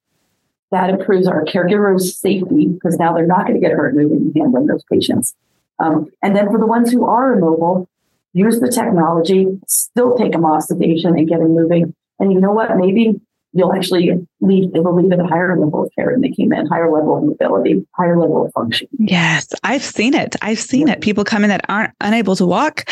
that 0.74 0.90
improves 0.90 1.28
our 1.28 1.44
caregivers' 1.44 2.16
safety 2.16 2.66
because 2.66 2.98
now 2.98 3.12
they're 3.12 3.26
not 3.26 3.46
going 3.46 3.54
to 3.54 3.60
get 3.60 3.70
hurt 3.70 3.94
moving 3.94 4.18
and 4.18 4.32
handling 4.36 4.66
those 4.66 4.82
patients. 4.90 5.34
Um, 5.78 6.10
and 6.20 6.34
then 6.34 6.50
for 6.50 6.58
the 6.58 6.66
ones 6.66 6.90
who 6.90 7.04
are 7.04 7.32
immobile, 7.32 7.88
use 8.32 8.58
the 8.58 8.68
technology, 8.68 9.46
still 9.68 10.16
take 10.16 10.32
them 10.32 10.44
off 10.44 10.64
sedation 10.64 11.16
and 11.16 11.28
get 11.28 11.38
them 11.38 11.54
moving. 11.54 11.94
And 12.18 12.32
you 12.32 12.40
know 12.40 12.50
what? 12.50 12.76
Maybe 12.76 13.20
you'll 13.52 13.72
actually 13.72 14.26
leave, 14.40 14.74
it 14.74 14.82
will 14.82 15.00
leave 15.00 15.12
at 15.12 15.20
a 15.20 15.26
higher 15.26 15.56
level 15.56 15.84
of 15.84 15.92
care 15.94 16.10
than 16.10 16.22
they 16.22 16.30
came 16.30 16.52
in, 16.52 16.66
higher 16.66 16.90
level 16.90 17.18
of 17.18 17.22
mobility, 17.22 17.86
higher 17.92 18.18
level 18.18 18.44
of 18.44 18.52
function. 18.52 18.88
Yes, 18.98 19.46
I've 19.62 19.84
seen 19.84 20.12
it. 20.14 20.34
I've 20.42 20.58
seen 20.58 20.88
yeah. 20.88 20.94
it. 20.94 21.02
People 21.02 21.22
come 21.24 21.44
in 21.44 21.50
that 21.50 21.64
aren't 21.68 21.94
unable 22.00 22.34
to 22.34 22.46
walk 22.46 22.88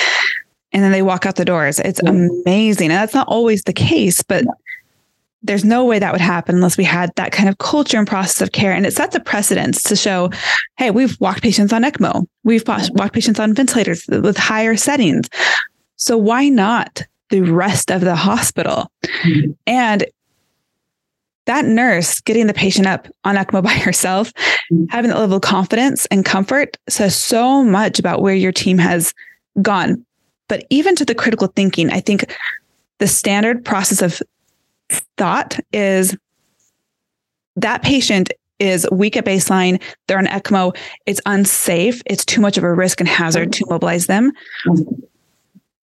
and 0.70 0.84
then 0.84 0.92
they 0.92 1.02
walk 1.02 1.26
out 1.26 1.34
the 1.34 1.44
doors. 1.44 1.80
It's 1.80 2.00
yeah. 2.02 2.10
amazing. 2.10 2.92
And 2.92 2.96
that's 2.98 3.14
not 3.14 3.26
always 3.26 3.64
the 3.64 3.72
case, 3.72 4.22
but 4.22 4.44
yeah 4.44 4.52
there's 5.42 5.64
no 5.64 5.84
way 5.84 5.98
that 5.98 6.12
would 6.12 6.20
happen 6.20 6.54
unless 6.54 6.78
we 6.78 6.84
had 6.84 7.10
that 7.16 7.32
kind 7.32 7.48
of 7.48 7.58
culture 7.58 7.98
and 7.98 8.06
process 8.06 8.40
of 8.40 8.52
care. 8.52 8.72
And 8.72 8.86
it 8.86 8.92
sets 8.92 9.16
a 9.16 9.20
precedence 9.20 9.82
to 9.84 9.96
show, 9.96 10.30
hey, 10.76 10.90
we've 10.90 11.20
walked 11.20 11.42
patients 11.42 11.72
on 11.72 11.82
ECMO, 11.82 12.26
we've 12.44 12.66
walked 12.66 13.12
patients 13.12 13.40
on 13.40 13.54
ventilators 13.54 14.06
with 14.08 14.36
higher 14.36 14.76
settings. 14.76 15.28
So 15.96 16.16
why 16.16 16.48
not 16.48 17.02
the 17.30 17.40
rest 17.42 17.90
of 17.90 18.02
the 18.02 18.14
hospital? 18.14 18.90
Mm-hmm. 19.04 19.52
And 19.66 20.06
that 21.46 21.64
nurse 21.64 22.20
getting 22.20 22.46
the 22.46 22.54
patient 22.54 22.86
up 22.86 23.08
on 23.24 23.36
ECMO 23.36 23.62
by 23.62 23.72
herself, 23.74 24.32
mm-hmm. 24.72 24.84
having 24.90 25.10
that 25.10 25.18
level 25.18 25.36
of 25.36 25.42
confidence 25.42 26.06
and 26.06 26.24
comfort 26.24 26.76
says 26.88 27.16
so 27.16 27.64
much 27.64 27.98
about 27.98 28.22
where 28.22 28.34
your 28.34 28.52
team 28.52 28.78
has 28.78 29.12
gone. 29.60 30.04
But 30.48 30.66
even 30.70 30.94
to 30.96 31.04
the 31.04 31.14
critical 31.14 31.48
thinking, 31.48 31.90
I 31.90 32.00
think 32.00 32.32
the 32.98 33.08
standard 33.08 33.64
process 33.64 34.02
of 34.02 34.22
thought 35.16 35.58
is 35.72 36.16
that 37.56 37.82
patient 37.82 38.30
is 38.58 38.86
weak 38.92 39.16
at 39.16 39.24
baseline. 39.24 39.82
They're 40.06 40.18
on 40.18 40.26
ECMO. 40.26 40.76
It's 41.06 41.20
unsafe. 41.26 42.00
It's 42.06 42.24
too 42.24 42.40
much 42.40 42.56
of 42.56 42.64
a 42.64 42.72
risk 42.72 43.00
and 43.00 43.08
hazard 43.08 43.52
to 43.54 43.66
mobilize 43.68 44.06
them. 44.06 44.32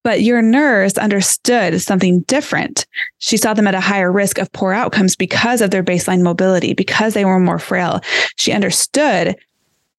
But 0.03 0.21
your 0.21 0.41
nurse 0.41 0.97
understood 0.97 1.81
something 1.81 2.21
different. 2.21 2.87
She 3.17 3.35
saw 3.35 3.53
them 3.53 3.67
at 3.67 3.75
a 3.75 3.81
higher 3.81 4.11
risk 4.11 4.37
of 4.37 4.51
poor 4.53 4.71
outcomes 4.71 5.15
because 5.15 5.61
of 5.61 5.71
their 5.71 5.83
baseline 5.83 6.21
mobility, 6.21 6.73
because 6.73 7.13
they 7.13 7.25
were 7.25 7.39
more 7.39 7.59
frail. 7.59 7.99
She 8.37 8.53
understood 8.53 9.35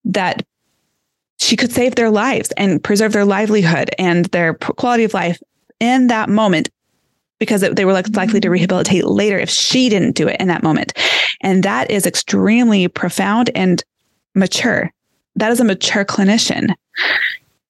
that 0.07 0.45
she 1.39 1.57
could 1.57 1.71
save 1.71 1.95
their 1.95 2.11
lives 2.11 2.51
and 2.57 2.83
preserve 2.83 3.13
their 3.13 3.25
livelihood 3.27 3.91
and 3.99 4.25
their 4.27 4.55
quality 4.55 5.05
of 5.05 5.15
life 5.15 5.39
in 5.81 6.07
that 6.07 6.29
moment 6.29 6.71
because 7.41 7.63
they 7.63 7.85
were 7.85 7.93
likely 7.93 8.39
to 8.39 8.51
rehabilitate 8.51 9.05
later 9.07 9.39
if 9.39 9.51
she 9.51 9.89
didn't 9.89 10.13
do 10.13 10.29
it 10.29 10.41
in 10.41 10.47
that 10.47 10.63
moment. 10.63 10.93
And 11.41 11.65
that 11.65 11.91
is 11.91 12.07
extremely 12.07 12.87
profound 12.87 13.51
and 13.57 13.83
mature. 14.35 14.93
That 15.35 15.51
is 15.51 15.59
a 15.59 15.65
mature 15.65 16.05
clinician 16.05 16.75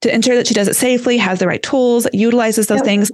to 0.03 0.15
ensure 0.15 0.35
that 0.35 0.47
she 0.47 0.55
does 0.55 0.69
it 0.69 0.75
safely, 0.75 1.17
has 1.17 1.39
the 1.39 1.47
right 1.47 1.63
tools, 1.63 2.07
utilizes 2.13 2.67
those 2.67 2.79
yep. 2.79 2.85
things. 2.85 3.13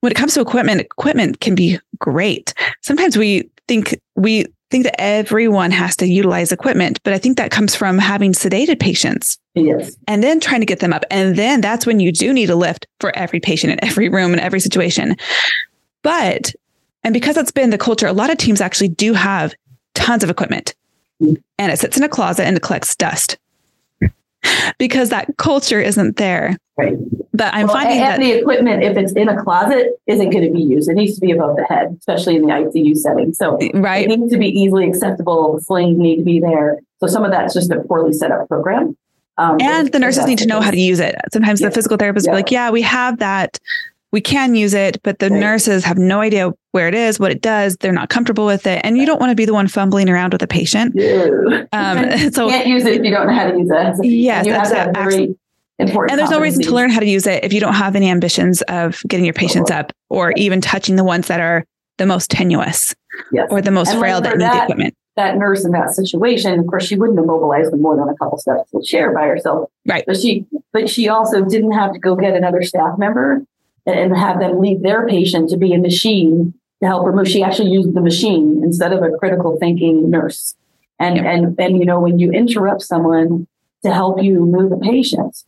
When 0.00 0.10
it 0.10 0.16
comes 0.16 0.34
to 0.34 0.40
equipment, 0.40 0.80
equipment 0.80 1.40
can 1.40 1.54
be 1.54 1.78
great. 1.98 2.54
Sometimes 2.80 3.16
we 3.16 3.50
think 3.68 4.00
we 4.16 4.46
think 4.70 4.84
that 4.84 5.00
everyone 5.00 5.70
has 5.70 5.94
to 5.96 6.06
utilize 6.06 6.50
equipment, 6.50 6.98
but 7.04 7.12
I 7.12 7.18
think 7.18 7.36
that 7.36 7.50
comes 7.50 7.76
from 7.76 7.98
having 7.98 8.32
sedated 8.32 8.80
patients. 8.80 9.38
Yes. 9.54 9.94
And 10.08 10.24
then 10.24 10.40
trying 10.40 10.60
to 10.60 10.66
get 10.66 10.80
them 10.80 10.94
up. 10.94 11.04
And 11.10 11.36
then 11.36 11.60
that's 11.60 11.84
when 11.84 12.00
you 12.00 12.10
do 12.10 12.32
need 12.32 12.48
a 12.48 12.56
lift 12.56 12.86
for 12.98 13.14
every 13.16 13.38
patient 13.38 13.74
in 13.74 13.84
every 13.84 14.08
room 14.08 14.32
in 14.32 14.40
every 14.40 14.60
situation. 14.60 15.14
But, 16.02 16.52
and 17.04 17.14
because 17.14 17.34
that's 17.34 17.52
been 17.52 17.70
the 17.70 17.78
culture, 17.78 18.06
a 18.06 18.12
lot 18.12 18.30
of 18.30 18.38
teams 18.38 18.60
actually 18.60 18.88
do 18.88 19.12
have 19.12 19.54
tons 19.94 20.24
of 20.24 20.30
equipment 20.30 20.74
and 21.20 21.38
it 21.72 21.78
sits 21.78 21.96
in 21.96 22.02
a 22.02 22.08
closet 22.08 22.44
and 22.46 22.56
it 22.56 22.62
collects 22.62 22.96
dust 22.96 23.38
because 24.78 25.10
that 25.10 25.36
culture 25.36 25.80
isn't 25.80 26.16
there. 26.16 26.56
Right. 26.76 26.96
But 27.34 27.54
I'm 27.54 27.66
well, 27.66 27.76
finding 27.76 27.98
that 27.98 28.18
the 28.18 28.32
equipment, 28.32 28.82
if 28.82 28.96
it's 28.96 29.12
in 29.12 29.28
a 29.28 29.42
closet, 29.42 29.92
isn't 30.06 30.30
going 30.30 30.44
to 30.44 30.50
be 30.50 30.62
used. 30.62 30.88
It 30.88 30.94
needs 30.94 31.14
to 31.14 31.20
be 31.20 31.32
above 31.32 31.56
the 31.56 31.64
head, 31.64 31.96
especially 31.98 32.36
in 32.36 32.42
the 32.42 32.48
ICU 32.48 32.96
setting. 32.96 33.32
So 33.32 33.58
right. 33.74 34.10
it 34.10 34.18
needs 34.18 34.32
to 34.32 34.38
be 34.38 34.48
easily 34.48 34.88
accessible. 34.88 35.56
The 35.56 35.62
slings 35.62 35.98
need 35.98 36.16
to 36.16 36.24
be 36.24 36.40
there. 36.40 36.80
So 37.00 37.06
some 37.06 37.24
of 37.24 37.30
that's 37.30 37.54
just 37.54 37.70
a 37.70 37.80
poorly 37.80 38.12
set 38.12 38.30
up 38.30 38.48
program. 38.48 38.96
Um, 39.38 39.58
and 39.60 39.90
the 39.92 39.98
nurses 39.98 40.26
need 40.26 40.38
to 40.38 40.46
know 40.46 40.60
how 40.60 40.70
to 40.70 40.80
use 40.80 41.00
it. 41.00 41.14
Sometimes 41.32 41.60
the 41.60 41.70
physical 41.70 41.96
therapists 41.96 42.26
yeah. 42.26 42.32
be 42.32 42.36
like, 42.36 42.50
yeah, 42.50 42.70
we 42.70 42.82
have 42.82 43.18
that 43.18 43.58
we 44.12 44.20
can 44.20 44.54
use 44.54 44.74
it, 44.74 45.00
but 45.02 45.18
the 45.18 45.30
right. 45.30 45.40
nurses 45.40 45.84
have 45.84 45.96
no 45.96 46.20
idea 46.20 46.52
where 46.72 46.86
it 46.86 46.94
is, 46.94 47.18
what 47.18 47.30
it 47.30 47.40
does. 47.40 47.76
They're 47.78 47.92
not 47.92 48.10
comfortable 48.10 48.44
with 48.44 48.66
it. 48.66 48.80
And 48.84 48.98
you 48.98 49.06
don't 49.06 49.18
want 49.18 49.30
to 49.30 49.34
be 49.34 49.46
the 49.46 49.54
one 49.54 49.68
fumbling 49.68 50.08
around 50.10 50.34
with 50.34 50.42
a 50.42 50.46
patient. 50.46 50.92
Yeah. 50.94 51.64
Um, 51.72 52.18
so 52.32 52.46
you 52.46 52.52
can't 52.52 52.68
use 52.68 52.84
it 52.84 53.00
if 53.00 53.04
you 53.04 53.10
don't 53.10 53.26
know 53.26 53.34
how 53.34 53.50
to 53.50 53.58
use 53.58 53.70
it. 53.70 54.04
Yes, 54.04 54.46
you 54.46 54.52
to 54.52 54.58
have 54.58 54.94
very 54.94 55.34
important. 55.78 56.12
And 56.12 56.18
there's 56.18 56.30
no 56.30 56.40
reason 56.40 56.62
to 56.62 56.70
learn 56.72 56.90
how 56.90 57.00
to 57.00 57.08
use 57.08 57.26
it 57.26 57.42
if 57.42 57.54
you 57.54 57.60
don't 57.60 57.74
have 57.74 57.96
any 57.96 58.10
ambitions 58.10 58.60
of 58.62 59.02
getting 59.08 59.24
your 59.24 59.34
patients 59.34 59.70
oh. 59.70 59.76
up 59.76 59.92
or 60.10 60.32
even 60.32 60.60
touching 60.60 60.96
the 60.96 61.04
ones 61.04 61.28
that 61.28 61.40
are 61.40 61.64
the 61.96 62.06
most 62.06 62.30
tenuous 62.30 62.94
yes. 63.32 63.48
or 63.50 63.62
the 63.62 63.70
most 63.70 63.90
and 63.90 63.98
frail 63.98 64.20
that 64.20 64.36
need 64.36 64.44
that, 64.44 64.54
the 64.54 64.62
equipment. 64.64 64.94
That 65.16 65.36
nurse 65.36 65.64
in 65.64 65.72
that 65.72 65.94
situation, 65.94 66.58
of 66.60 66.66
course, 66.66 66.86
she 66.86 66.96
wouldn't 66.96 67.18
have 67.18 67.26
mobilized 67.26 67.72
them 67.72 67.80
more 67.80 67.96
than 67.96 68.08
a 68.08 68.16
couple 68.16 68.38
steps 68.38 68.70
to 68.70 68.78
the 68.78 68.84
chair 68.84 69.14
by 69.14 69.26
herself. 69.26 69.70
Right. 69.86 70.04
But 70.06 70.18
she, 70.18 70.46
but 70.72 70.88
she 70.88 71.08
also 71.08 71.44
didn't 71.44 71.72
have 71.72 71.92
to 71.92 71.98
go 71.98 72.14
get 72.14 72.34
another 72.34 72.62
staff 72.62 72.98
member 72.98 73.44
and 73.86 74.16
have 74.16 74.38
them 74.38 74.60
leave 74.60 74.82
their 74.82 75.06
patient 75.06 75.50
to 75.50 75.56
be 75.56 75.72
a 75.72 75.78
machine 75.78 76.54
to 76.82 76.88
help 76.88 77.06
remove. 77.06 77.28
She 77.28 77.42
actually 77.42 77.70
used 77.70 77.94
the 77.94 78.00
machine 78.00 78.60
instead 78.62 78.92
of 78.92 79.02
a 79.02 79.16
critical 79.18 79.56
thinking 79.58 80.10
nurse. 80.10 80.54
And 80.98 81.16
yeah. 81.16 81.30
and 81.30 81.58
and 81.58 81.78
you 81.78 81.84
know 81.84 82.00
when 82.00 82.18
you 82.18 82.30
interrupt 82.30 82.82
someone 82.82 83.46
to 83.82 83.92
help 83.92 84.22
you 84.22 84.46
move 84.46 84.72
a 84.72 84.76
patient, 84.76 85.42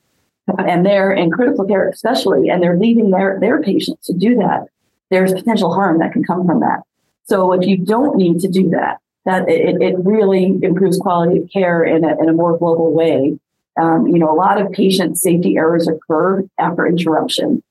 and 0.58 0.84
they're 0.84 1.12
in 1.12 1.30
critical 1.30 1.64
care 1.64 1.88
especially, 1.88 2.48
and 2.48 2.62
they're 2.62 2.78
leaving 2.78 3.10
their 3.10 3.38
their 3.40 3.62
patient 3.62 4.02
to 4.04 4.12
do 4.12 4.36
that, 4.36 4.66
there's 5.10 5.32
potential 5.32 5.72
harm 5.72 5.98
that 5.98 6.12
can 6.12 6.24
come 6.24 6.46
from 6.46 6.60
that. 6.60 6.80
So 7.24 7.52
if 7.52 7.66
you 7.66 7.78
don't 7.78 8.16
need 8.16 8.40
to 8.40 8.48
do 8.48 8.70
that, 8.70 8.98
that 9.24 9.48
it, 9.48 9.80
it 9.80 9.94
really 9.98 10.58
improves 10.62 10.98
quality 10.98 11.40
of 11.40 11.50
care 11.50 11.82
in 11.82 12.04
a, 12.04 12.18
in 12.20 12.28
a 12.28 12.32
more 12.32 12.58
global 12.58 12.92
way. 12.92 13.38
Um, 13.80 14.06
you 14.06 14.18
know, 14.18 14.30
a 14.30 14.36
lot 14.36 14.60
of 14.60 14.70
patient 14.72 15.18
safety 15.18 15.56
errors 15.56 15.88
occur 15.88 16.44
after 16.58 16.86
interruption 16.86 17.62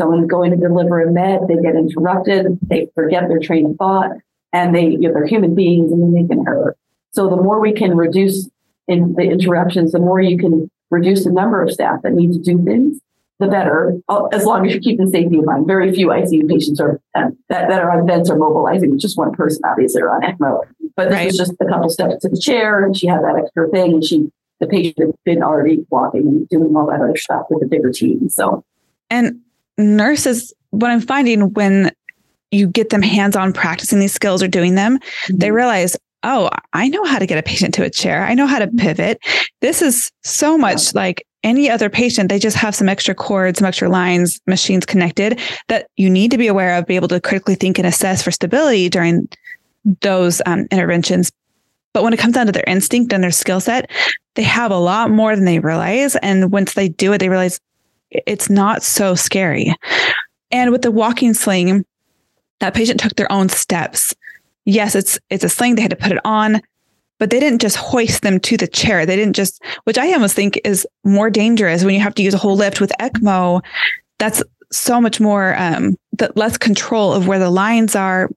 someone's 0.00 0.26
going 0.26 0.50
to 0.50 0.56
deliver 0.56 1.02
a 1.02 1.12
med, 1.12 1.42
they 1.46 1.56
get 1.56 1.76
interrupted, 1.76 2.58
they 2.62 2.88
forget 2.94 3.28
their 3.28 3.38
train 3.38 3.66
of 3.66 3.76
thought, 3.76 4.12
and 4.52 4.74
they, 4.74 4.86
you 4.86 5.00
know, 5.00 5.12
they're 5.12 5.26
human 5.26 5.54
beings 5.54 5.92
and 5.92 6.02
they 6.02 6.22
make 6.22 6.30
an 6.32 6.42
error. 6.48 6.74
So 7.12 7.28
the 7.28 7.36
more 7.36 7.60
we 7.60 7.72
can 7.72 7.96
reduce 7.96 8.48
in 8.88 9.14
the 9.14 9.24
interruptions, 9.24 9.92
the 9.92 9.98
more 9.98 10.20
you 10.20 10.38
can 10.38 10.70
reduce 10.90 11.24
the 11.24 11.32
number 11.32 11.62
of 11.62 11.70
staff 11.70 12.00
that 12.02 12.12
need 12.12 12.32
to 12.32 12.38
do 12.38 12.64
things, 12.64 12.98
the 13.40 13.46
better, 13.46 14.00
uh, 14.08 14.24
as 14.26 14.44
long 14.44 14.66
as 14.66 14.72
you're 14.72 14.82
keeping 14.82 15.10
safety 15.10 15.38
in 15.38 15.44
mind. 15.44 15.66
Very 15.66 15.92
few 15.92 16.08
ICU 16.08 16.48
patients 16.48 16.80
are 16.80 17.00
uh, 17.14 17.28
that, 17.48 17.68
that 17.68 17.80
are 17.80 17.90
on 17.90 18.06
vents 18.06 18.30
are 18.30 18.36
mobilizing 18.36 18.98
just 18.98 19.18
one 19.18 19.32
person, 19.32 19.60
obviously, 19.64 20.00
are 20.00 20.14
on 20.14 20.22
ECMO. 20.22 20.62
But 20.96 21.10
this 21.10 21.14
right. 21.14 21.26
was 21.26 21.36
just 21.36 21.52
a 21.60 21.66
couple 21.66 21.90
steps 21.90 22.22
to 22.22 22.28
the 22.28 22.38
chair, 22.38 22.84
and 22.84 22.96
she 22.96 23.06
had 23.06 23.20
that 23.20 23.36
extra 23.42 23.68
thing, 23.68 23.94
and 23.94 24.04
she 24.04 24.30
the 24.60 24.66
patient 24.66 24.98
had 24.98 25.14
been 25.24 25.42
already 25.42 25.86
walking 25.90 26.28
and 26.28 26.48
doing 26.48 26.76
all 26.76 26.86
that 26.86 27.00
other 27.00 27.16
stuff 27.16 27.46
with 27.50 27.62
a 27.62 27.66
bigger 27.66 27.90
team. 27.90 28.28
So, 28.28 28.64
and 29.08 29.40
nurses, 29.78 30.52
what 30.70 30.90
I'm 30.90 31.00
finding 31.00 31.52
when 31.54 31.92
you 32.50 32.66
get 32.66 32.90
them 32.90 33.02
hands 33.02 33.36
on 33.36 33.52
practicing 33.52 34.00
these 34.00 34.12
skills 34.12 34.42
or 34.42 34.48
doing 34.48 34.74
them, 34.74 34.98
mm-hmm. 34.98 35.36
they 35.36 35.50
realize, 35.50 35.96
oh, 36.22 36.50
I 36.72 36.88
know 36.88 37.04
how 37.04 37.18
to 37.18 37.26
get 37.26 37.38
a 37.38 37.42
patient 37.42 37.74
to 37.74 37.84
a 37.84 37.90
chair. 37.90 38.24
I 38.24 38.34
know 38.34 38.46
how 38.46 38.58
to 38.58 38.66
mm-hmm. 38.66 38.78
pivot. 38.78 39.18
This 39.60 39.82
is 39.82 40.10
so 40.22 40.58
much 40.58 40.86
yeah. 40.86 41.00
like 41.00 41.26
any 41.42 41.70
other 41.70 41.88
patient. 41.88 42.28
They 42.28 42.38
just 42.38 42.56
have 42.56 42.74
some 42.74 42.88
extra 42.88 43.14
cords, 43.14 43.58
some 43.58 43.66
extra 43.66 43.88
lines, 43.88 44.40
machines 44.46 44.84
connected 44.84 45.40
that 45.68 45.86
you 45.96 46.10
need 46.10 46.30
to 46.32 46.38
be 46.38 46.48
aware 46.48 46.76
of, 46.76 46.86
be 46.86 46.96
able 46.96 47.08
to 47.08 47.20
critically 47.20 47.54
think 47.54 47.78
and 47.78 47.86
assess 47.86 48.22
for 48.22 48.30
stability 48.30 48.88
during 48.88 49.28
those 50.02 50.42
um, 50.44 50.66
interventions. 50.70 51.32
But 51.92 52.02
when 52.04 52.12
it 52.12 52.18
comes 52.18 52.34
down 52.34 52.46
to 52.46 52.52
their 52.52 52.64
instinct 52.66 53.12
and 53.12 53.24
their 53.24 53.30
skill 53.30 53.60
set, 53.60 53.90
they 54.34 54.42
have 54.42 54.70
a 54.70 54.78
lot 54.78 55.10
more 55.10 55.34
than 55.34 55.44
they 55.44 55.58
realize. 55.58 56.14
And 56.16 56.52
once 56.52 56.74
they 56.74 56.88
do 56.88 57.12
it, 57.12 57.18
they 57.18 57.28
realize, 57.28 57.58
it's 58.10 58.50
not 58.50 58.82
so 58.82 59.14
scary. 59.14 59.74
And 60.50 60.72
with 60.72 60.82
the 60.82 60.90
walking 60.90 61.34
sling, 61.34 61.84
that 62.60 62.74
patient 62.74 63.00
took 63.00 63.14
their 63.16 63.30
own 63.30 63.48
steps. 63.48 64.14
Yes, 64.64 64.94
it's 64.94 65.18
it's 65.30 65.44
a 65.44 65.48
sling. 65.48 65.74
They 65.74 65.82
had 65.82 65.90
to 65.90 65.96
put 65.96 66.12
it 66.12 66.20
on, 66.24 66.60
but 67.18 67.30
they 67.30 67.40
didn't 67.40 67.60
just 67.60 67.76
hoist 67.76 68.22
them 68.22 68.40
to 68.40 68.56
the 68.56 68.66
chair. 68.66 69.06
They 69.06 69.16
didn't 69.16 69.36
just, 69.36 69.62
which 69.84 69.98
I 69.98 70.12
almost 70.12 70.34
think 70.34 70.60
is 70.64 70.86
more 71.04 71.30
dangerous 71.30 71.84
when 71.84 71.94
you 71.94 72.00
have 72.00 72.14
to 72.16 72.22
use 72.22 72.34
a 72.34 72.38
whole 72.38 72.56
lift 72.56 72.80
with 72.80 72.92
ECMO. 73.00 73.62
That's 74.18 74.42
so 74.72 75.00
much 75.00 75.20
more, 75.20 75.56
um, 75.58 75.96
the 76.12 76.32
less 76.36 76.56
control 76.58 77.12
of 77.12 77.26
where 77.26 77.38
the 77.38 77.50
lines 77.50 77.96
are. 77.96 78.28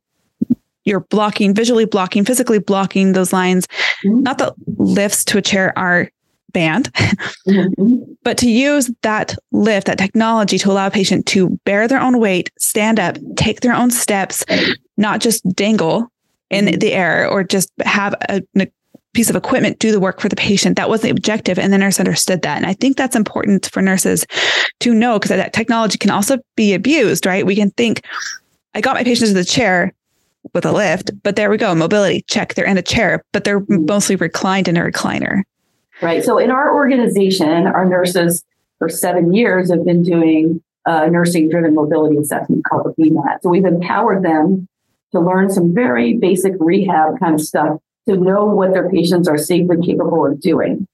You're 0.85 1.01
blocking, 1.01 1.53
visually 1.53 1.85
blocking, 1.85 2.25
physically 2.25 2.59
blocking 2.59 3.13
those 3.13 3.31
lines. 3.31 3.67
Mm-hmm. 4.05 4.23
Not 4.23 4.37
that 4.39 4.53
lifts 4.77 5.23
to 5.25 5.37
a 5.37 5.41
chair 5.41 5.77
are 5.77 6.09
banned, 6.53 6.93
mm-hmm. 6.93 8.13
but 8.23 8.37
to 8.37 8.49
use 8.49 8.91
that 9.01 9.35
lift, 9.51 9.87
that 9.87 9.97
technology 9.97 10.57
to 10.59 10.71
allow 10.71 10.87
a 10.87 10.91
patient 10.91 11.25
to 11.27 11.49
bear 11.65 11.87
their 11.87 11.99
own 11.99 12.19
weight, 12.19 12.51
stand 12.57 12.99
up, 12.99 13.17
take 13.35 13.61
their 13.61 13.73
own 13.73 13.91
steps, 13.91 14.45
not 14.97 15.19
just 15.19 15.43
dangle 15.55 16.07
in 16.49 16.65
mm-hmm. 16.65 16.79
the 16.79 16.93
air 16.93 17.27
or 17.27 17.43
just 17.43 17.69
have 17.83 18.13
a, 18.29 18.41
a 18.59 18.67
piece 19.13 19.29
of 19.29 19.35
equipment 19.35 19.79
do 19.79 19.91
the 19.91 19.99
work 19.99 20.19
for 20.19 20.29
the 20.29 20.35
patient. 20.35 20.75
That 20.75 20.89
was 20.89 21.01
the 21.01 21.09
objective. 21.09 21.59
And 21.59 21.71
the 21.71 21.77
nurse 21.77 21.99
understood 21.99 22.41
that. 22.41 22.57
And 22.57 22.65
I 22.65 22.73
think 22.73 22.97
that's 22.97 23.15
important 23.15 23.69
for 23.71 23.81
nurses 23.81 24.25
to 24.79 24.93
know 24.93 25.19
because 25.19 25.29
that 25.29 25.53
technology 25.53 25.97
can 25.97 26.09
also 26.09 26.37
be 26.55 26.73
abused, 26.73 27.25
right? 27.25 27.45
We 27.45 27.55
can 27.55 27.69
think, 27.71 28.03
I 28.73 28.81
got 28.81 28.95
my 28.95 29.03
patients 29.03 29.29
to 29.29 29.35
the 29.35 29.45
chair 29.45 29.93
with 30.53 30.65
a 30.65 30.71
lift, 30.71 31.11
but 31.21 31.35
there 31.35 31.49
we 31.49 31.57
go. 31.57 31.73
Mobility, 31.75 32.23
check. 32.27 32.55
They're 32.55 32.65
in 32.65 32.77
a 32.77 32.81
chair, 32.81 33.23
but 33.31 33.43
they're 33.43 33.61
mm-hmm. 33.61 33.85
mostly 33.85 34.15
reclined 34.15 34.67
in 34.67 34.77
a 34.77 34.81
recliner. 34.81 35.43
Right. 36.03 36.23
So 36.23 36.37
in 36.37 36.51
our 36.51 36.73
organization, 36.73 37.67
our 37.67 37.85
nurses 37.85 38.43
for 38.79 38.89
seven 38.89 39.33
years 39.33 39.71
have 39.71 39.85
been 39.85 40.03
doing 40.03 40.61
uh, 40.85 41.05
nursing 41.07 41.49
driven 41.49 41.73
mobility 41.73 42.17
assessment 42.17 42.65
called 42.65 42.93
the 42.97 43.03
BMAT. 43.03 43.41
So 43.41 43.49
we've 43.49 43.65
empowered 43.65 44.23
them 44.23 44.67
to 45.13 45.19
learn 45.19 45.49
some 45.49 45.73
very 45.73 46.17
basic 46.17 46.53
rehab 46.59 47.19
kind 47.19 47.35
of 47.35 47.41
stuff 47.41 47.79
to 48.07 48.17
know 48.17 48.45
what 48.45 48.73
their 48.73 48.89
patients 48.89 49.27
are 49.27 49.37
safely 49.37 49.77
capable 49.85 50.25
of 50.25 50.41
doing. 50.41 50.87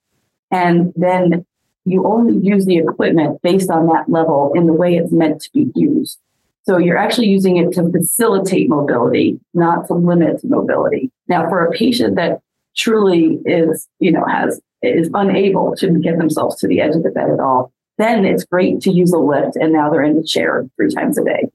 And 0.51 0.93
then 0.95 1.45
you 1.85 2.05
only 2.05 2.37
use 2.45 2.65
the 2.65 2.77
equipment 2.77 3.41
based 3.41 3.69
on 3.71 3.87
that 3.87 4.09
level 4.09 4.51
in 4.53 4.67
the 4.67 4.73
way 4.73 4.95
it's 4.95 5.11
meant 5.11 5.41
to 5.41 5.49
be 5.51 5.71
used. 5.75 6.19
So 6.63 6.77
you're 6.77 6.97
actually 6.97 7.27
using 7.27 7.57
it 7.57 7.71
to 7.73 7.89
facilitate 7.89 8.69
mobility, 8.69 9.39
not 9.55 9.87
to 9.87 9.95
limit 9.95 10.43
mobility. 10.43 11.11
Now, 11.27 11.49
for 11.49 11.65
a 11.65 11.71
patient 11.71 12.15
that 12.17 12.41
truly 12.75 13.39
is, 13.45 13.87
you 13.99 14.11
know, 14.11 14.23
has 14.25 14.61
is 14.81 15.09
unable 15.13 15.75
to 15.77 15.99
get 15.99 16.17
themselves 16.17 16.55
to 16.57 16.67
the 16.67 16.81
edge 16.81 16.95
of 16.95 17.03
the 17.03 17.11
bed 17.11 17.29
at 17.29 17.39
all, 17.39 17.71
then 17.97 18.25
it's 18.25 18.45
great 18.45 18.81
to 18.81 18.91
use 18.91 19.11
a 19.11 19.17
lift 19.17 19.55
and 19.55 19.73
now 19.73 19.89
they're 19.89 20.03
in 20.03 20.15
the 20.15 20.23
chair 20.23 20.65
three 20.75 20.89
times 20.93 21.17
a 21.17 21.23
day. 21.23 21.49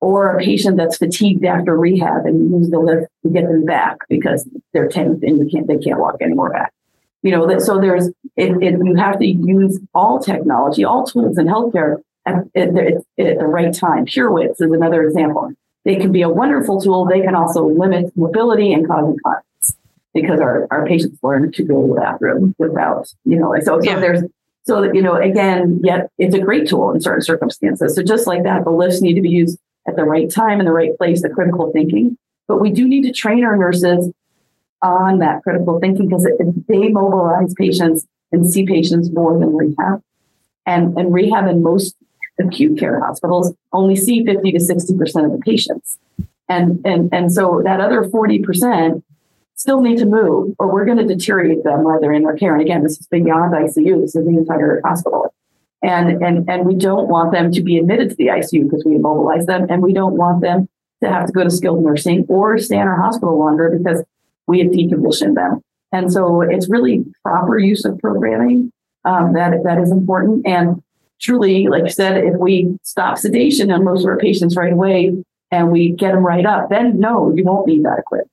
Or 0.00 0.36
a 0.36 0.38
patient 0.38 0.78
that's 0.78 0.96
fatigued 0.96 1.44
after 1.44 1.76
rehab 1.76 2.24
and 2.24 2.50
use 2.50 2.70
the 2.70 2.78
lift 2.78 3.08
to 3.22 3.28
get 3.28 3.46
them 3.46 3.66
back 3.66 3.98
because 4.08 4.48
they're 4.72 4.88
tense 4.88 5.22
and 5.22 5.50
can't, 5.50 5.66
they 5.66 5.76
can't 5.76 6.00
walk 6.00 6.16
anymore 6.22 6.50
back. 6.50 6.72
You 7.22 7.32
know, 7.32 7.46
that, 7.46 7.60
so 7.60 7.78
there's, 7.78 8.08
it, 8.36 8.62
it, 8.62 8.80
you 8.82 8.94
have 8.94 9.18
to 9.18 9.26
use 9.26 9.78
all 9.92 10.18
technology, 10.18 10.84
all 10.84 11.04
tools 11.04 11.36
in 11.36 11.46
healthcare 11.46 11.98
at, 12.24 12.36
at, 12.54 12.68
at, 12.78 12.94
at 13.18 13.38
the 13.38 13.46
right 13.46 13.74
time. 13.74 14.06
PureWicks 14.06 14.52
is 14.52 14.72
another 14.72 15.02
example. 15.02 15.52
They 15.84 15.96
can 15.96 16.12
be 16.12 16.22
a 16.22 16.30
wonderful 16.30 16.80
tool. 16.80 17.04
They 17.04 17.20
can 17.20 17.34
also 17.34 17.66
limit 17.66 18.16
mobility 18.16 18.72
and 18.72 18.86
cause 18.86 19.04
incontinence 19.04 19.44
because 20.14 20.40
our, 20.40 20.66
our 20.70 20.86
patients 20.86 21.18
learn 21.22 21.52
to 21.52 21.62
go 21.62 21.82
to 21.86 21.94
the 21.94 22.00
bathroom 22.00 22.54
without, 22.58 23.12
you 23.24 23.38
know, 23.38 23.54
so, 23.60 23.80
so 23.80 23.82
yeah. 23.82 24.00
there's, 24.00 24.22
so 24.64 24.82
that, 24.82 24.94
you 24.94 25.02
know, 25.02 25.14
again, 25.14 25.80
yet 25.82 26.10
it's 26.18 26.34
a 26.34 26.40
great 26.40 26.68
tool 26.68 26.90
in 26.90 27.00
certain 27.00 27.22
circumstances. 27.22 27.94
So 27.94 28.02
just 28.02 28.26
like 28.26 28.42
that, 28.42 28.64
the 28.64 28.70
lifts 28.70 29.00
need 29.00 29.14
to 29.14 29.20
be 29.20 29.30
used 29.30 29.58
at 29.86 29.96
the 29.96 30.04
right 30.04 30.30
time 30.30 30.60
in 30.60 30.66
the 30.66 30.72
right 30.72 30.96
place, 30.98 31.22
the 31.22 31.30
critical 31.30 31.72
thinking. 31.72 32.16
But 32.46 32.60
we 32.60 32.70
do 32.70 32.86
need 32.86 33.02
to 33.02 33.12
train 33.12 33.44
our 33.44 33.56
nurses 33.56 34.12
on 34.82 35.18
that 35.18 35.42
critical 35.42 35.78
thinking 35.78 36.08
because 36.08 36.26
they 36.68 36.88
mobilize 36.88 37.54
patients 37.54 38.06
and 38.32 38.50
see 38.50 38.66
patients 38.66 39.10
more 39.10 39.38
than 39.38 39.54
rehab. 39.54 40.02
And, 40.66 40.96
and 40.96 41.12
rehab 41.12 41.48
in 41.48 41.62
most 41.62 41.96
acute 42.38 42.78
care 42.78 43.00
hospitals 43.00 43.52
only 43.72 43.96
see 43.96 44.24
50 44.24 44.52
to 44.52 44.58
60% 44.58 45.24
of 45.24 45.32
the 45.32 45.42
patients. 45.44 45.98
And, 46.48 46.80
and, 46.84 47.12
and 47.12 47.32
so 47.32 47.62
that 47.64 47.80
other 47.80 48.02
40% 48.02 49.02
still 49.60 49.82
need 49.82 49.98
to 49.98 50.06
move 50.06 50.54
or 50.58 50.72
we're 50.72 50.86
going 50.86 50.96
to 50.96 51.04
deteriorate 51.04 51.62
them 51.64 51.84
while 51.84 52.00
they're 52.00 52.14
in 52.14 52.24
our 52.24 52.34
care. 52.34 52.54
And 52.54 52.62
again, 52.62 52.82
this 52.82 52.98
is 52.98 53.06
beyond 53.08 53.52
ICU. 53.52 54.00
This 54.00 54.16
is 54.16 54.24
the 54.24 54.30
entire 54.30 54.80
hospital. 54.82 55.34
And, 55.82 56.22
and, 56.22 56.48
and 56.48 56.64
we 56.64 56.74
don't 56.74 57.08
want 57.08 57.32
them 57.32 57.52
to 57.52 57.60
be 57.60 57.76
admitted 57.76 58.08
to 58.08 58.16
the 58.16 58.28
ICU 58.28 58.64
because 58.64 58.84
we 58.86 58.94
immobilize 58.94 59.44
them. 59.44 59.66
And 59.68 59.82
we 59.82 59.92
don't 59.92 60.16
want 60.16 60.40
them 60.40 60.66
to 61.02 61.10
have 61.10 61.26
to 61.26 61.32
go 61.32 61.44
to 61.44 61.50
skilled 61.50 61.84
nursing 61.84 62.24
or 62.30 62.56
stay 62.56 62.76
in 62.76 62.88
our 62.88 62.98
hospital 62.98 63.38
longer 63.38 63.76
because 63.76 64.02
we 64.46 64.60
have 64.60 64.68
deconditioned 64.68 65.34
them. 65.34 65.60
And 65.92 66.10
so 66.10 66.40
it's 66.40 66.70
really 66.70 67.04
proper 67.22 67.58
use 67.58 67.84
of 67.84 67.98
programming 67.98 68.72
um, 69.04 69.34
that, 69.34 69.52
that 69.64 69.78
is 69.78 69.90
important. 69.90 70.46
And 70.46 70.82
truly, 71.20 71.66
like 71.66 71.84
you 71.84 71.90
said, 71.90 72.16
if 72.16 72.34
we 72.38 72.78
stop 72.82 73.18
sedation 73.18 73.70
on 73.70 73.84
most 73.84 74.04
of 74.04 74.06
our 74.06 74.16
patients 74.16 74.56
right 74.56 74.72
away 74.72 75.22
and 75.50 75.70
we 75.70 75.90
get 75.90 76.12
them 76.12 76.24
right 76.24 76.46
up, 76.46 76.70
then 76.70 76.98
no, 76.98 77.30
you 77.36 77.44
won't 77.44 77.66
need 77.66 77.84
that 77.84 77.98
equipment. 77.98 78.29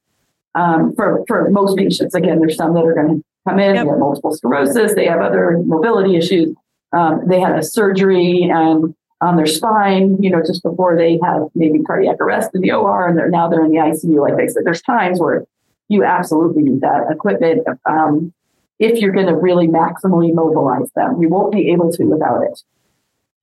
Um, 0.57 0.95
for, 0.95 1.23
for 1.27 1.49
most 1.51 1.77
patients, 1.77 2.15
again, 2.15 2.39
there's 2.39 2.55
some 2.55 2.73
that 2.73 2.83
are 2.83 2.93
going 2.93 3.17
to 3.17 3.23
come 3.47 3.59
in, 3.59 3.75
yep. 3.75 3.85
they 3.85 3.89
have 3.89 3.99
multiple 3.99 4.33
sclerosis, 4.33 4.95
they 4.95 5.05
have 5.05 5.21
other 5.21 5.59
mobility 5.65 6.17
issues, 6.17 6.55
um, 6.93 7.21
they 7.27 7.39
had 7.39 7.57
a 7.57 7.63
surgery 7.63 8.49
and 8.51 8.95
on 9.21 9.35
their 9.35 9.45
spine, 9.45 10.21
you 10.21 10.29
know, 10.29 10.41
just 10.45 10.63
before 10.63 10.95
they 10.95 11.19
have 11.23 11.43
maybe 11.55 11.81
cardiac 11.83 12.17
arrest 12.19 12.51
in 12.53 12.61
the 12.61 12.71
OR 12.71 13.07
and 13.07 13.17
they're 13.17 13.29
now 13.29 13.47
they're 13.47 13.63
in 13.65 13.71
the 13.71 13.77
ICU. 13.77 14.19
Like 14.19 14.39
I 14.41 14.47
said, 14.47 14.63
there's 14.63 14.81
times 14.81 15.19
where 15.19 15.45
you 15.89 16.03
absolutely 16.03 16.63
need 16.63 16.81
that 16.81 17.07
equipment. 17.09 17.65
Um, 17.85 18.33
if 18.79 18.99
you're 18.99 19.13
going 19.13 19.27
to 19.27 19.35
really 19.35 19.67
maximally 19.67 20.33
mobilize 20.33 20.89
them, 20.95 21.21
you 21.21 21.29
won't 21.29 21.51
be 21.51 21.71
able 21.71 21.91
to 21.93 22.03
without 22.03 22.43
it. 22.43 22.61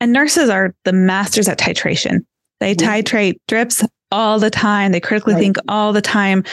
And 0.00 0.12
nurses 0.12 0.48
are 0.48 0.74
the 0.84 0.92
masters 0.92 1.48
at 1.48 1.58
titration. 1.58 2.24
They 2.60 2.74
mm-hmm. 2.74 2.88
titrate 2.88 3.38
drips 3.48 3.82
all 4.14 4.38
the 4.38 4.50
time. 4.50 4.92
They 4.92 5.00
critically 5.00 5.34
right. 5.34 5.40
think 5.40 5.56
all 5.68 5.92
the 5.92 6.00
time. 6.00 6.44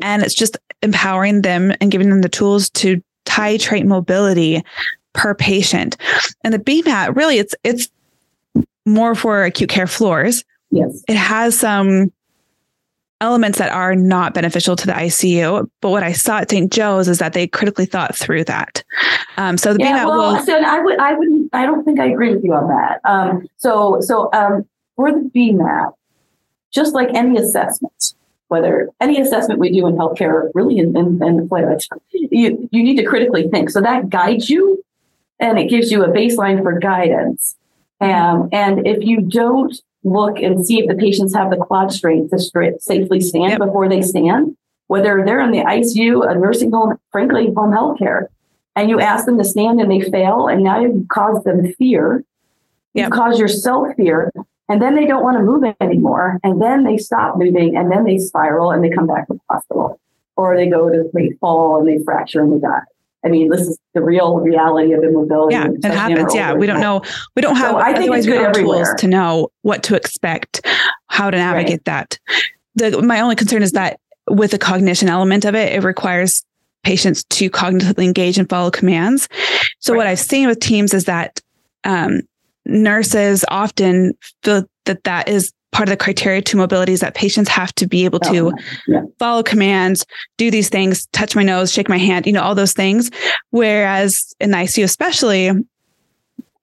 And 0.00 0.22
it's 0.22 0.34
just 0.34 0.56
empowering 0.82 1.42
them 1.42 1.74
and 1.80 1.90
giving 1.90 2.08
them 2.08 2.22
the 2.22 2.28
tools 2.28 2.70
to 2.70 3.02
titrate 3.26 3.84
mobility 3.84 4.62
per 5.12 5.34
patient. 5.34 5.96
And 6.44 6.54
the 6.54 6.58
BMAT 6.58 7.16
really 7.16 7.38
it's 7.38 7.54
it's 7.64 7.88
more 8.86 9.14
for 9.14 9.44
acute 9.44 9.68
care 9.68 9.86
floors. 9.86 10.44
Yes. 10.70 11.02
It 11.08 11.16
has 11.16 11.58
some 11.58 12.12
elements 13.20 13.58
that 13.58 13.72
are 13.72 13.94
not 13.94 14.32
beneficial 14.32 14.76
to 14.76 14.86
the 14.86 14.92
ICU. 14.92 15.68
But 15.80 15.90
what 15.90 16.02
I 16.02 16.12
saw 16.12 16.38
at 16.38 16.50
St. 16.50 16.72
Joe's 16.72 17.08
is 17.08 17.18
that 17.18 17.34
they 17.34 17.46
critically 17.46 17.86
thought 17.86 18.16
through 18.16 18.44
that. 18.44 18.82
Um, 19.36 19.58
so 19.58 19.74
the 19.74 19.80
yeah, 19.80 20.06
well, 20.06 20.36
will, 20.36 20.42
so 20.44 20.56
I 20.56 20.80
would, 20.80 20.98
I 20.98 21.14
wouldn't 21.14 21.50
I 21.52 21.66
don't 21.66 21.84
think 21.84 22.00
I 22.00 22.06
agree 22.06 22.34
with 22.34 22.44
you 22.44 22.54
on 22.54 22.68
that. 22.68 23.00
Um, 23.04 23.46
so, 23.58 24.00
so 24.00 24.30
um, 24.32 24.66
for 24.96 25.10
the 25.12 25.30
BMAT, 25.34 25.92
just 26.72 26.94
like 26.94 27.08
any 27.14 27.38
assessment, 27.38 28.14
whether 28.48 28.90
any 29.00 29.20
assessment 29.20 29.60
we 29.60 29.70
do 29.70 29.86
in 29.86 29.96
healthcare, 29.96 30.50
really 30.54 30.78
in, 30.78 30.96
in, 30.96 31.22
in 31.22 31.36
the 31.36 31.98
you, 32.10 32.68
you 32.70 32.82
need 32.82 32.96
to 32.96 33.04
critically 33.04 33.48
think. 33.48 33.70
So 33.70 33.80
that 33.80 34.08
guides 34.08 34.48
you 34.48 34.84
and 35.38 35.58
it 35.58 35.68
gives 35.68 35.90
you 35.90 36.04
a 36.04 36.08
baseline 36.08 36.62
for 36.62 36.78
guidance. 36.78 37.56
Um, 38.00 38.48
and 38.52 38.86
if 38.86 39.04
you 39.04 39.20
don't 39.20 39.74
look 40.04 40.38
and 40.38 40.64
see 40.66 40.80
if 40.80 40.88
the 40.88 40.94
patients 40.94 41.34
have 41.34 41.50
the 41.50 41.56
quad 41.56 41.92
strength 41.92 42.30
to 42.30 42.38
straight, 42.38 42.80
safely 42.80 43.20
stand 43.20 43.50
yep. 43.50 43.58
before 43.58 43.88
they 43.88 44.00
stand, 44.00 44.56
whether 44.86 45.22
they're 45.24 45.40
in 45.40 45.50
the 45.50 45.58
ICU, 45.58 46.30
a 46.30 46.34
nursing 46.34 46.72
home, 46.72 46.98
frankly, 47.12 47.46
home 47.54 47.72
healthcare, 47.72 48.26
and 48.76 48.88
you 48.88 49.00
ask 49.00 49.26
them 49.26 49.36
to 49.38 49.44
stand 49.44 49.80
and 49.80 49.90
they 49.90 50.00
fail, 50.00 50.48
and 50.48 50.62
now 50.62 50.80
you've 50.80 51.08
caused 51.08 51.44
them 51.44 51.72
fear. 51.74 52.24
Yep. 52.94 53.04
You've 53.04 53.12
caused 53.12 53.38
yourself 53.38 53.94
fear. 53.96 54.32
And 54.70 54.80
then 54.80 54.94
they 54.94 55.04
don't 55.04 55.24
want 55.24 55.36
to 55.36 55.42
move 55.42 55.64
anymore. 55.80 56.38
And 56.44 56.62
then 56.62 56.84
they 56.84 56.96
stop 56.96 57.36
moving 57.36 57.76
and 57.76 57.90
then 57.90 58.04
they 58.04 58.18
spiral 58.18 58.70
and 58.70 58.84
they 58.84 58.90
come 58.90 59.08
back 59.08 59.26
to 59.26 59.34
the 59.34 59.40
hospital. 59.50 60.00
Or 60.36 60.56
they 60.56 60.68
go 60.68 60.88
to 60.88 61.10
they 61.12 61.32
fall 61.40 61.80
and 61.80 61.88
they 61.88 62.02
fracture 62.04 62.40
and 62.40 62.52
they 62.52 62.60
die. 62.60 62.80
I 63.24 63.28
mean, 63.28 63.50
this 63.50 63.62
is 63.62 63.78
the 63.94 64.00
real 64.00 64.36
reality 64.36 64.92
of 64.92 65.02
immobility. 65.02 65.54
Yeah, 65.54 65.66
it 65.66 65.84
happens. 65.84 66.34
Yeah, 66.34 66.54
we 66.54 66.66
don't 66.66 66.80
know. 66.80 67.02
We 67.34 67.42
don't 67.42 67.56
have. 67.56 67.72
So 67.72 67.78
I 67.78 67.94
think 67.94 68.14
it's 68.14 68.24
good 68.26 68.40
everywhere. 68.40 68.84
tools 68.84 69.00
to 69.00 69.08
know 69.08 69.48
what 69.62 69.82
to 69.82 69.96
expect, 69.96 70.64
how 71.08 71.30
to 71.30 71.36
navigate 71.36 71.82
right. 71.84 71.84
that. 71.84 72.18
The 72.76 73.02
my 73.02 73.20
only 73.20 73.36
concern 73.36 73.62
is 73.62 73.72
that 73.72 73.98
with 74.30 74.52
the 74.52 74.58
cognition 74.58 75.08
element 75.08 75.44
of 75.44 75.54
it, 75.54 75.74
it 75.74 75.82
requires 75.82 76.44
patients 76.82 77.24
to 77.24 77.50
cognitively 77.50 78.04
engage 78.04 78.38
and 78.38 78.48
follow 78.48 78.70
commands. 78.70 79.28
So 79.80 79.92
right. 79.92 79.98
what 79.98 80.06
I've 80.06 80.20
seen 80.20 80.46
with 80.46 80.60
teams 80.60 80.94
is 80.94 81.04
that 81.04 81.40
um, 81.84 82.22
nurses 82.70 83.44
often 83.48 84.12
feel 84.42 84.64
that 84.86 85.04
that 85.04 85.28
is 85.28 85.52
part 85.72 85.88
of 85.88 85.92
the 85.92 85.96
criteria 85.96 86.42
to 86.42 86.56
mobility 86.56 86.92
is 86.92 87.00
that 87.00 87.14
patients 87.14 87.48
have 87.48 87.72
to 87.74 87.86
be 87.86 88.04
able 88.04 88.18
to 88.18 88.48
oh, 88.48 88.52
yeah. 88.88 89.02
follow 89.18 89.42
commands, 89.42 90.04
do 90.36 90.50
these 90.50 90.68
things, 90.68 91.06
touch 91.12 91.36
my 91.36 91.42
nose, 91.42 91.72
shake 91.72 91.88
my 91.88 91.98
hand, 91.98 92.26
you 92.26 92.32
know, 92.32 92.42
all 92.42 92.54
those 92.54 92.72
things. 92.72 93.10
Whereas 93.50 94.34
in 94.40 94.50
the 94.50 94.56
ICU, 94.56 94.84
especially, 94.84 95.50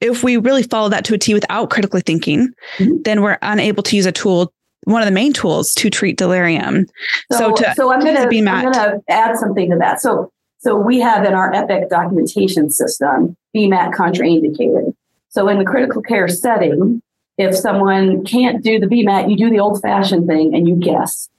if 0.01 0.23
we 0.23 0.37
really 0.37 0.63
follow 0.63 0.89
that 0.89 1.05
to 1.05 1.15
a 1.15 1.17
T 1.17 1.33
without 1.33 1.69
critically 1.69 2.01
thinking, 2.01 2.49
mm-hmm. 2.77 3.01
then 3.03 3.21
we're 3.21 3.37
unable 3.41 3.81
to 3.83 3.95
use 3.95 4.05
a 4.05 4.11
tool, 4.11 4.53
one 4.83 5.01
of 5.01 5.05
the 5.07 5.13
main 5.13 5.33
tools 5.33 5.73
to 5.75 5.89
treat 5.89 6.17
delirium. 6.17 6.85
So, 7.31 7.37
so, 7.37 7.55
to, 7.55 7.73
so 7.75 7.91
I'm 7.91 8.01
going 8.01 8.15
to 8.15 8.23
I'm 8.23 8.61
going 8.61 8.73
to 8.73 9.01
add 9.09 9.37
something 9.37 9.71
to 9.71 9.77
that. 9.77 10.01
So, 10.01 10.31
so 10.59 10.75
we 10.75 10.99
have 10.99 11.23
in 11.25 11.33
our 11.33 11.53
EPIC 11.53 11.89
documentation 11.89 12.69
system 12.69 13.37
BMAT 13.55 13.93
contraindicated. 13.93 14.93
So 15.29 15.47
in 15.49 15.59
the 15.59 15.65
critical 15.65 16.01
care 16.01 16.27
setting, 16.27 17.01
if 17.37 17.55
someone 17.55 18.23
can't 18.25 18.63
do 18.63 18.79
the 18.79 18.87
BMAT, 18.87 19.29
you 19.29 19.37
do 19.37 19.49
the 19.49 19.59
old 19.59 19.81
fashioned 19.81 20.27
thing 20.27 20.55
and 20.55 20.67
you 20.67 20.75
guess, 20.75 21.29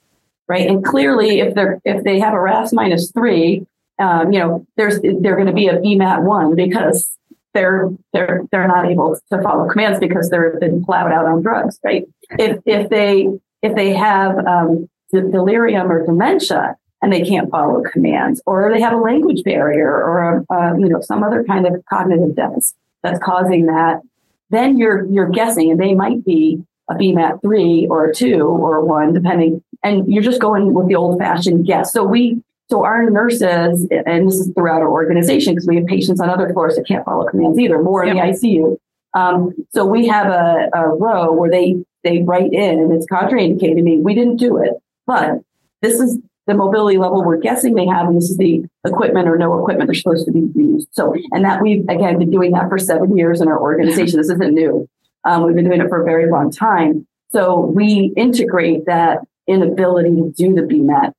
right? 0.47 0.67
And 0.67 0.83
clearly, 0.83 1.39
if 1.41 1.53
they're 1.55 1.81
if 1.83 2.03
they 2.03 2.19
have 2.19 2.33
a 2.33 2.39
RASS 2.39 2.71
minus 2.71 3.11
three, 3.11 3.65
um, 3.99 4.31
you 4.31 4.39
know, 4.39 4.65
there's 4.77 5.01
they're 5.01 5.35
going 5.35 5.47
to 5.47 5.53
be 5.53 5.67
a 5.67 5.77
BMAT 5.77 6.23
one 6.23 6.55
because 6.55 7.09
they're 7.53 7.89
they're 8.13 8.43
they're 8.51 8.67
not 8.67 8.85
able 8.85 9.19
to 9.31 9.41
follow 9.41 9.67
commands 9.69 9.99
because 9.99 10.29
they've 10.29 10.59
been 10.59 10.83
plowed 10.85 11.11
out 11.11 11.25
on 11.25 11.41
drugs, 11.41 11.79
right? 11.83 12.07
If 12.37 12.59
if 12.65 12.89
they 12.89 13.27
if 13.61 13.75
they 13.75 13.93
have 13.93 14.37
um, 14.47 14.89
delirium 15.11 15.91
or 15.91 16.05
dementia 16.05 16.77
and 17.01 17.11
they 17.11 17.23
can't 17.23 17.49
follow 17.49 17.81
commands, 17.81 18.41
or 18.45 18.71
they 18.71 18.79
have 18.79 18.93
a 18.93 18.97
language 18.97 19.43
barrier 19.43 19.91
or 19.91 20.45
a, 20.49 20.79
you 20.79 20.87
know 20.87 21.01
some 21.01 21.23
other 21.23 21.43
kind 21.43 21.67
of 21.67 21.83
cognitive 21.89 22.35
deficit 22.35 22.75
that's 23.03 23.19
causing 23.19 23.67
that 23.67 24.01
then 24.49 24.77
you're 24.77 25.05
you're 25.05 25.29
guessing, 25.29 25.71
and 25.71 25.79
they 25.79 25.93
might 25.93 26.25
be 26.25 26.63
a 26.89 26.95
BMAT 26.95 27.41
three 27.41 27.87
or 27.89 28.05
a 28.05 28.13
two 28.13 28.41
or 28.43 28.77
a 28.77 28.85
one, 28.85 29.13
depending. 29.13 29.63
And 29.83 30.11
you're 30.11 30.23
just 30.23 30.41
going 30.41 30.73
with 30.73 30.87
the 30.87 30.95
old 30.95 31.19
fashioned 31.19 31.65
guess. 31.65 31.93
So 31.93 32.03
we 32.03 32.41
so 32.69 32.83
our 32.83 33.09
nurses, 33.09 33.87
and 34.05 34.27
this 34.27 34.35
is 34.35 34.51
throughout 34.53 34.81
our 34.81 34.89
organization 34.89 35.53
because 35.53 35.67
we 35.67 35.77
have 35.77 35.85
patients 35.85 36.19
on 36.19 36.29
other 36.29 36.51
floors 36.51 36.75
that 36.75 36.87
can't 36.87 37.05
follow 37.05 37.27
commands 37.27 37.57
either, 37.57 37.81
more 37.81 38.03
in 38.03 38.15
yep. 38.15 38.39
the 38.39 38.47
ICU. 38.47 38.77
Um, 39.15 39.53
so 39.73 39.85
we 39.85 40.07
have 40.07 40.27
a, 40.27 40.69
a 40.73 40.87
row 40.87 41.31
where 41.31 41.49
they 41.49 41.83
they 42.03 42.23
write 42.23 42.53
in, 42.53 42.79
and 42.79 42.91
it's 42.91 43.05
contraindicated. 43.07 43.79
I 43.79 43.81
mean, 43.81 44.03
we 44.03 44.13
didn't 44.13 44.37
do 44.37 44.57
it, 44.57 44.73
but 45.05 45.41
this 45.81 45.99
is 45.99 46.17
the 46.49 46.55
mobility 46.55 46.97
level 46.97 47.23
we're 47.23 47.37
guessing 47.37 47.75
they 47.75 47.85
have, 47.85 48.07
and 48.07 48.17
this 48.17 48.29
is 48.29 48.37
the 48.37 48.65
equipment 48.83 49.29
or 49.29 49.37
no 49.37 49.59
equipment 49.59 49.87
they're 49.87 49.93
supposed 49.93 50.25
to 50.25 50.31
be 50.31 50.49
used. 50.55 50.87
So, 50.91 51.13
and 51.31 51.45
that 51.45 51.61
we've 51.61 51.87
again 51.87 52.17
been 52.17 52.31
doing 52.31 52.51
that 52.53 52.69
for 52.69 52.79
seven 52.79 53.15
years 53.15 53.39
in 53.39 53.47
our 53.47 53.59
organization. 53.59 54.17
This 54.17 54.31
isn't 54.31 54.53
new. 54.53 54.89
Um, 55.25 55.45
we've 55.45 55.55
been 55.55 55.65
doing 55.65 55.79
it 55.79 55.89
for 55.89 56.01
a 56.01 56.05
very 56.05 56.29
long 56.29 56.51
time. 56.51 57.05
So 57.31 57.59
we 57.59 58.13
integrate 58.17 58.87
that 58.87 59.19
inability 59.47 60.09
to 60.09 60.33
do 60.35 60.55
the 60.55 60.61
BMAT 60.61 61.13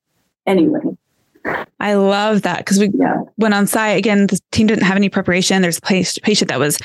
anyway. 0.47 0.97
I 1.79 1.95
love 1.95 2.43
that 2.43 2.59
because 2.59 2.81
we 2.81 2.91
yeah. 2.93 3.23
went 3.37 3.55
on 3.55 3.69
site 3.69 3.99
again. 3.99 4.27
The 4.27 4.41
team 4.51 4.67
didn't 4.67 4.85
have 4.85 4.97
any 4.97 5.09
preparation. 5.09 5.63
There's 5.63 5.79
a 5.79 5.81
patient 5.81 6.49
that 6.49 6.59
was 6.59 6.77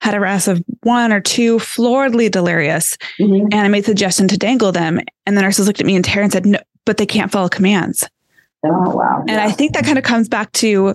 had 0.00 0.14
a 0.14 0.20
RASS 0.20 0.46
of 0.46 0.62
one 0.84 1.12
or 1.12 1.20
two, 1.20 1.58
floridly 1.58 2.30
delirious, 2.30 2.96
mm-hmm. 3.18 3.48
and 3.50 3.54
I 3.54 3.68
made 3.68 3.84
suggestion 3.84 4.28
to 4.28 4.38
dangle 4.38 4.70
them. 4.70 5.00
And 5.26 5.36
the 5.36 5.42
nurses 5.42 5.66
looked 5.66 5.80
at 5.80 5.86
me 5.86 5.96
and 5.96 6.04
Tara 6.04 6.22
and 6.22 6.32
said, 6.32 6.46
"No, 6.46 6.58
but 6.88 6.96
they 6.96 7.04
can't 7.04 7.30
follow 7.30 7.50
commands. 7.50 8.08
Oh, 8.64 8.96
wow. 8.96 9.20
And 9.20 9.32
yeah. 9.32 9.44
I 9.44 9.50
think 9.50 9.74
that 9.74 9.84
kind 9.84 9.98
of 9.98 10.04
comes 10.04 10.26
back 10.26 10.50
to 10.52 10.94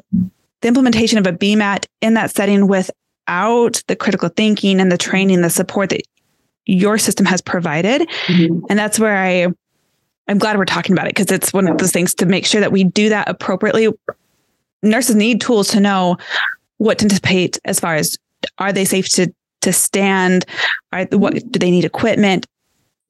the 0.62 0.68
implementation 0.68 1.20
of 1.20 1.28
a 1.28 1.32
BMAT 1.32 1.86
in 2.02 2.16
that 2.16 2.32
setting 2.32 2.68
without 2.68 3.84
the 3.86 3.96
critical 3.96 4.30
thinking 4.30 4.82
and 4.82 4.92
the 4.92 4.98
training, 4.98 5.42
the 5.42 5.52
support 5.52 5.92
that 5.92 6.02
your 6.66 6.98
system 6.98 7.28
has 7.28 7.42
provided. 7.42 8.10
Mm-hmm. 8.26 8.66
And 8.72 8.80
that's 8.80 8.98
where 8.98 9.16
I 9.16 9.50
I'm 10.28 10.40
glad 10.40 10.58
we're 10.58 10.66
talking 10.66 10.94
about 10.94 11.06
it 11.06 11.14
because 11.14 11.30
it's 11.30 11.54
one 11.54 11.68
of 11.68 11.78
those 11.78 11.92
things 11.92 12.16
to 12.16 12.26
make 12.26 12.48
sure 12.48 12.62
that 12.62 12.72
we 12.72 12.86
do 12.86 13.10
that 13.10 13.30
appropriately. 13.30 13.90
Nurses 14.82 15.16
need 15.16 15.42
tools 15.42 15.68
to 15.70 15.80
know 15.80 16.18
what 16.78 16.98
to 16.98 17.06
anticipate 17.06 17.60
as 17.66 17.80
far 17.80 17.94
as 17.94 18.18
are 18.58 18.74
they 18.74 18.86
safe 18.86 19.10
to 19.10 19.32
to 19.62 19.72
stand? 19.72 20.48
Are 20.92 21.06
what 21.12 21.36
do 21.36 21.60
they 21.60 21.70
need 21.70 21.86
equipment? 21.86 22.48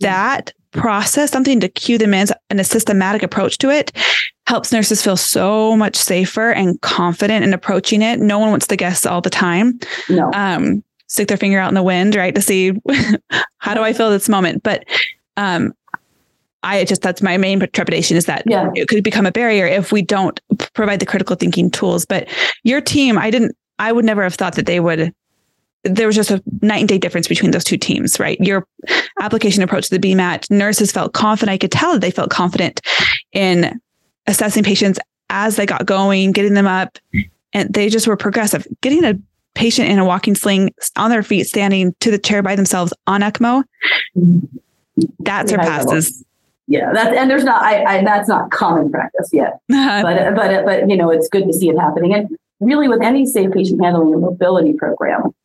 That 0.02 0.52
process, 0.74 1.32
something 1.32 1.60
to 1.60 1.70
cue 1.70 1.98
them 1.98 2.14
in 2.14 2.28
and 2.50 2.60
a 2.60 2.64
systematic 2.64 3.24
approach 3.24 3.58
to 3.60 3.70
it 3.70 3.92
helps 4.48 4.72
nurses 4.74 5.02
feel 5.02 5.16
so 5.16 5.76
much 5.78 5.96
safer 5.96 6.52
and 6.52 6.80
confident 6.82 7.46
in 7.46 7.54
approaching 7.54 8.02
it. 8.02 8.20
No 8.20 8.40
one 8.40 8.50
wants 8.50 8.68
to 8.68 8.76
guess 8.76 9.06
all 9.06 9.22
the 9.22 9.30
time. 9.30 9.80
No. 10.10 10.30
Um, 10.34 10.84
stick 11.08 11.28
their 11.30 11.38
finger 11.38 11.60
out 11.60 11.70
in 11.70 11.76
the 11.76 11.84
wind, 11.84 12.16
right? 12.16 12.36
To 12.36 12.42
see 12.42 12.74
how 13.60 13.74
do 13.74 13.82
I 13.84 13.94
feel 13.94 14.10
this 14.10 14.28
moment. 14.28 14.62
But 14.64 14.84
um, 15.38 15.74
I 16.64 16.84
just 16.86 17.02
that's 17.02 17.22
my 17.22 17.38
main 17.38 17.60
trepidation 17.72 18.18
is 18.18 18.26
that 18.26 18.44
Yeah. 18.46 18.70
it 18.76 18.88
could 18.90 19.04
become 19.04 19.26
a 19.26 19.32
barrier 19.32 19.66
if 19.66 19.92
we 19.92 20.02
don't 20.02 20.40
provide 20.74 21.00
the 21.00 21.06
critical 21.06 21.36
thinking 21.36 21.70
tools. 21.72 22.06
But 22.06 22.28
your 22.64 22.82
team, 22.82 23.18
I 23.18 23.30
didn't, 23.32 23.56
I 23.80 23.92
would 23.92 24.06
never 24.06 24.24
have 24.24 24.36
thought 24.36 24.56
that 24.56 24.66
they 24.66 24.80
would. 24.80 25.14
There 25.84 26.08
was 26.08 26.16
just 26.16 26.32
a 26.32 26.42
night 26.62 26.80
and 26.80 26.88
day 26.88 26.98
difference 26.98 27.28
between 27.28 27.52
those 27.52 27.64
two 27.64 27.78
teams, 27.78 28.20
right? 28.20 28.40
Your 28.40 28.66
application 29.20 29.64
approach 29.64 29.90
to 29.90 29.98
the 29.98 30.08
BMAT 30.08 30.50
nurses 30.50 30.92
felt 30.92 31.14
confident. 31.14 31.54
I 31.54 31.58
could 31.58 31.72
tell 31.72 31.94
that 31.94 32.00
they 32.00 32.12
felt 32.12 32.30
confident 32.30 32.82
in 33.34 33.80
assessing 34.28 34.64
patients 34.64 35.00
as 35.30 35.56
they 35.56 35.66
got 35.66 35.86
going, 35.86 36.32
getting 36.32 36.54
them 36.54 36.68
up, 36.68 36.98
and 37.54 37.74
they 37.74 37.90
just 37.90 38.08
were 38.08 38.16
progressive. 38.16 38.66
Getting 38.82 39.04
a 39.04 39.16
patient 39.56 39.90
in 39.90 40.00
a 40.00 40.06
walking 40.06 40.36
sling 40.36 40.74
on 40.96 41.10
their 41.10 41.24
feet, 41.24 41.46
standing 41.46 41.94
to 42.00 42.12
the 42.12 42.18
chair 42.18 42.42
by 42.42 42.56
themselves 42.56 42.94
on 43.08 43.22
ECMO, 43.22 43.64
that 44.16 45.48
Pretty 45.48 45.56
high 45.56 45.80
level. 45.80 45.92
surpasses. 45.92 46.24
Yeah, 46.68 46.94
that's 46.94 47.16
and 47.18 47.30
there's 47.30 47.44
not 47.44 47.62
I, 47.62 47.84
I 47.84 48.04
that's 48.04 48.30
not 48.30 48.52
common 48.52 48.90
practice 48.90 49.30
yet. 49.34 49.60
but 49.68 50.34
but 50.36 50.66
but 50.66 50.90
you 50.90 50.96
know 50.96 51.10
it's 51.10 51.28
good 51.28 51.46
to 51.46 51.54
see 51.54 51.70
it 51.70 51.78
happening 51.78 52.14
and 52.14 52.30
really 52.62 52.88
with 52.88 53.02
any 53.02 53.26
safe 53.26 53.52
patient 53.52 53.84
handling 53.84 54.14
and 54.14 54.22
mobility 54.22 54.74
program 54.74 55.36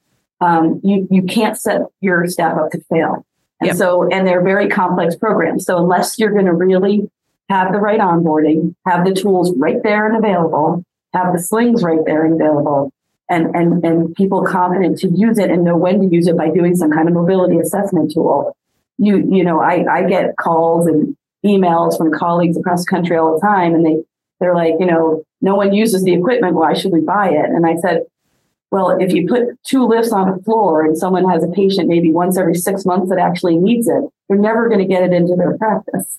um, 0.40 0.80
you 0.84 1.06
you 1.10 1.22
can't 1.22 1.58
set 1.58 1.82
your 2.00 2.26
staff 2.26 2.56
up 2.58 2.70
to 2.72 2.80
fail. 2.90 3.24
And 3.60 3.68
Yep. 3.68 3.76
so 3.76 4.08
and 4.08 4.26
they're 4.26 4.42
very 4.42 4.68
complex 4.68 5.16
programs. 5.16 5.64
So 5.66 5.78
unless 5.78 6.18
you're 6.18 6.32
going 6.32 6.46
to 6.46 6.54
really 6.54 7.10
have 7.48 7.72
the 7.72 7.78
right 7.78 8.00
onboarding 8.00 8.74
have 8.86 9.04
the 9.04 9.14
tools 9.14 9.52
right 9.56 9.82
there 9.82 10.06
and 10.06 10.16
available 10.16 10.84
have 11.14 11.32
the 11.32 11.38
slings 11.38 11.82
right 11.82 12.04
there 12.04 12.24
and 12.24 12.34
available 12.34 12.92
and 13.30 13.54
and 13.54 13.84
and 13.84 14.14
people 14.14 14.44
confident 14.44 14.98
to 14.98 15.08
use 15.08 15.38
it 15.38 15.50
and 15.50 15.64
know 15.64 15.76
when 15.76 16.00
to 16.00 16.06
use 16.14 16.26
it 16.26 16.36
by 16.36 16.50
doing 16.50 16.76
some 16.76 16.90
kind 16.90 17.08
of 17.08 17.14
mobility 17.14 17.58
assessment 17.58 18.12
tool 18.12 18.54
you 18.98 19.18
you 19.30 19.42
know 19.42 19.60
i 19.60 19.84
i 19.90 20.02
get 20.02 20.36
calls 20.36 20.86
and 20.86 21.16
emails 21.44 21.96
from 21.96 22.12
colleagues 22.12 22.56
across 22.56 22.84
the 22.84 22.90
country 22.90 23.16
all 23.16 23.34
the 23.34 23.40
time 23.40 23.74
and 23.74 23.84
they 23.84 23.96
they're 24.40 24.54
like 24.54 24.74
you 24.78 24.86
know 24.86 25.22
no 25.40 25.54
one 25.54 25.72
uses 25.72 26.02
the 26.04 26.12
equipment 26.12 26.54
why 26.54 26.74
should 26.74 26.92
we 26.92 27.00
buy 27.00 27.28
it? 27.28 27.46
And 27.46 27.64
i 27.66 27.76
said 27.76 28.02
well 28.70 28.96
if 29.00 29.12
you 29.12 29.26
put 29.26 29.62
two 29.64 29.86
lifts 29.86 30.12
on 30.12 30.30
the 30.30 30.42
floor 30.42 30.84
and 30.84 30.96
someone 30.96 31.28
has 31.28 31.42
a 31.42 31.48
patient 31.48 31.88
maybe 31.88 32.12
once 32.12 32.36
every 32.36 32.54
six 32.54 32.84
months 32.84 33.08
that 33.08 33.18
actually 33.18 33.56
needs 33.56 33.88
it 33.88 34.04
they're 34.28 34.38
never 34.38 34.68
going 34.68 34.80
to 34.80 34.86
get 34.86 35.02
it 35.02 35.12
into 35.12 35.34
their 35.34 35.56
practice. 35.56 36.18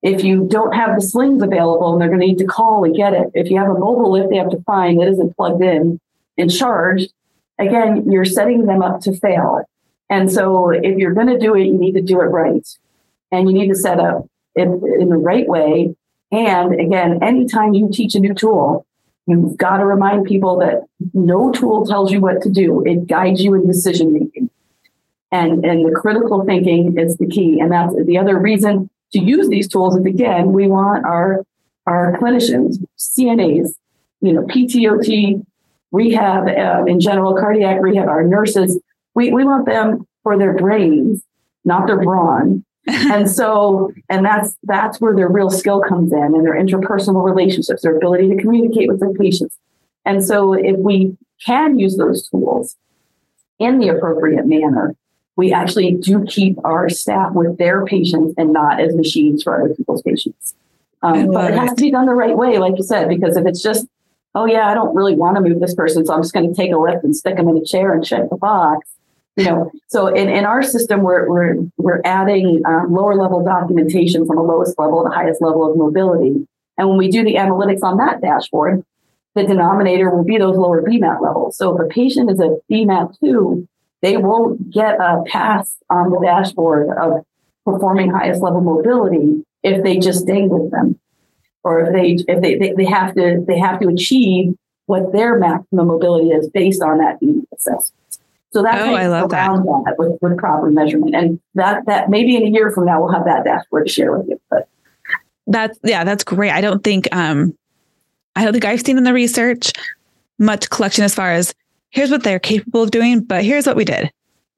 If 0.00 0.22
you 0.22 0.46
don't 0.48 0.74
have 0.74 0.94
the 0.94 1.04
slings 1.04 1.42
available 1.42 1.92
and 1.92 2.00
they're 2.00 2.08
going 2.08 2.20
to 2.20 2.26
need 2.26 2.38
to 2.38 2.44
call 2.44 2.84
and 2.84 2.94
get 2.94 3.14
it. 3.14 3.30
If 3.34 3.50
you 3.50 3.58
have 3.58 3.68
a 3.68 3.78
mobile 3.78 4.12
lift 4.12 4.30
they 4.30 4.36
have 4.36 4.50
to 4.50 4.62
find 4.62 5.00
that 5.00 5.08
isn't 5.08 5.36
plugged 5.36 5.62
in 5.62 6.00
and 6.36 6.52
charged. 6.52 7.12
Again 7.58 8.10
you're 8.10 8.24
setting 8.24 8.66
them 8.66 8.82
up 8.82 9.00
to 9.02 9.16
fail. 9.16 9.64
And 10.08 10.30
so 10.32 10.70
if 10.70 10.96
you're 10.96 11.14
going 11.14 11.26
to 11.26 11.38
do 11.38 11.54
it 11.56 11.66
you 11.66 11.76
need 11.76 11.92
to 11.92 12.02
do 12.02 12.20
it 12.20 12.26
right. 12.26 12.66
And 13.32 13.50
you 13.50 13.58
need 13.58 13.68
to 13.68 13.74
set 13.74 13.98
up 13.98 14.26
it 14.54 14.68
in 14.68 15.08
the 15.08 15.16
right 15.16 15.48
way. 15.48 15.96
And 16.30 16.80
again 16.80 17.22
anytime 17.22 17.74
you 17.74 17.90
teach 17.92 18.14
a 18.14 18.20
new 18.20 18.34
tool 18.34 18.86
you've 19.28 19.56
got 19.56 19.76
to 19.76 19.86
remind 19.86 20.24
people 20.24 20.58
that 20.58 20.84
no 21.12 21.52
tool 21.52 21.84
tells 21.84 22.10
you 22.10 22.20
what 22.20 22.42
to 22.42 22.50
do. 22.50 22.82
It 22.84 23.06
guides 23.06 23.42
you 23.42 23.54
in 23.54 23.66
decision 23.66 24.12
making. 24.12 24.50
And 25.30 25.64
and 25.64 25.84
the 25.84 25.92
critical 25.94 26.44
thinking 26.44 26.98
is 26.98 27.18
the 27.18 27.26
key. 27.26 27.60
And 27.60 27.70
that's 27.70 27.94
the 28.06 28.16
other 28.16 28.38
reason 28.38 28.88
to 29.12 29.18
use 29.18 29.48
these 29.48 29.68
tools 29.68 29.96
is 29.96 30.04
again 30.06 30.52
we 30.52 30.66
want 30.66 31.04
our 31.04 31.44
our 31.86 32.16
clinicians 32.18 32.76
cnas 32.98 33.70
you 34.20 34.32
know 34.32 34.42
ptot 34.42 35.44
rehab 35.92 36.48
um, 36.48 36.88
in 36.88 37.00
general 37.00 37.34
cardiac 37.34 37.80
rehab 37.80 38.08
our 38.08 38.24
nurses. 38.24 38.80
We, 39.14 39.32
we 39.32 39.44
want 39.44 39.66
them 39.66 40.06
for 40.22 40.38
their 40.38 40.54
brains 40.54 41.22
not 41.64 41.86
their 41.86 42.02
brawn 42.02 42.64
and 42.88 43.30
so 43.30 43.92
and 44.08 44.24
that's 44.24 44.56
that's 44.64 45.00
where 45.00 45.14
their 45.14 45.28
real 45.28 45.50
skill 45.50 45.80
comes 45.80 46.12
in 46.12 46.18
and 46.18 46.44
their 46.44 46.54
interpersonal 46.54 47.24
relationships 47.24 47.82
their 47.82 47.96
ability 47.96 48.28
to 48.28 48.36
communicate 48.36 48.88
with 48.88 49.00
their 49.00 49.12
patients. 49.12 49.56
And 50.04 50.24
so 50.24 50.54
if 50.54 50.76
we 50.78 51.16
can 51.44 51.78
use 51.78 51.96
those 51.96 52.28
tools 52.28 52.76
in 53.58 53.78
the 53.78 53.88
appropriate 53.88 54.46
manner 54.46 54.94
we 55.38 55.52
actually 55.52 55.92
do 55.92 56.24
keep 56.24 56.56
our 56.64 56.88
staff 56.88 57.32
with 57.32 57.58
their 57.58 57.86
patients 57.86 58.34
and 58.36 58.52
not 58.52 58.80
as 58.80 58.96
machines 58.96 59.44
for 59.44 59.62
other 59.62 59.72
people's 59.72 60.02
patients. 60.02 60.54
Um, 61.00 61.30
but 61.30 61.52
it 61.52 61.56
has 61.56 61.70
to 61.74 61.82
be 61.82 61.92
done 61.92 62.06
the 62.06 62.14
right 62.14 62.36
way 62.36 62.58
like 62.58 62.76
you 62.76 62.82
said 62.82 63.08
because 63.08 63.36
if 63.36 63.46
it's 63.46 63.62
just 63.62 63.86
oh 64.34 64.46
yeah 64.46 64.68
i 64.68 64.74
don't 64.74 64.96
really 64.96 65.14
want 65.14 65.36
to 65.36 65.40
move 65.40 65.60
this 65.60 65.72
person 65.72 66.04
so 66.04 66.12
i'm 66.12 66.22
just 66.22 66.34
going 66.34 66.48
to 66.48 66.54
take 66.54 66.72
a 66.72 66.76
lift 66.76 67.04
and 67.04 67.14
stick 67.14 67.36
them 67.36 67.48
in 67.48 67.56
a 67.56 67.64
chair 67.64 67.92
and 67.92 68.04
check 68.04 68.28
the 68.30 68.36
box 68.36 68.88
you 69.38 69.44
know 69.44 69.70
so 69.86 70.08
in, 70.08 70.28
in 70.28 70.44
our 70.44 70.62
system 70.62 71.02
we're 71.02 71.28
we're, 71.28 71.56
we're 71.76 72.00
adding 72.04 72.60
um, 72.66 72.92
lower 72.92 73.14
level 73.14 73.44
documentation 73.44 74.26
from 74.26 74.36
the 74.36 74.42
lowest 74.42 74.78
level 74.78 75.02
to 75.02 75.08
the 75.08 75.14
highest 75.14 75.40
level 75.40 75.70
of 75.70 75.76
mobility. 75.76 76.46
And 76.76 76.88
when 76.88 76.98
we 76.98 77.08
do 77.08 77.24
the 77.24 77.34
analytics 77.34 77.82
on 77.82 77.96
that 77.98 78.20
dashboard 78.20 78.84
the 79.34 79.44
denominator 79.44 80.10
will 80.10 80.24
be 80.24 80.38
those 80.38 80.56
lower 80.56 80.82
bmat 80.82 81.22
levels. 81.22 81.56
So 81.56 81.76
if 81.76 81.86
a 81.86 81.88
patient 81.88 82.30
is 82.30 82.40
a 82.40 82.58
bmat 82.70 83.18
2 83.20 83.66
they 84.02 84.16
won't 84.16 84.70
get 84.70 84.96
a 85.00 85.22
pass 85.26 85.76
on 85.88 86.10
the 86.10 86.20
dashboard 86.20 86.88
of 86.98 87.24
performing 87.64 88.10
highest 88.10 88.42
level 88.42 88.60
mobility 88.60 89.44
if 89.62 89.82
they 89.82 89.98
just 89.98 90.26
dangle 90.26 90.68
them. 90.70 90.98
Or 91.62 91.80
if 91.80 91.92
they 91.92 92.32
if 92.32 92.40
they, 92.40 92.56
they, 92.56 92.72
they 92.72 92.84
have 92.84 93.14
to 93.14 93.44
they 93.46 93.58
have 93.58 93.80
to 93.80 93.88
achieve 93.88 94.54
what 94.86 95.12
their 95.12 95.38
maximum 95.38 95.88
mobility 95.88 96.30
is 96.30 96.48
based 96.48 96.82
on 96.82 96.98
that 96.98 97.18
assessment 97.54 97.97
so 98.52 98.62
that's 98.62 98.82
Oh, 98.82 98.94
I 98.94 99.06
love 99.06 99.30
that. 99.30 99.48
that 99.48 99.94
with, 99.98 100.18
with 100.22 100.38
proper 100.38 100.70
measurement. 100.70 101.14
And 101.14 101.40
that 101.54 101.84
that 101.86 102.08
maybe 102.10 102.36
in 102.36 102.42
a 102.42 102.50
year 102.50 102.70
from 102.70 102.86
now 102.86 103.00
we'll 103.02 103.12
have 103.12 103.24
that 103.26 103.44
dashboard 103.44 103.86
to 103.86 103.92
share 103.92 104.16
with 104.16 104.28
you. 104.28 104.40
But 104.50 104.68
That's 105.46 105.78
yeah, 105.84 106.04
that's 106.04 106.24
great. 106.24 106.50
I 106.52 106.60
don't 106.60 106.82
think 106.82 107.08
um 107.14 107.56
I 108.36 108.44
don't 108.44 108.52
think 108.52 108.64
I've 108.64 108.80
seen 108.80 108.98
in 108.98 109.04
the 109.04 109.12
research 109.12 109.72
much 110.38 110.70
collection 110.70 111.04
as 111.04 111.14
far 111.14 111.32
as 111.32 111.54
here's 111.90 112.10
what 112.10 112.22
they're 112.22 112.38
capable 112.38 112.82
of 112.82 112.90
doing, 112.90 113.20
but 113.20 113.44
here's 113.44 113.66
what 113.66 113.76
we 113.76 113.84
did. 113.84 114.10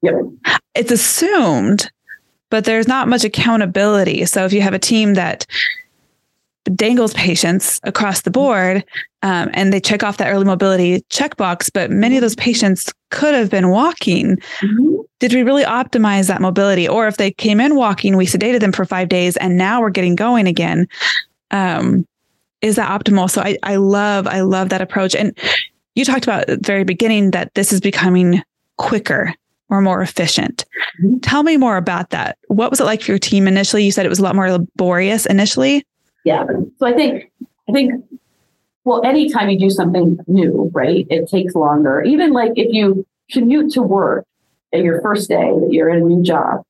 Yep. 0.03 0.15
It's 0.75 0.91
assumed, 0.91 1.89
but 2.49 2.65
there's 2.65 2.87
not 2.87 3.07
much 3.07 3.23
accountability. 3.23 4.25
So 4.25 4.45
if 4.45 4.53
you 4.53 4.61
have 4.61 4.73
a 4.73 4.79
team 4.79 5.15
that 5.15 5.45
dangles 6.75 7.13
patients 7.13 7.79
across 7.83 8.21
the 8.21 8.31
board 8.31 8.83
um, 9.23 9.49
and 9.53 9.73
they 9.73 9.79
check 9.79 10.03
off 10.03 10.17
that 10.17 10.31
early 10.31 10.45
mobility 10.45 11.01
checkbox, 11.09 11.71
but 11.73 11.89
many 11.91 12.17
of 12.17 12.21
those 12.21 12.35
patients 12.35 12.91
could 13.09 13.33
have 13.33 13.49
been 13.49 13.69
walking. 13.69 14.37
Did 15.19 15.33
we 15.33 15.43
really 15.43 15.63
optimize 15.63 16.27
that 16.27 16.41
mobility? 16.41 16.87
Or 16.87 17.07
if 17.07 17.17
they 17.17 17.31
came 17.31 17.59
in 17.59 17.75
walking, 17.75 18.15
we 18.17 18.25
sedated 18.25 18.59
them 18.59 18.71
for 18.71 18.85
five 18.85 19.09
days 19.09 19.37
and 19.37 19.57
now 19.57 19.81
we're 19.81 19.89
getting 19.89 20.15
going 20.15 20.47
again. 20.47 20.87
Um, 21.51 22.07
is 22.61 22.75
that 22.75 22.89
optimal? 22.89 23.29
So 23.29 23.41
I, 23.41 23.57
I 23.63 23.75
love, 23.75 24.27
I 24.27 24.41
love 24.41 24.69
that 24.69 24.81
approach. 24.81 25.15
And 25.15 25.37
you 25.95 26.05
talked 26.05 26.23
about 26.23 26.41
at 26.41 26.61
the 26.61 26.67
very 26.67 26.83
beginning 26.83 27.31
that 27.31 27.53
this 27.55 27.73
is 27.73 27.81
becoming 27.81 28.41
quicker 28.77 29.33
or 29.69 29.81
more 29.81 30.01
efficient. 30.01 30.65
Mhm. 31.03 31.19
Tell 31.21 31.43
me 31.43 31.57
more 31.57 31.77
about 31.77 32.09
that. 32.11 32.37
What 32.47 32.69
was 32.69 32.79
it 32.79 32.85
like 32.85 33.01
for 33.01 33.11
your 33.11 33.19
team 33.19 33.47
initially? 33.47 33.83
You 33.83 33.91
said 33.91 34.05
it 34.05 34.09
was 34.09 34.19
a 34.19 34.23
lot 34.23 34.35
more 34.35 34.51
laborious 34.51 35.25
initially. 35.25 35.85
Yeah. 36.25 36.45
So 36.77 36.85
I 36.85 36.93
think 36.93 37.31
I 37.69 37.71
think 37.71 38.03
well, 38.83 39.03
anytime 39.05 39.49
you 39.49 39.59
do 39.59 39.69
something 39.69 40.17
new, 40.27 40.71
right, 40.73 41.05
it 41.09 41.29
takes 41.29 41.53
longer. 41.53 42.01
Even 42.01 42.31
like 42.33 42.53
if 42.55 42.73
you 42.73 43.05
commute 43.31 43.71
to 43.73 43.81
work 43.83 44.25
at 44.73 44.81
your 44.81 45.01
first 45.01 45.29
day 45.29 45.51
that 45.51 45.69
you're 45.71 45.89
in 45.89 46.01
a 46.01 46.05
new 46.05 46.23
job, 46.23 46.63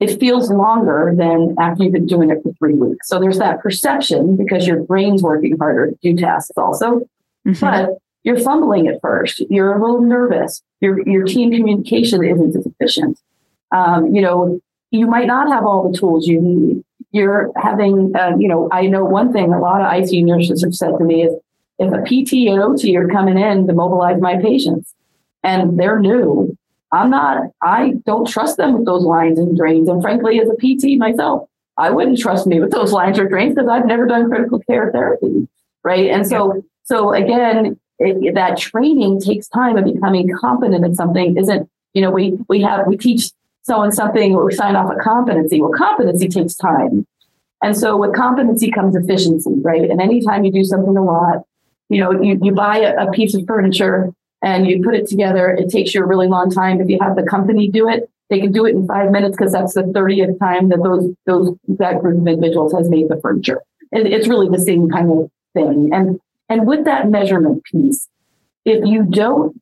it 0.00 0.18
feels 0.18 0.50
longer 0.50 1.14
than 1.16 1.54
after 1.60 1.84
you've 1.84 1.92
been 1.92 2.06
doing 2.06 2.30
it 2.30 2.42
for 2.42 2.52
three 2.54 2.74
weeks. 2.74 3.08
So 3.08 3.20
there's 3.20 3.38
that 3.38 3.60
perception 3.60 4.36
because 4.36 4.66
your 4.66 4.82
brain's 4.82 5.22
working 5.22 5.56
harder 5.58 5.92
to 5.92 5.96
do 6.02 6.16
tasks 6.16 6.56
also. 6.56 7.02
Mhm. 7.46 7.60
but 7.60 7.98
you're 8.24 8.38
fumbling 8.38 8.86
at 8.86 9.00
first. 9.00 9.40
You're 9.50 9.74
a 9.76 9.80
little 9.80 10.00
nervous. 10.00 10.62
Your 10.80 11.06
your 11.08 11.24
team 11.24 11.50
communication 11.52 12.24
isn't 12.24 12.56
as 12.56 12.66
efficient. 12.66 13.18
Um, 13.72 14.14
you 14.14 14.22
know, 14.22 14.60
you 14.90 15.06
might 15.06 15.26
not 15.26 15.48
have 15.48 15.64
all 15.64 15.90
the 15.90 15.96
tools 15.96 16.26
you 16.26 16.40
need. 16.40 16.84
You're 17.12 17.52
having, 17.56 18.12
um, 18.18 18.40
you 18.40 18.48
know, 18.48 18.68
I 18.72 18.86
know 18.86 19.04
one 19.04 19.32
thing. 19.32 19.52
A 19.52 19.60
lot 19.60 19.80
of 19.80 19.86
ICU 19.86 20.24
nurses 20.24 20.62
have 20.64 20.74
said 20.74 20.96
to 20.98 21.04
me 21.04 21.24
is, 21.24 21.34
if 21.78 21.92
a 21.92 22.02
PT 22.02 22.48
and 22.48 22.60
OT 22.60 22.96
are 22.96 23.08
coming 23.08 23.38
in 23.38 23.66
to 23.66 23.72
mobilize 23.72 24.20
my 24.20 24.40
patients, 24.40 24.94
and 25.42 25.78
they're 25.78 25.98
new, 25.98 26.56
I'm 26.92 27.10
not. 27.10 27.48
I 27.62 27.94
don't 28.06 28.28
trust 28.28 28.56
them 28.56 28.74
with 28.74 28.86
those 28.86 29.02
lines 29.02 29.38
and 29.38 29.56
drains. 29.56 29.88
And 29.88 30.00
frankly, 30.02 30.40
as 30.40 30.48
a 30.48 30.54
PT 30.54 30.98
myself, 30.98 31.48
I 31.78 31.90
wouldn't 31.90 32.18
trust 32.18 32.46
me 32.46 32.60
with 32.60 32.70
those 32.70 32.92
lines 32.98 33.18
or 33.18 33.28
drains 33.28 33.54
because 33.54 33.68
I've 33.68 33.86
never 33.86 34.06
done 34.06 34.28
critical 34.28 34.60
care 34.60 34.90
therapy, 34.92 35.48
right? 35.82 36.10
And 36.10 36.26
so, 36.26 36.62
so 36.84 37.12
again, 37.12 37.78
it, 37.98 38.34
that 38.34 38.58
training 38.58 39.20
takes 39.20 39.48
time 39.48 39.76
and 39.76 39.92
becoming 39.92 40.30
competent 40.38 40.84
in 40.84 40.94
something 40.94 41.36
isn't, 41.36 41.68
you 41.94 42.02
know, 42.02 42.10
we, 42.10 42.38
we 42.48 42.60
have, 42.62 42.86
we 42.86 42.96
teach 42.96 43.30
someone 43.62 43.92
something 43.92 44.34
or 44.34 44.46
we 44.46 44.54
sign 44.54 44.76
off 44.76 44.92
a 44.92 44.96
competency. 44.96 45.60
Well, 45.60 45.72
competency 45.72 46.28
takes 46.28 46.54
time. 46.54 47.06
And 47.62 47.76
so 47.76 47.96
with 47.96 48.14
competency 48.14 48.70
comes 48.70 48.96
efficiency, 48.96 49.54
right? 49.62 49.88
And 49.88 50.00
anytime 50.00 50.44
you 50.44 50.52
do 50.52 50.64
something 50.64 50.96
a 50.96 51.02
lot, 51.02 51.44
you 51.88 52.00
know, 52.00 52.10
you, 52.20 52.38
you 52.42 52.52
buy 52.52 52.78
a, 52.78 53.06
a 53.06 53.12
piece 53.12 53.34
of 53.34 53.44
furniture 53.46 54.12
and 54.42 54.66
you 54.66 54.82
put 54.82 54.94
it 54.94 55.06
together, 55.06 55.50
it 55.50 55.70
takes 55.70 55.94
you 55.94 56.02
a 56.02 56.06
really 56.06 56.26
long 56.26 56.50
time. 56.50 56.80
If 56.80 56.88
you 56.88 56.98
have 57.00 57.14
the 57.14 57.22
company 57.22 57.68
do 57.68 57.88
it, 57.88 58.10
they 58.30 58.40
can 58.40 58.50
do 58.50 58.66
it 58.66 58.74
in 58.74 58.86
five 58.86 59.10
minutes 59.10 59.36
because 59.36 59.52
that's 59.52 59.74
the 59.74 59.82
30th 59.82 60.38
time 60.38 60.70
that 60.70 60.82
those 60.82 61.14
those 61.26 61.54
that 61.78 62.00
group 62.00 62.20
of 62.20 62.26
individuals 62.26 62.72
has 62.72 62.88
made 62.88 63.08
the 63.08 63.20
furniture. 63.20 63.60
And 63.92 64.08
it's 64.08 64.26
really 64.26 64.48
the 64.48 64.58
same 64.58 64.88
kind 64.88 65.10
of 65.10 65.30
thing. 65.54 65.90
And 65.92 66.18
and 66.48 66.66
with 66.66 66.84
that 66.86 67.10
measurement 67.10 67.62
piece, 67.64 68.08
if 68.64 68.84
you 68.86 69.04
don't 69.04 69.60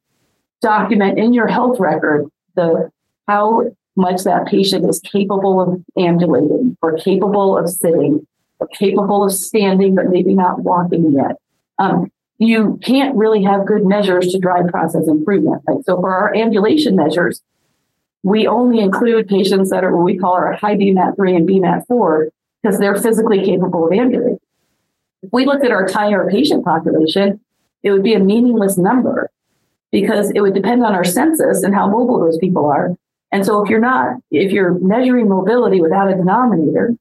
document 0.62 1.18
in 1.18 1.34
your 1.34 1.48
health 1.48 1.80
record 1.80 2.26
the 2.55 2.90
how 3.26 3.72
much 4.01 4.24
that 4.24 4.46
patient 4.46 4.88
is 4.88 5.01
capable 5.01 5.61
of 5.61 5.82
ambulating 5.98 6.76
or 6.82 6.96
capable 6.96 7.57
of 7.57 7.68
sitting 7.68 8.26
or 8.59 8.66
capable 8.68 9.24
of 9.24 9.32
standing 9.32 9.94
but 9.94 10.09
maybe 10.09 10.34
not 10.34 10.61
walking 10.61 11.12
yet 11.12 11.36
um, 11.78 12.11
you 12.38 12.78
can't 12.82 13.14
really 13.16 13.42
have 13.42 13.66
good 13.66 13.84
measures 13.84 14.28
to 14.28 14.38
drive 14.38 14.66
process 14.68 15.07
improvement 15.07 15.62
right? 15.68 15.84
so 15.84 16.01
for 16.01 16.12
our 16.12 16.34
ambulation 16.34 16.96
measures 16.96 17.42
we 18.22 18.46
only 18.46 18.80
include 18.80 19.28
patients 19.28 19.70
that 19.70 19.84
are 19.84 19.96
what 19.96 20.05
we 20.05 20.18
call 20.18 20.32
our 20.32 20.53
high 20.53 20.76
BMAT 20.76 21.16
3 21.16 21.36
and 21.36 21.48
BMAT 21.48 21.86
4 21.86 22.28
because 22.62 22.78
they're 22.78 22.96
physically 22.96 23.42
capable 23.44 23.86
of 23.86 23.92
ambulating. 23.92 24.38
If 25.22 25.30
we 25.32 25.46
looked 25.46 25.64
at 25.64 25.70
our 25.70 25.86
entire 25.86 26.28
patient 26.30 26.64
population, 26.64 27.40
it 27.82 27.92
would 27.92 28.03
be 28.03 28.14
a 28.14 28.20
meaningless 28.20 28.76
number 28.76 29.30
because 29.90 30.30
it 30.34 30.40
would 30.40 30.55
depend 30.55 30.84
on 30.84 30.94
our 30.94 31.05
census 31.05 31.62
and 31.62 31.74
how 31.74 31.88
mobile 31.88 32.20
those 32.20 32.38
people 32.38 32.66
are. 32.66 32.94
And 33.33 33.47
so 33.47 33.62
if 33.62 33.70
you're 33.70 33.81
not, 33.81 34.16
if 34.31 34.53
you're 34.53 34.74
measuring 34.81 35.28
mobility 35.28 35.81
without 35.81 36.11
a 36.11 36.16
denominator 36.16 36.95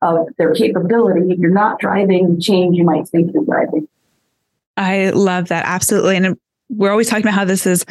of 0.00 0.28
their 0.38 0.52
capability, 0.54 1.34
you're 1.38 1.50
not 1.50 1.78
driving 1.78 2.40
change 2.40 2.76
you 2.76 2.84
might 2.84 3.08
think 3.08 3.32
you're 3.34 3.44
driving. 3.44 3.88
I 4.76 5.10
love 5.10 5.48
that. 5.48 5.64
Absolutely. 5.66 6.16
And 6.16 6.38
we're 6.70 6.90
always 6.90 7.08
talking 7.08 7.24
about 7.24 7.34
how 7.34 7.44
this 7.44 7.66
is 7.66 7.84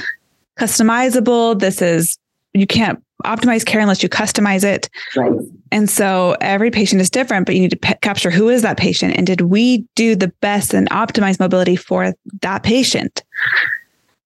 customizable. 0.57 1.59
This 1.59 1.81
is 1.81 2.17
you 2.53 2.67
can't 2.67 3.01
optimize 3.23 3.65
care 3.65 3.81
unless 3.81 4.03
you 4.03 4.09
customize 4.09 4.63
it. 4.63 4.89
Right. 5.15 5.31
And 5.71 5.89
so 5.89 6.35
every 6.41 6.71
patient 6.71 7.01
is 7.01 7.09
different, 7.09 7.45
but 7.45 7.55
you 7.55 7.61
need 7.61 7.71
to 7.71 7.77
pe- 7.77 7.97
capture 8.01 8.29
who 8.29 8.49
is 8.49 8.61
that 8.63 8.77
patient 8.77 9.15
and 9.15 9.25
did 9.25 9.41
we 9.41 9.85
do 9.95 10.15
the 10.15 10.29
best 10.41 10.73
and 10.73 10.89
optimize 10.89 11.39
mobility 11.39 11.75
for 11.75 12.13
that 12.41 12.63
patient? 12.63 13.23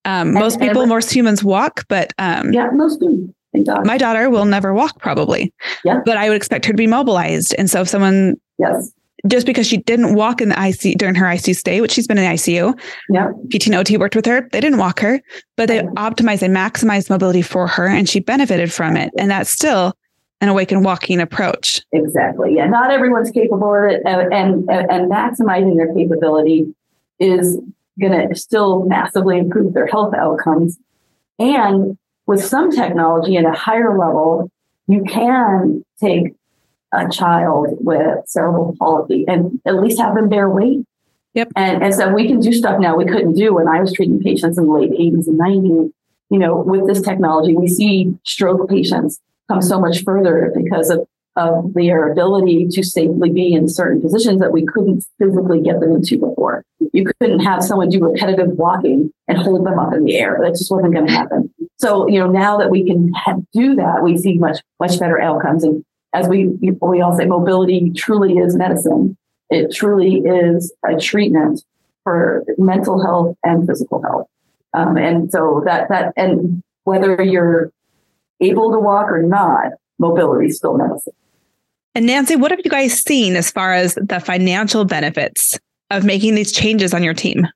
Um, 0.06 0.34
most 0.34 0.60
people, 0.60 0.82
and, 0.82 0.90
most 0.90 1.14
humans 1.14 1.44
walk, 1.44 1.86
but 1.88 2.14
um, 2.20 2.54
yeah, 2.54 2.70
most 2.72 3.00
do. 3.00 3.34
My 3.86 3.98
daughter 3.98 4.30
will 4.30 4.46
never 4.46 4.74
walk 4.74 5.00
probably, 5.00 5.54
yeah. 5.84 6.00
but 6.06 6.18
I 6.18 6.30
would 6.30 6.36
expect 6.36 6.66
her 6.66 6.74
to 6.74 6.78
be 6.78 6.88
mobilized. 6.88 7.56
And 7.58 7.70
so 7.70 7.82
if 7.82 7.90
someone 7.90 8.36
yes 8.58 8.92
just 9.28 9.46
because 9.46 9.68
she 9.68 9.78
didn't 9.78 10.16
walk 10.16 10.42
in 10.42 10.50
the 10.50 10.56
ICU 10.56 10.98
during 10.98 11.16
her 11.16 11.26
ICU 11.26 11.56
stay, 11.56 11.82
which 11.82 11.92
she's 11.92 12.08
been 12.08 12.18
in 12.18 12.24
the 12.24 12.36
ICU. 12.36 12.80
Yeah. 13.10 13.32
PT 13.52 13.68
and 13.68 13.76
OT 13.76 13.98
worked 13.98 14.16
with 14.16 14.26
her. 14.26 14.48
They 14.52 14.62
didn't 14.62 14.78
walk 14.78 15.00
her, 15.00 15.22
but 15.58 15.68
they 15.68 15.82
optimized 15.82 16.42
and 16.42 16.56
maximized 16.56 17.10
mobility 17.10 17.42
for 17.42 17.68
her 17.68 17.88
and 17.88 18.08
she 18.08 18.20
benefited 18.20 18.72
from 18.72 18.96
it. 18.98 19.12
And 19.18 19.32
that's 19.32 19.50
still 19.50 19.94
an 20.42 20.50
awake 20.50 20.72
and 20.72 20.84
walking 20.84 21.20
approach. 21.20 21.82
Exactly. 21.92 22.56
Yeah. 22.56 22.68
Not 22.68 22.92
everyone's 22.92 23.32
capable 23.32 23.74
of 23.74 23.90
it. 23.90 24.02
And, 24.06 24.34
and, 24.34 24.70
and 24.70 25.12
maximizing 25.12 25.76
their 25.76 25.94
capability 25.94 26.74
is 27.20 27.58
going 28.00 28.30
to 28.30 28.36
still 28.36 28.86
massively 28.86 29.38
improve 29.38 29.74
their 29.74 29.88
health 29.88 30.14
outcomes. 30.14 30.78
And 31.40 31.98
with 32.28 32.44
some 32.44 32.72
technology 32.72 33.38
at 33.38 33.46
a 33.46 33.52
higher 33.52 33.98
level, 33.98 34.50
you 34.88 35.04
can 35.04 35.84
take 36.00 36.34
a 36.94 37.10
child 37.10 37.78
with 37.80 38.28
cerebral 38.28 38.76
palsy 38.80 39.26
and 39.28 39.60
at 39.66 39.76
least 39.76 40.00
have 40.00 40.16
them 40.16 40.30
bear 40.30 40.50
weight. 40.50 40.86
Yep. 41.34 41.50
And, 41.56 41.84
and 41.84 41.94
so 41.94 42.14
we 42.14 42.28
can 42.28 42.40
do 42.40 42.54
stuff 42.54 42.80
now 42.80 42.96
we 42.96 43.06
couldn't 43.06 43.34
do 43.34 43.54
when 43.54 43.68
I 43.68 43.82
was 43.82 43.92
treating 43.92 44.22
patients 44.22 44.58
in 44.58 44.68
the 44.68 44.72
late 44.72 44.92
80s 44.92 45.28
and 45.28 45.40
90s. 45.40 45.92
You 46.30 46.40
know, 46.40 46.58
with 46.58 46.88
this 46.88 47.02
technology, 47.02 47.56
we 47.56 47.68
see 47.68 48.18
stroke 48.24 48.70
patients 48.70 49.20
come 49.50 49.62
so 49.62 49.80
much 49.80 50.04
further 50.04 50.52
because 50.56 50.90
of, 50.90 51.08
of 51.36 51.74
their 51.74 52.12
ability 52.12 52.68
to 52.72 52.84
safely 52.84 53.30
be 53.30 53.54
in 53.54 53.68
certain 53.68 54.02
positions 54.02 54.40
that 54.40 54.52
we 54.52 54.66
couldn't 54.66 55.06
physically 55.20 55.62
get 55.62 55.82
them 55.82 55.92
into 55.92 56.18
before. 56.18 56.64
You 56.96 57.06
couldn't 57.20 57.42
have 57.42 57.62
someone 57.62 57.90
do 57.90 58.00
repetitive 58.00 58.52
walking 58.52 59.12
and 59.28 59.38
hold 59.38 59.66
them 59.66 59.78
up 59.78 59.94
in 59.94 60.06
the 60.06 60.16
air. 60.16 60.40
That 60.42 60.52
just 60.52 60.72
wasn't 60.72 60.94
going 60.94 61.08
to 61.08 61.12
happen. 61.12 61.54
So, 61.78 62.08
you 62.08 62.20
know, 62.20 62.28
now 62.32 62.58
that 62.58 62.70
we 62.70 62.86
can 62.86 63.12
do 63.52 63.76
that, 63.76 64.02
we 64.02 64.18
see 64.18 64.38
much, 64.38 64.60
much 64.80 64.98
better 64.98 65.20
outcomes. 65.22 65.66
And 65.66 65.84
as 66.14 66.30
we 66.30 66.48
we 66.82 67.02
all 67.02 67.18
say, 67.18 67.26
mobility 67.26 67.92
truly 67.92 68.38
is 68.38 68.56
medicine. 68.56 69.18
It 69.50 69.74
truly 69.74 70.20
is 70.20 70.74
a 70.88 70.98
treatment 70.98 71.62
for 72.06 72.46
mental 72.58 73.04
health 73.04 73.36
and 73.44 73.68
physical 73.68 74.02
health. 74.02 74.28
Um, 74.74 74.98
and 74.98 75.30
so 75.30 75.64
that 75.66 75.90
that 75.90 76.14
and 76.16 76.64
whether 76.86 77.22
you're 77.22 77.72
able 78.40 78.72
to 78.72 78.80
walk 78.80 79.12
or 79.12 79.22
not, 79.22 79.74
mobility 80.00 80.48
is 80.48 80.58
still 80.58 80.78
medicine. 80.78 81.14
And 81.94 82.06
Nancy, 82.06 82.38
what 82.38 82.52
have 82.52 82.62
you 82.64 82.72
guys 82.72 83.02
seen 83.02 83.36
as 83.36 83.52
far 83.52 83.74
as 83.74 83.96
the 83.96 84.22
financial 84.22 84.86
benefits 84.86 85.60
of 85.92 86.04
making 86.04 86.36
these 86.36 86.52
changes 86.52 86.94
on 86.94 87.04
your 87.04 87.14
team? 87.14 87.48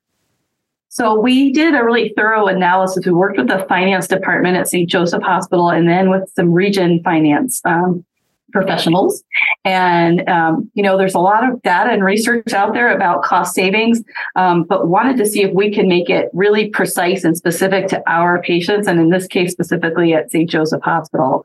So 0.88 1.18
we 1.18 1.52
did 1.52 1.74
a 1.74 1.84
really 1.84 2.12
thorough 2.16 2.48
analysis. 2.48 3.06
We 3.06 3.12
worked 3.12 3.38
with 3.38 3.46
the 3.46 3.64
finance 3.68 4.08
department 4.08 4.56
at 4.56 4.68
St. 4.68 4.90
Joseph 4.90 5.22
Hospital 5.22 5.70
and 5.70 5.88
then 5.88 6.10
with 6.10 6.28
some 6.34 6.52
region 6.52 7.00
finance 7.04 7.60
um, 7.64 8.04
professionals. 8.52 9.22
And, 9.64 10.28
um, 10.28 10.70
you 10.74 10.82
know, 10.82 10.98
there's 10.98 11.14
a 11.14 11.20
lot 11.20 11.48
of 11.48 11.62
data 11.62 11.90
and 11.90 12.04
research 12.04 12.52
out 12.52 12.72
there 12.72 12.92
about 12.92 13.22
cost 13.22 13.54
savings, 13.54 14.02
um, 14.34 14.64
but 14.64 14.88
wanted 14.88 15.16
to 15.18 15.26
see 15.26 15.42
if 15.42 15.52
we 15.54 15.72
can 15.72 15.88
make 15.88 16.10
it 16.10 16.28
really 16.32 16.70
precise 16.70 17.22
and 17.22 17.36
specific 17.36 17.86
to 17.88 18.02
our 18.10 18.42
patients. 18.42 18.88
And 18.88 18.98
in 18.98 19.10
this 19.10 19.28
case, 19.28 19.52
specifically 19.52 20.12
at 20.14 20.32
St. 20.32 20.50
Joseph 20.50 20.82
Hospital. 20.82 21.44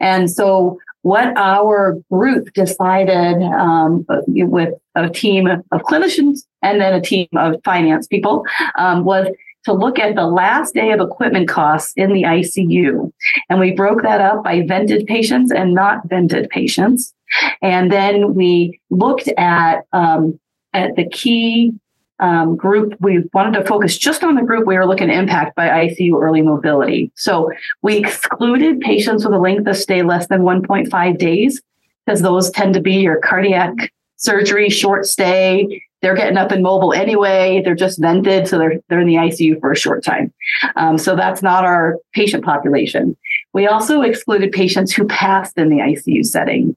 And 0.00 0.30
so 0.30 0.78
what 1.06 1.38
our 1.38 1.96
group 2.10 2.52
decided 2.52 3.40
um, 3.52 4.04
with 4.26 4.74
a 4.96 5.08
team 5.08 5.46
of 5.46 5.80
clinicians 5.82 6.40
and 6.62 6.80
then 6.80 6.92
a 6.94 7.00
team 7.00 7.28
of 7.36 7.54
finance 7.62 8.08
people 8.08 8.44
um, 8.76 9.04
was 9.04 9.28
to 9.66 9.72
look 9.72 10.00
at 10.00 10.16
the 10.16 10.26
last 10.26 10.74
day 10.74 10.90
of 10.90 10.98
equipment 10.98 11.48
costs 11.48 11.92
in 11.96 12.12
the 12.12 12.24
ICU. 12.24 13.12
And 13.48 13.60
we 13.60 13.70
broke 13.70 14.02
that 14.02 14.20
up 14.20 14.42
by 14.42 14.62
vented 14.66 15.06
patients 15.06 15.52
and 15.52 15.74
not 15.74 16.08
vented 16.08 16.50
patients. 16.50 17.14
And 17.62 17.92
then 17.92 18.34
we 18.34 18.80
looked 18.90 19.28
at, 19.38 19.86
um, 19.92 20.40
at 20.72 20.96
the 20.96 21.08
key 21.08 21.72
um, 22.18 22.56
group. 22.56 22.96
We 23.00 23.24
wanted 23.32 23.58
to 23.58 23.64
focus 23.66 23.98
just 23.98 24.24
on 24.24 24.34
the 24.34 24.42
group 24.42 24.66
we 24.66 24.76
were 24.76 24.86
looking 24.86 25.08
to 25.08 25.14
impact 25.14 25.56
by 25.56 25.68
ICU 25.68 26.20
early 26.20 26.42
mobility. 26.42 27.12
So 27.16 27.50
we 27.82 27.96
excluded 27.98 28.80
patients 28.80 29.24
with 29.24 29.34
a 29.34 29.38
length 29.38 29.66
of 29.66 29.76
stay 29.76 30.02
less 30.02 30.26
than 30.28 30.42
1.5 30.42 31.18
days 31.18 31.60
because 32.04 32.22
those 32.22 32.50
tend 32.50 32.74
to 32.74 32.80
be 32.80 32.94
your 32.94 33.20
cardiac 33.20 33.92
surgery, 34.16 34.70
short 34.70 35.06
stay, 35.06 35.82
they're 36.02 36.14
getting 36.14 36.36
up 36.36 36.52
and 36.52 36.62
mobile 36.62 36.92
anyway. 36.92 37.62
They're 37.64 37.74
just 37.74 38.00
vented, 38.00 38.46
so 38.46 38.58
they're 38.58 38.80
they're 38.88 39.00
in 39.00 39.06
the 39.06 39.14
ICU 39.14 39.60
for 39.60 39.72
a 39.72 39.76
short 39.76 40.04
time. 40.04 40.32
Um, 40.76 40.98
so 40.98 41.16
that's 41.16 41.42
not 41.42 41.64
our 41.64 41.96
patient 42.12 42.44
population. 42.44 43.16
We 43.52 43.66
also 43.66 44.02
excluded 44.02 44.52
patients 44.52 44.92
who 44.92 45.06
passed 45.06 45.56
in 45.58 45.68
the 45.68 45.78
ICU 45.78 46.24
setting, 46.24 46.76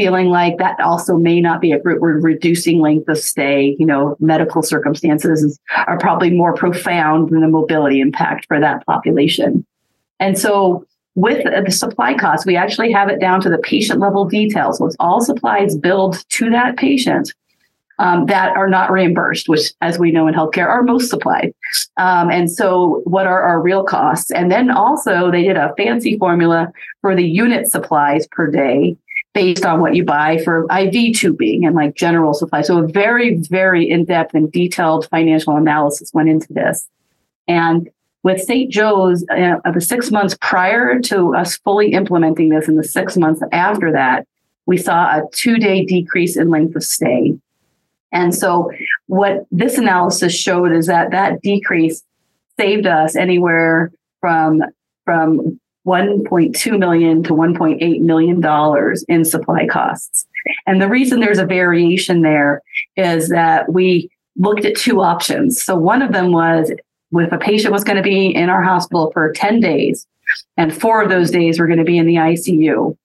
feeling 0.00 0.30
like 0.30 0.56
that 0.56 0.80
also 0.80 1.18
may 1.18 1.42
not 1.42 1.60
be 1.60 1.72
a 1.72 1.78
group. 1.78 2.00
We're 2.00 2.18
reducing 2.18 2.80
length 2.80 3.06
of 3.06 3.18
stay. 3.18 3.76
You 3.78 3.84
know, 3.84 4.16
medical 4.18 4.62
circumstances 4.62 5.60
are 5.86 5.98
probably 5.98 6.30
more 6.30 6.54
profound 6.54 7.28
than 7.28 7.42
the 7.42 7.48
mobility 7.48 8.00
impact 8.00 8.46
for 8.46 8.58
that 8.58 8.86
population. 8.86 9.66
And 10.18 10.38
so 10.38 10.86
with 11.16 11.44
the 11.44 11.70
supply 11.70 12.14
costs, 12.14 12.46
we 12.46 12.56
actually 12.56 12.90
have 12.92 13.10
it 13.10 13.20
down 13.20 13.42
to 13.42 13.50
the 13.50 13.58
patient 13.58 14.00
level 14.00 14.24
details. 14.24 14.78
So 14.78 14.86
it's 14.86 14.96
all 15.00 15.20
supplies 15.20 15.76
billed 15.76 16.24
to 16.30 16.48
that 16.48 16.78
patient 16.78 17.34
um, 17.98 18.24
that 18.24 18.56
are 18.56 18.70
not 18.70 18.90
reimbursed, 18.90 19.50
which, 19.50 19.72
as 19.82 19.98
we 19.98 20.12
know 20.12 20.26
in 20.26 20.32
healthcare, 20.32 20.66
are 20.66 20.82
most 20.82 21.10
supplied. 21.10 21.52
Um, 21.98 22.30
and 22.30 22.50
so, 22.50 23.02
what 23.04 23.26
are 23.26 23.42
our 23.42 23.60
real 23.60 23.84
costs? 23.84 24.30
And 24.30 24.50
then 24.50 24.70
also, 24.70 25.30
they 25.30 25.42
did 25.42 25.58
a 25.58 25.74
fancy 25.76 26.16
formula 26.16 26.72
for 27.02 27.14
the 27.14 27.28
unit 27.28 27.70
supplies 27.70 28.26
per 28.28 28.50
day 28.50 28.96
based 29.32 29.64
on 29.64 29.80
what 29.80 29.94
you 29.94 30.04
buy 30.04 30.38
for 30.44 30.66
IV 30.70 31.16
tubing 31.16 31.64
and 31.64 31.74
like 31.74 31.94
general 31.94 32.34
supplies. 32.34 32.66
So, 32.66 32.78
a 32.78 32.88
very, 32.88 33.36
very 33.36 33.88
in 33.88 34.04
depth 34.04 34.34
and 34.34 34.50
detailed 34.50 35.08
financial 35.08 35.56
analysis 35.56 36.12
went 36.12 36.28
into 36.28 36.52
this. 36.52 36.88
And 37.46 37.88
with 38.22 38.42
St. 38.42 38.70
Joe's, 38.70 39.24
uh, 39.30 39.56
the 39.72 39.80
six 39.80 40.10
months 40.10 40.36
prior 40.40 41.00
to 41.00 41.34
us 41.34 41.56
fully 41.56 41.92
implementing 41.92 42.50
this, 42.50 42.68
and 42.68 42.78
the 42.78 42.84
six 42.84 43.16
months 43.16 43.42
after 43.52 43.92
that, 43.92 44.26
we 44.66 44.76
saw 44.76 45.16
a 45.16 45.22
two 45.32 45.56
day 45.56 45.84
decrease 45.84 46.36
in 46.36 46.50
length 46.50 46.76
of 46.76 46.84
stay. 46.84 47.38
And 48.12 48.34
so 48.34 48.70
what 49.06 49.46
this 49.50 49.78
analysis 49.78 50.34
showed 50.34 50.72
is 50.72 50.86
that 50.86 51.12
that 51.12 51.40
decrease 51.42 52.02
saved 52.58 52.86
us 52.86 53.16
anywhere 53.16 53.90
from 54.20 54.62
from 55.04 55.58
1.2 55.86 56.78
million 56.78 57.22
to 57.22 57.32
1.8 57.32 58.00
million 58.00 58.40
dollars 58.40 59.02
in 59.08 59.24
supply 59.24 59.66
costs. 59.66 60.26
And 60.66 60.80
the 60.80 60.88
reason 60.88 61.20
there's 61.20 61.38
a 61.38 61.46
variation 61.46 62.22
there 62.22 62.62
is 62.96 63.28
that 63.28 63.72
we 63.72 64.10
looked 64.36 64.64
at 64.64 64.76
two 64.76 65.00
options. 65.00 65.62
So 65.62 65.76
one 65.76 66.02
of 66.02 66.12
them 66.12 66.32
was 66.32 66.70
if 67.12 67.32
a 67.32 67.38
patient 67.38 67.72
was 67.72 67.84
going 67.84 67.96
to 67.96 68.02
be 68.02 68.26
in 68.26 68.48
our 68.48 68.62
hospital 68.62 69.10
for 69.12 69.32
10 69.32 69.60
days, 69.60 70.06
and 70.56 70.78
four 70.78 71.02
of 71.02 71.08
those 71.08 71.30
days 71.30 71.58
were 71.58 71.66
going 71.66 71.78
to 71.78 71.84
be 71.84 71.98
in 71.98 72.06
the 72.06 72.14
ICU. 72.14 72.96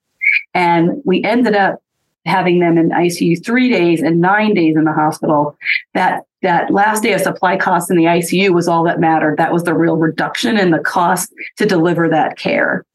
And 0.54 1.02
we 1.06 1.24
ended 1.24 1.56
up 1.56 1.82
having 2.26 2.60
them 2.60 2.78
in 2.78 2.90
ICU 2.90 3.44
three 3.44 3.70
days 3.70 4.02
and 4.02 4.20
nine 4.20 4.54
days 4.54 4.76
in 4.76 4.84
the 4.84 4.94
hospital. 4.94 5.58
That 5.94 6.24
that 6.46 6.72
last 6.72 7.02
day 7.02 7.14
of 7.14 7.22
supply 7.22 7.58
costs 7.58 7.90
in 7.90 7.98
the 7.98 8.04
ICU 8.04 8.52
was 8.52 8.68
all 8.68 8.84
that 8.84 9.00
mattered. 9.00 9.38
That 9.38 9.52
was 9.52 9.64
the 9.64 9.74
real 9.74 9.98
reduction 9.98 10.58
in 10.58 10.70
the 10.70 10.80
cost 10.80 11.34
to 11.58 11.66
deliver 11.66 12.08
that 12.10 12.38
care. 12.38 12.86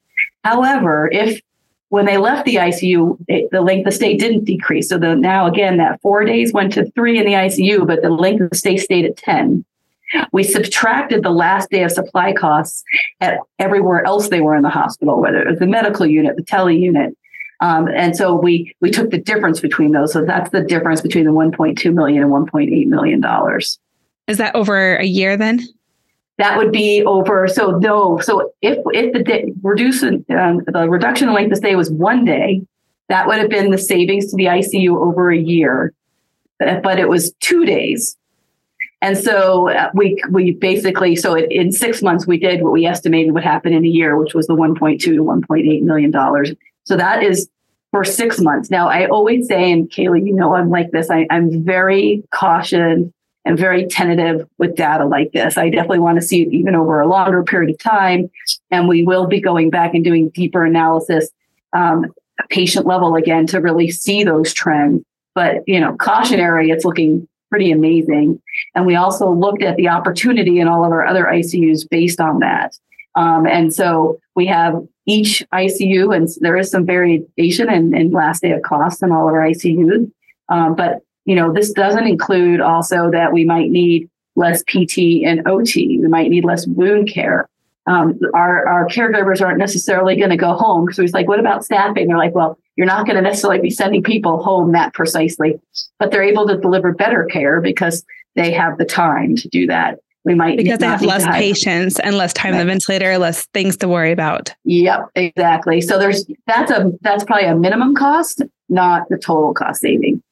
However, 0.45 1.11
if 1.13 1.41
when 1.89 2.07
they 2.07 2.17
left 2.17 2.45
the 2.45 2.55
ICU, 2.55 3.19
it, 3.27 3.51
the 3.51 3.61
length 3.61 3.89
of 3.89 3.95
stay 3.95 4.17
didn't 4.17 4.45
decrease. 4.45 4.89
So 4.89 4.99
the, 4.99 5.17
now 5.17 5.47
again, 5.47 5.79
that 5.79 6.01
four 6.01 6.25
days 6.25 6.53
went 6.53 6.73
to 6.75 6.89
three 6.93 7.19
in 7.19 7.27
the 7.27 7.33
ICU, 7.33 7.85
but 7.87 8.03
the 8.03 8.11
length 8.11 8.41
of 8.41 8.57
stay 8.57 8.77
stayed 8.77 9.05
at 9.05 9.17
10. 9.17 9.65
We 10.33 10.45
subtracted 10.45 11.25
the 11.25 11.31
last 11.31 11.71
day 11.71 11.83
of 11.83 11.91
supply 11.91 12.33
costs 12.33 12.85
at 13.21 13.39
everywhere 13.59 14.05
else 14.05 14.29
they 14.29 14.41
were 14.41 14.55
in 14.55 14.63
the 14.63 14.71
hospital, 14.71 15.21
whether 15.21 15.43
it 15.43 15.49
was 15.49 15.59
the 15.59 15.67
medical 15.67 16.07
unit, 16.07 16.37
the 16.37 16.43
tele 16.45 16.75
unit. 16.75 17.17
Um, 17.61 17.89
and 17.89 18.17
so 18.17 18.35
we 18.35 18.75
we 18.81 18.91
took 18.91 19.11
the 19.11 19.19
difference 19.19 19.61
between 19.61 19.93
those. 19.93 20.13
So 20.13 20.25
that's 20.25 20.51
the 20.51 20.63
difference 20.63 21.01
between 21.01 21.27
the 21.27 21.33
1.2 21.33 21.93
million 21.93 22.23
and 22.23 22.33
1.8 22.33 22.87
million 22.87 23.21
dollars. 23.21 23.79
Is 24.27 24.39
that 24.39 24.55
over 24.55 24.97
a 24.97 25.05
year 25.05 25.37
then? 25.37 25.61
That 26.39 26.57
would 26.57 26.73
be 26.73 27.05
over. 27.05 27.47
So 27.49 27.73
no. 27.73 28.19
So 28.21 28.53
if 28.63 28.79
if 28.95 29.13
the 29.13 29.23
day, 29.23 29.53
reduce 29.63 30.03
um, 30.03 30.23
the 30.29 30.87
reduction 30.89 31.29
in 31.29 31.35
length 31.35 31.53
of 31.53 31.59
stay 31.59 31.77
was 31.77 31.91
one 31.91 32.25
day, 32.25 32.63
that 33.09 33.27
would 33.27 33.39
have 33.39 33.51
been 33.51 33.71
the 33.71 33.79
savings 33.79 34.31
to 34.31 34.37
the 34.37 34.47
ICU 34.47 34.97
over 34.97 35.31
a 35.31 35.39
year. 35.39 35.93
But 36.59 36.99
it 36.99 37.09
was 37.09 37.33
two 37.41 37.67
days. 37.67 38.17
And 39.03 39.17
so 39.17 39.71
uh, 39.71 39.91
we 39.95 40.23
we 40.31 40.53
basically 40.53 41.17
so 41.17 41.35
in 41.37 41.73
six 41.73 42.03
months 42.03 42.27
we 42.27 42.39
did 42.39 42.63
what 42.63 42.73
we 42.73 42.87
estimated 42.87 43.33
would 43.33 43.45
happen 43.45 43.73
in 43.73 43.85
a 43.85 43.89
year, 43.89 44.17
which 44.17 44.33
was 44.35 44.47
the 44.47 44.55
1.2 44.55 45.01
to 45.01 45.25
1.8 45.25 45.83
million 45.83 46.11
dollars. 46.11 46.53
So 46.85 46.97
that 46.97 47.23
is 47.23 47.49
for 47.91 48.05
six 48.05 48.41
months. 48.41 48.71
Now 48.71 48.89
I 48.89 49.07
always 49.07 49.49
say, 49.49 49.71
and 49.73 49.93
Kali, 49.95 50.23
you 50.23 50.33
know 50.33 50.55
I'm 50.55 50.71
like 50.71 50.91
this. 50.91 51.11
I, 51.11 51.27
I'm 51.31 51.65
very 51.65 52.23
cautious 52.33 53.03
and 53.45 53.59
very 53.59 53.87
tentative 53.87 54.47
with 54.59 54.77
data 54.77 55.07
like 55.07 55.33
this. 55.33 55.57
I 55.57 55.71
definitely 55.71 56.01
want 56.01 56.21
to 56.21 56.27
see 56.27 56.43
it 56.43 56.53
even 56.53 56.75
over 56.75 57.01
a 57.01 57.09
longer 57.09 57.43
period 57.43 57.71
of 57.75 57.79
time, 57.79 58.31
and 58.71 58.87
we 58.87 59.03
will 59.03 59.27
be 59.27 59.41
going 59.41 59.71
back 59.71 59.95
and 59.95 60.05
doing 60.05 60.29
deeper 60.31 60.65
analysis, 60.65 61.31
um, 61.73 62.07
patient 62.51 62.87
level 62.87 63.17
again 63.17 63.47
to 63.49 63.61
really 63.61 63.91
see 63.91 64.25
those 64.25 64.53
trends. 64.53 65.03
But 65.35 65.67
you 65.67 65.81
know, 65.81 65.97
cautionary, 65.97 66.71
it's 66.71 66.85
looking 66.85 67.27
pretty 67.51 67.73
amazing. 67.73 68.41
And 68.75 68.87
we 68.87 68.95
also 68.95 69.31
looked 69.31 69.63
at 69.63 69.77
the 69.77 69.89
opportunity 69.89 70.61
in 70.61 70.69
all 70.69 70.85
of 70.85 70.93
our 70.93 71.05
other 71.05 71.25
ICUs 71.25 71.89
based 71.89 72.21
on 72.21 72.39
that. 72.39 72.79
Um, 73.17 73.47
and 73.47 73.75
so 73.75 74.21
we 74.37 74.47
have 74.47 74.87
each 75.11 75.45
ICU, 75.53 76.15
and 76.15 76.29
there 76.41 76.57
is 76.57 76.71
some 76.71 76.87
variation 76.87 77.71
in, 77.71 77.95
in 77.95 78.11
last 78.13 78.43
day 78.43 78.53
of 78.53 78.63
cost 78.63 79.03
in 79.03 79.11
all 79.11 79.29
of 79.29 79.35
our 79.35 79.43
ICUs. 79.43 80.11
Um, 80.49 80.75
but 80.75 81.01
you 81.25 81.35
know, 81.35 81.53
this 81.53 81.73
doesn't 81.73 82.07
include 82.07 82.61
also 82.61 83.11
that 83.11 83.33
we 83.33 83.45
might 83.45 83.71
need 83.71 84.09
less 84.37 84.63
PT 84.63 85.25
and 85.25 85.47
OT. 85.47 85.99
We 86.01 86.09
might 86.09 86.31
need 86.31 86.45
less 86.45 86.67
wound 86.67 87.09
care. 87.13 87.49
Um, 87.87 88.19
our, 88.35 88.67
our 88.67 88.87
caregivers 88.87 89.41
aren't 89.41 89.59
necessarily 89.59 90.17
going 90.17 90.31
to 90.31 90.37
go 90.37 90.55
home. 90.55 90.85
Because 90.85 90.97
so 90.97 91.03
he's 91.03 91.13
like, 91.13 91.29
what 91.29 91.41
about 91.41 91.65
staffing? 91.65 92.09
They're 92.09 92.17
like, 92.17 92.35
well, 92.35 92.59
you're 92.77 92.87
not 92.87 93.07
going 93.07 93.17
to 93.17 93.23
necessarily 93.23 93.61
be 93.61 93.71
sending 93.71 94.03
people 94.03 94.43
home 94.43 94.73
that 94.73 94.95
precisely, 94.95 95.61
but 95.99 96.11
they're 96.11 96.23
able 96.23 96.47
to 96.47 96.57
deliver 96.57 96.93
better 96.93 97.25
care 97.25 97.61
because 97.61 98.05
they 98.37 98.53
have 98.53 98.79
the 98.79 98.85
time 98.85 99.37
to 99.37 99.49
do 99.49 99.67
that. 99.67 99.99
We 100.25 100.35
might 100.35 100.59
because 100.59 100.79
they 100.79 100.87
have 100.87 101.03
less 101.03 101.25
patients 101.27 101.99
and 101.99 102.17
less 102.17 102.35
time 102.35 102.53
right. 102.53 102.61
on 102.61 102.67
the 102.67 102.71
ventilator, 102.71 103.17
less 103.17 103.47
things 103.55 103.77
to 103.79 103.89
worry 103.89 104.13
about. 104.13 104.55
Yep, 104.65 105.09
exactly. 105.15 105.81
So 105.81 105.99
there's 105.99 106.27
that's 106.47 106.71
a 106.71 106.93
that's 107.01 107.25
probably 107.25 107.47
a 107.47 107.57
minimum 107.57 107.95
cost, 107.95 108.43
not 108.69 109.09
the 109.09 109.17
total 109.17 109.55
cost 109.55 109.81
saving. 109.81 110.23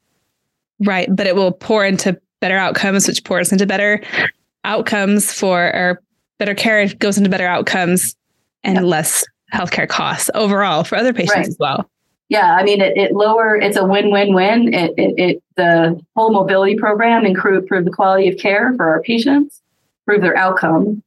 Right, 0.81 1.09
but 1.15 1.27
it 1.27 1.35
will 1.35 1.53
pour 1.53 1.85
into 1.85 2.21
better 2.41 2.59
outcomes, 2.59 3.09
which 3.09 3.25
pours 3.25 3.51
into 3.51 3.67
better 3.67 4.03
outcomes 4.65 5.33
for 5.33 5.75
or 5.75 6.03
better 6.37 6.55
care 6.55 6.87
goes 6.87 7.17
into 7.17 7.31
better 7.31 7.49
outcomes 7.49 8.15
and 8.65 8.77
yep. 8.77 8.85
less 8.85 9.25
healthcare 9.55 9.89
costs 9.89 10.29
overall 10.35 10.85
for 10.85 10.97
other 10.97 11.15
patients 11.15 11.35
right. 11.35 11.47
as 11.47 11.57
well 11.59 11.89
yeah, 12.29 12.57
I 12.57 12.63
mean, 12.63 12.81
it, 12.81 12.97
it 12.97 13.13
lower, 13.13 13.57
it's 13.57 13.77
a 13.77 13.85
win-win-win. 13.85 14.75
It, 14.75 14.93
it, 14.99 15.15
it, 15.17 15.43
the 15.57 15.99
whole 16.15 16.31
mobility 16.31 16.77
program 16.77 17.25
improve, 17.25 17.63
improve 17.63 17.87
the 17.87 17.91
quality 17.91 18.29
of 18.29 18.37
care 18.37 18.75
for 18.77 18.87
our 18.87 19.01
patients, 19.03 19.63
improve 20.09 20.23
their 20.23 20.37
outcome, 20.37 21.03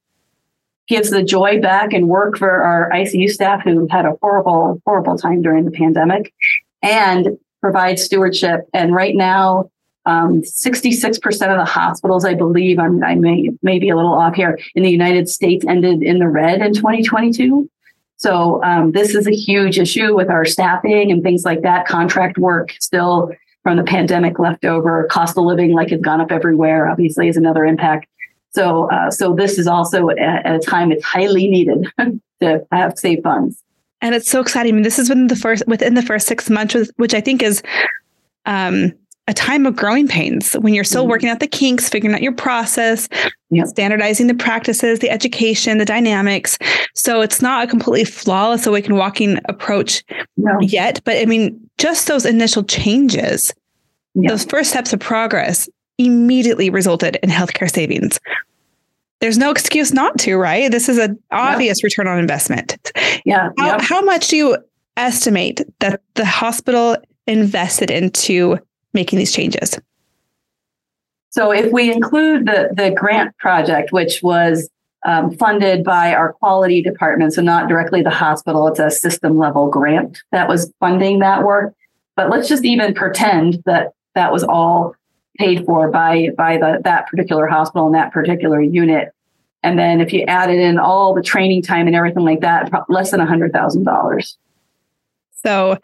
gives 0.88 1.10
the 1.10 1.22
joy 1.22 1.60
back 1.60 1.92
and 1.92 2.08
work 2.08 2.38
for 2.38 2.62
our 2.62 2.90
ICU 2.90 3.28
staff 3.28 3.62
who 3.62 3.86
had 3.90 4.04
a 4.04 4.12
horrible, 4.20 4.80
horrible 4.86 5.16
time 5.16 5.42
during 5.42 5.64
the 5.64 5.70
pandemic, 5.70 6.32
and 6.82 7.38
provides 7.60 8.02
stewardship. 8.02 8.68
And 8.72 8.94
right 8.94 9.16
now, 9.16 9.70
um, 10.06 10.42
66% 10.42 11.16
of 11.26 11.58
the 11.58 11.64
hospitals, 11.64 12.24
I 12.24 12.34
believe, 12.34 12.78
I'm, 12.78 13.02
I 13.02 13.14
may, 13.14 13.50
may 13.62 13.78
be 13.78 13.88
a 13.88 13.96
little 13.96 14.14
off 14.14 14.34
here, 14.34 14.58
in 14.74 14.82
the 14.82 14.90
United 14.90 15.28
States 15.28 15.64
ended 15.68 16.02
in 16.02 16.18
the 16.18 16.28
red 16.28 16.60
in 16.60 16.74
2022. 16.74 17.68
So 18.16 18.62
um, 18.62 18.92
this 18.92 19.14
is 19.14 19.26
a 19.26 19.32
huge 19.32 19.78
issue 19.78 20.14
with 20.14 20.30
our 20.30 20.44
staffing 20.44 21.10
and 21.10 21.22
things 21.22 21.44
like 21.44 21.62
that. 21.62 21.88
Contract 21.88 22.38
work 22.38 22.72
still 22.78 23.32
from 23.62 23.76
the 23.76 23.84
pandemic 23.84 24.38
left 24.38 24.64
over. 24.64 25.04
Cost 25.04 25.38
of 25.38 25.44
living, 25.44 25.72
like, 25.72 25.90
has 25.90 26.00
gone 26.00 26.20
up 26.20 26.32
everywhere. 26.32 26.88
Obviously, 26.88 27.28
is 27.28 27.36
another 27.36 27.64
impact. 27.64 28.06
So, 28.54 28.90
uh, 28.90 29.10
so 29.10 29.34
this 29.34 29.58
is 29.58 29.66
also 29.66 30.10
at 30.10 30.54
a 30.54 30.58
time 30.58 30.92
it's 30.92 31.04
highly 31.04 31.48
needed 31.48 31.86
to 32.40 32.66
have 32.70 32.98
save 32.98 33.22
funds. 33.22 33.62
And 34.00 34.14
it's 34.14 34.30
so 34.30 34.40
exciting. 34.40 34.72
I 34.72 34.74
mean, 34.74 34.82
this 34.82 34.98
is 34.98 35.08
within 35.08 35.28
the 35.28 35.36
first 35.36 35.62
within 35.66 35.94
the 35.94 36.02
first 36.02 36.26
six 36.26 36.50
months, 36.50 36.76
which 36.96 37.14
I 37.14 37.20
think 37.20 37.42
is 37.42 37.62
um, 38.46 38.92
a 39.28 39.34
time 39.34 39.64
of 39.66 39.76
growing 39.76 40.08
pains 40.08 40.54
when 40.54 40.74
you're 40.74 40.82
still 40.82 41.04
mm-hmm. 41.04 41.10
working 41.10 41.28
out 41.28 41.40
the 41.40 41.46
kinks, 41.46 41.88
figuring 41.88 42.14
out 42.14 42.22
your 42.22 42.34
process, 42.34 43.08
yep. 43.50 43.68
standardizing 43.68 44.26
the 44.26 44.34
practices, 44.34 44.98
the 44.98 45.10
education, 45.10 45.78
the 45.78 45.84
dynamics. 45.84 46.58
So 46.94 47.20
it's 47.20 47.40
not 47.40 47.64
a 47.64 47.70
completely 47.70 48.04
flawless 48.04 48.66
awake 48.66 48.86
and 48.86 48.96
walking 48.96 49.38
approach 49.44 50.02
no. 50.36 50.58
yet. 50.60 51.00
But 51.04 51.18
I 51.18 51.26
mean, 51.26 51.58
just 51.78 52.08
those 52.08 52.26
initial 52.26 52.64
changes, 52.64 53.54
yep. 54.14 54.30
those 54.30 54.44
first 54.44 54.70
steps 54.70 54.92
of 54.92 54.98
progress 54.98 55.68
immediately 55.98 56.70
resulted 56.70 57.16
in 57.22 57.30
healthcare 57.30 57.70
savings. 57.70 58.18
There's 59.20 59.38
no 59.38 59.50
excuse 59.50 59.92
not 59.92 60.18
to, 60.20 60.36
right? 60.36 60.70
This 60.70 60.88
is 60.88 60.98
an 60.98 61.18
obvious 61.30 61.78
yep. 61.78 61.84
return 61.84 62.08
on 62.08 62.18
investment. 62.18 62.76
Yeah. 63.24 63.50
How, 63.56 63.80
how 63.80 64.00
much 64.02 64.28
do 64.28 64.36
you 64.36 64.56
estimate 64.96 65.60
that 65.78 66.00
the 66.14 66.24
hospital 66.24 66.96
invested 67.26 67.90
into 67.90 68.58
making 68.92 69.18
these 69.18 69.32
changes? 69.32 69.78
So 71.30 71.50
if 71.50 71.72
we 71.72 71.90
include 71.90 72.46
the, 72.46 72.70
the 72.74 72.90
grant 72.90 73.36
project, 73.38 73.92
which 73.92 74.22
was 74.22 74.68
um, 75.06 75.34
funded 75.36 75.82
by 75.82 76.14
our 76.14 76.34
quality 76.34 76.82
department, 76.82 77.32
so 77.32 77.42
not 77.42 77.68
directly 77.68 78.02
the 78.02 78.10
hospital, 78.10 78.68
it's 78.68 78.78
a 78.78 78.90
system 78.90 79.38
level 79.38 79.68
grant 79.68 80.18
that 80.32 80.48
was 80.48 80.72
funding 80.78 81.20
that 81.20 81.42
work. 81.42 81.74
But 82.16 82.28
let's 82.28 82.48
just 82.48 82.64
even 82.64 82.92
pretend 82.92 83.62
that 83.64 83.92
that 84.14 84.32
was 84.32 84.44
all 84.44 84.94
paid 85.42 85.64
for 85.64 85.90
by 85.90 86.28
by 86.36 86.56
the, 86.56 86.80
that 86.84 87.06
particular 87.06 87.46
hospital 87.46 87.86
and 87.86 87.94
that 87.94 88.12
particular 88.12 88.60
unit. 88.60 89.12
And 89.62 89.78
then 89.78 90.00
if 90.00 90.12
you 90.12 90.22
added 90.22 90.58
in 90.58 90.78
all 90.78 91.14
the 91.14 91.22
training 91.22 91.62
time 91.62 91.86
and 91.86 91.94
everything 91.94 92.24
like 92.24 92.40
that, 92.40 92.70
less 92.88 93.10
than 93.10 93.20
a 93.20 93.26
hundred 93.26 93.52
thousand 93.52 93.84
dollars. 93.84 94.36
So 95.44 95.78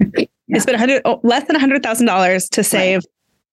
yeah. 0.00 0.24
It's 0.48 0.66
been 0.66 0.74
100 0.74 1.02
oh, 1.04 1.20
less 1.22 1.46
than 1.46 1.56
$100,000 1.56 2.50
to 2.50 2.64
save 2.64 3.02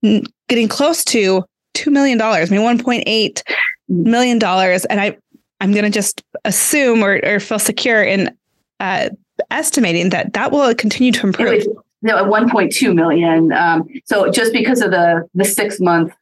right. 0.04 0.28
getting 0.50 0.68
close 0.68 1.06
to 1.06 1.44
$2 1.76 1.92
million. 1.92 2.22
I 2.22 2.46
mean 2.46 2.62
1.8 2.62 3.44
million 3.88 4.40
dollars 4.40 4.86
and 4.86 5.00
I 5.00 5.18
I'm 5.60 5.72
going 5.72 5.84
to 5.84 5.92
just 5.92 6.24
assume 6.44 7.04
or, 7.04 7.20
or 7.24 7.40
feel 7.40 7.60
secure 7.60 8.02
in 8.04 8.36
uh, 8.80 9.10
estimating 9.52 10.10
that 10.10 10.34
that 10.34 10.52
will 10.52 10.74
continue 10.74 11.12
to 11.12 11.28
improve. 11.28 11.66
No, 12.02 12.26
1.2 12.26 12.96
million. 12.96 13.52
Um, 13.52 13.88
so 14.06 14.32
just 14.32 14.54
because 14.54 14.82
of 14.82 14.92
the 14.92 15.28
the 15.34 15.46
6 15.46 15.80
month 15.80 16.14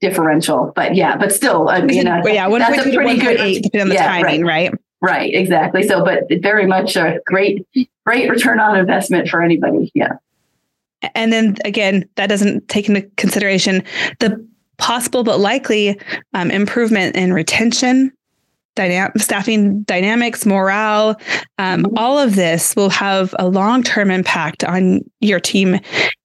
differential, 0.00 0.72
but 0.74 0.94
yeah, 0.94 1.16
but 1.16 1.32
still, 1.32 1.68
I 1.68 1.82
mean, 1.82 2.06
uh, 2.06 2.22
yeah, 2.24 2.48
that's 2.48 2.86
a 2.86 2.94
pretty 2.94 3.20
good 3.20 3.62
depending 3.62 3.80
on 3.82 3.88
the 3.88 3.94
yeah, 3.94 4.06
timing, 4.06 4.44
right. 4.44 4.70
right? 4.70 4.80
Right, 5.02 5.34
exactly. 5.34 5.82
So, 5.82 6.04
but 6.04 6.24
very 6.42 6.66
much 6.66 6.94
a 6.96 7.20
great, 7.24 7.66
great 8.04 8.28
return 8.28 8.60
on 8.60 8.76
investment 8.76 9.28
for 9.28 9.42
anybody. 9.42 9.90
Yeah. 9.94 10.12
And 11.14 11.32
then 11.32 11.56
again, 11.64 12.04
that 12.16 12.26
doesn't 12.26 12.68
take 12.68 12.88
into 12.88 13.02
consideration 13.16 13.82
the 14.18 14.46
possible 14.76 15.22
but 15.24 15.40
likely 15.40 15.98
um, 16.34 16.50
improvement 16.50 17.16
in 17.16 17.32
retention, 17.32 18.12
dynam- 18.76 19.18
staffing 19.20 19.82
dynamics, 19.82 20.46
morale. 20.46 21.20
Um, 21.58 21.84
mm-hmm. 21.84 21.98
All 21.98 22.18
of 22.18 22.36
this 22.36 22.74
will 22.76 22.90
have 22.90 23.34
a 23.38 23.48
long 23.48 23.82
term 23.82 24.10
impact 24.10 24.64
on 24.64 25.00
your 25.20 25.40
team, 25.40 25.78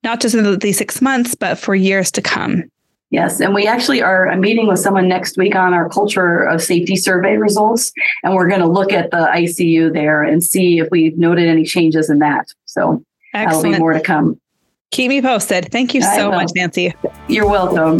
not 0.04 0.22
just 0.22 0.36
in 0.36 0.43
the, 0.43 0.58
the 0.58 0.72
six 0.72 1.02
months, 1.02 1.36
but 1.36 1.58
for 1.58 1.76
years 1.76 2.12
to 2.12 2.22
come. 2.22 2.64
Yes, 3.12 3.39
and 3.39 3.54
we 3.54 3.68
actually 3.68 4.02
are 4.02 4.36
meeting 4.36 4.68
with 4.68 4.80
someone 4.80 5.08
next 5.08 5.38
week 5.38 5.56
on 5.56 5.74
our 5.74 5.88
culture 5.88 6.43
of 6.43 6.62
safety 6.62 6.96
survey 6.96 7.38
results, 7.38 7.91
and 8.24 8.34
we're 8.34 8.50
going 8.50 8.62
to 8.62 8.68
look 8.68 8.91
at 8.91 9.12
the 9.12 9.18
ICU 9.18 9.93
there 9.93 10.24
and 10.24 10.43
see 10.43 10.80
if 10.80 10.89
we've 10.91 11.18
noted 11.18 11.48
any 11.48 11.64
changes 11.64 12.10
in 12.10 12.20
that. 12.20 12.48
So 12.66 13.04
that'll 13.32 13.62
be 13.62 13.70
Excellent. 13.70 13.80
more 13.80 13.93
to 13.93 14.02
come. 14.02 14.39
Keep 14.91 15.10
me 15.10 15.22
posted. 15.22 15.72
Thank 15.72 15.93
you 15.93 16.02
so 16.02 16.32
much, 16.32 16.52
Nancy. 16.56 16.93
You're 17.28 17.48
welcome. 17.48 18.00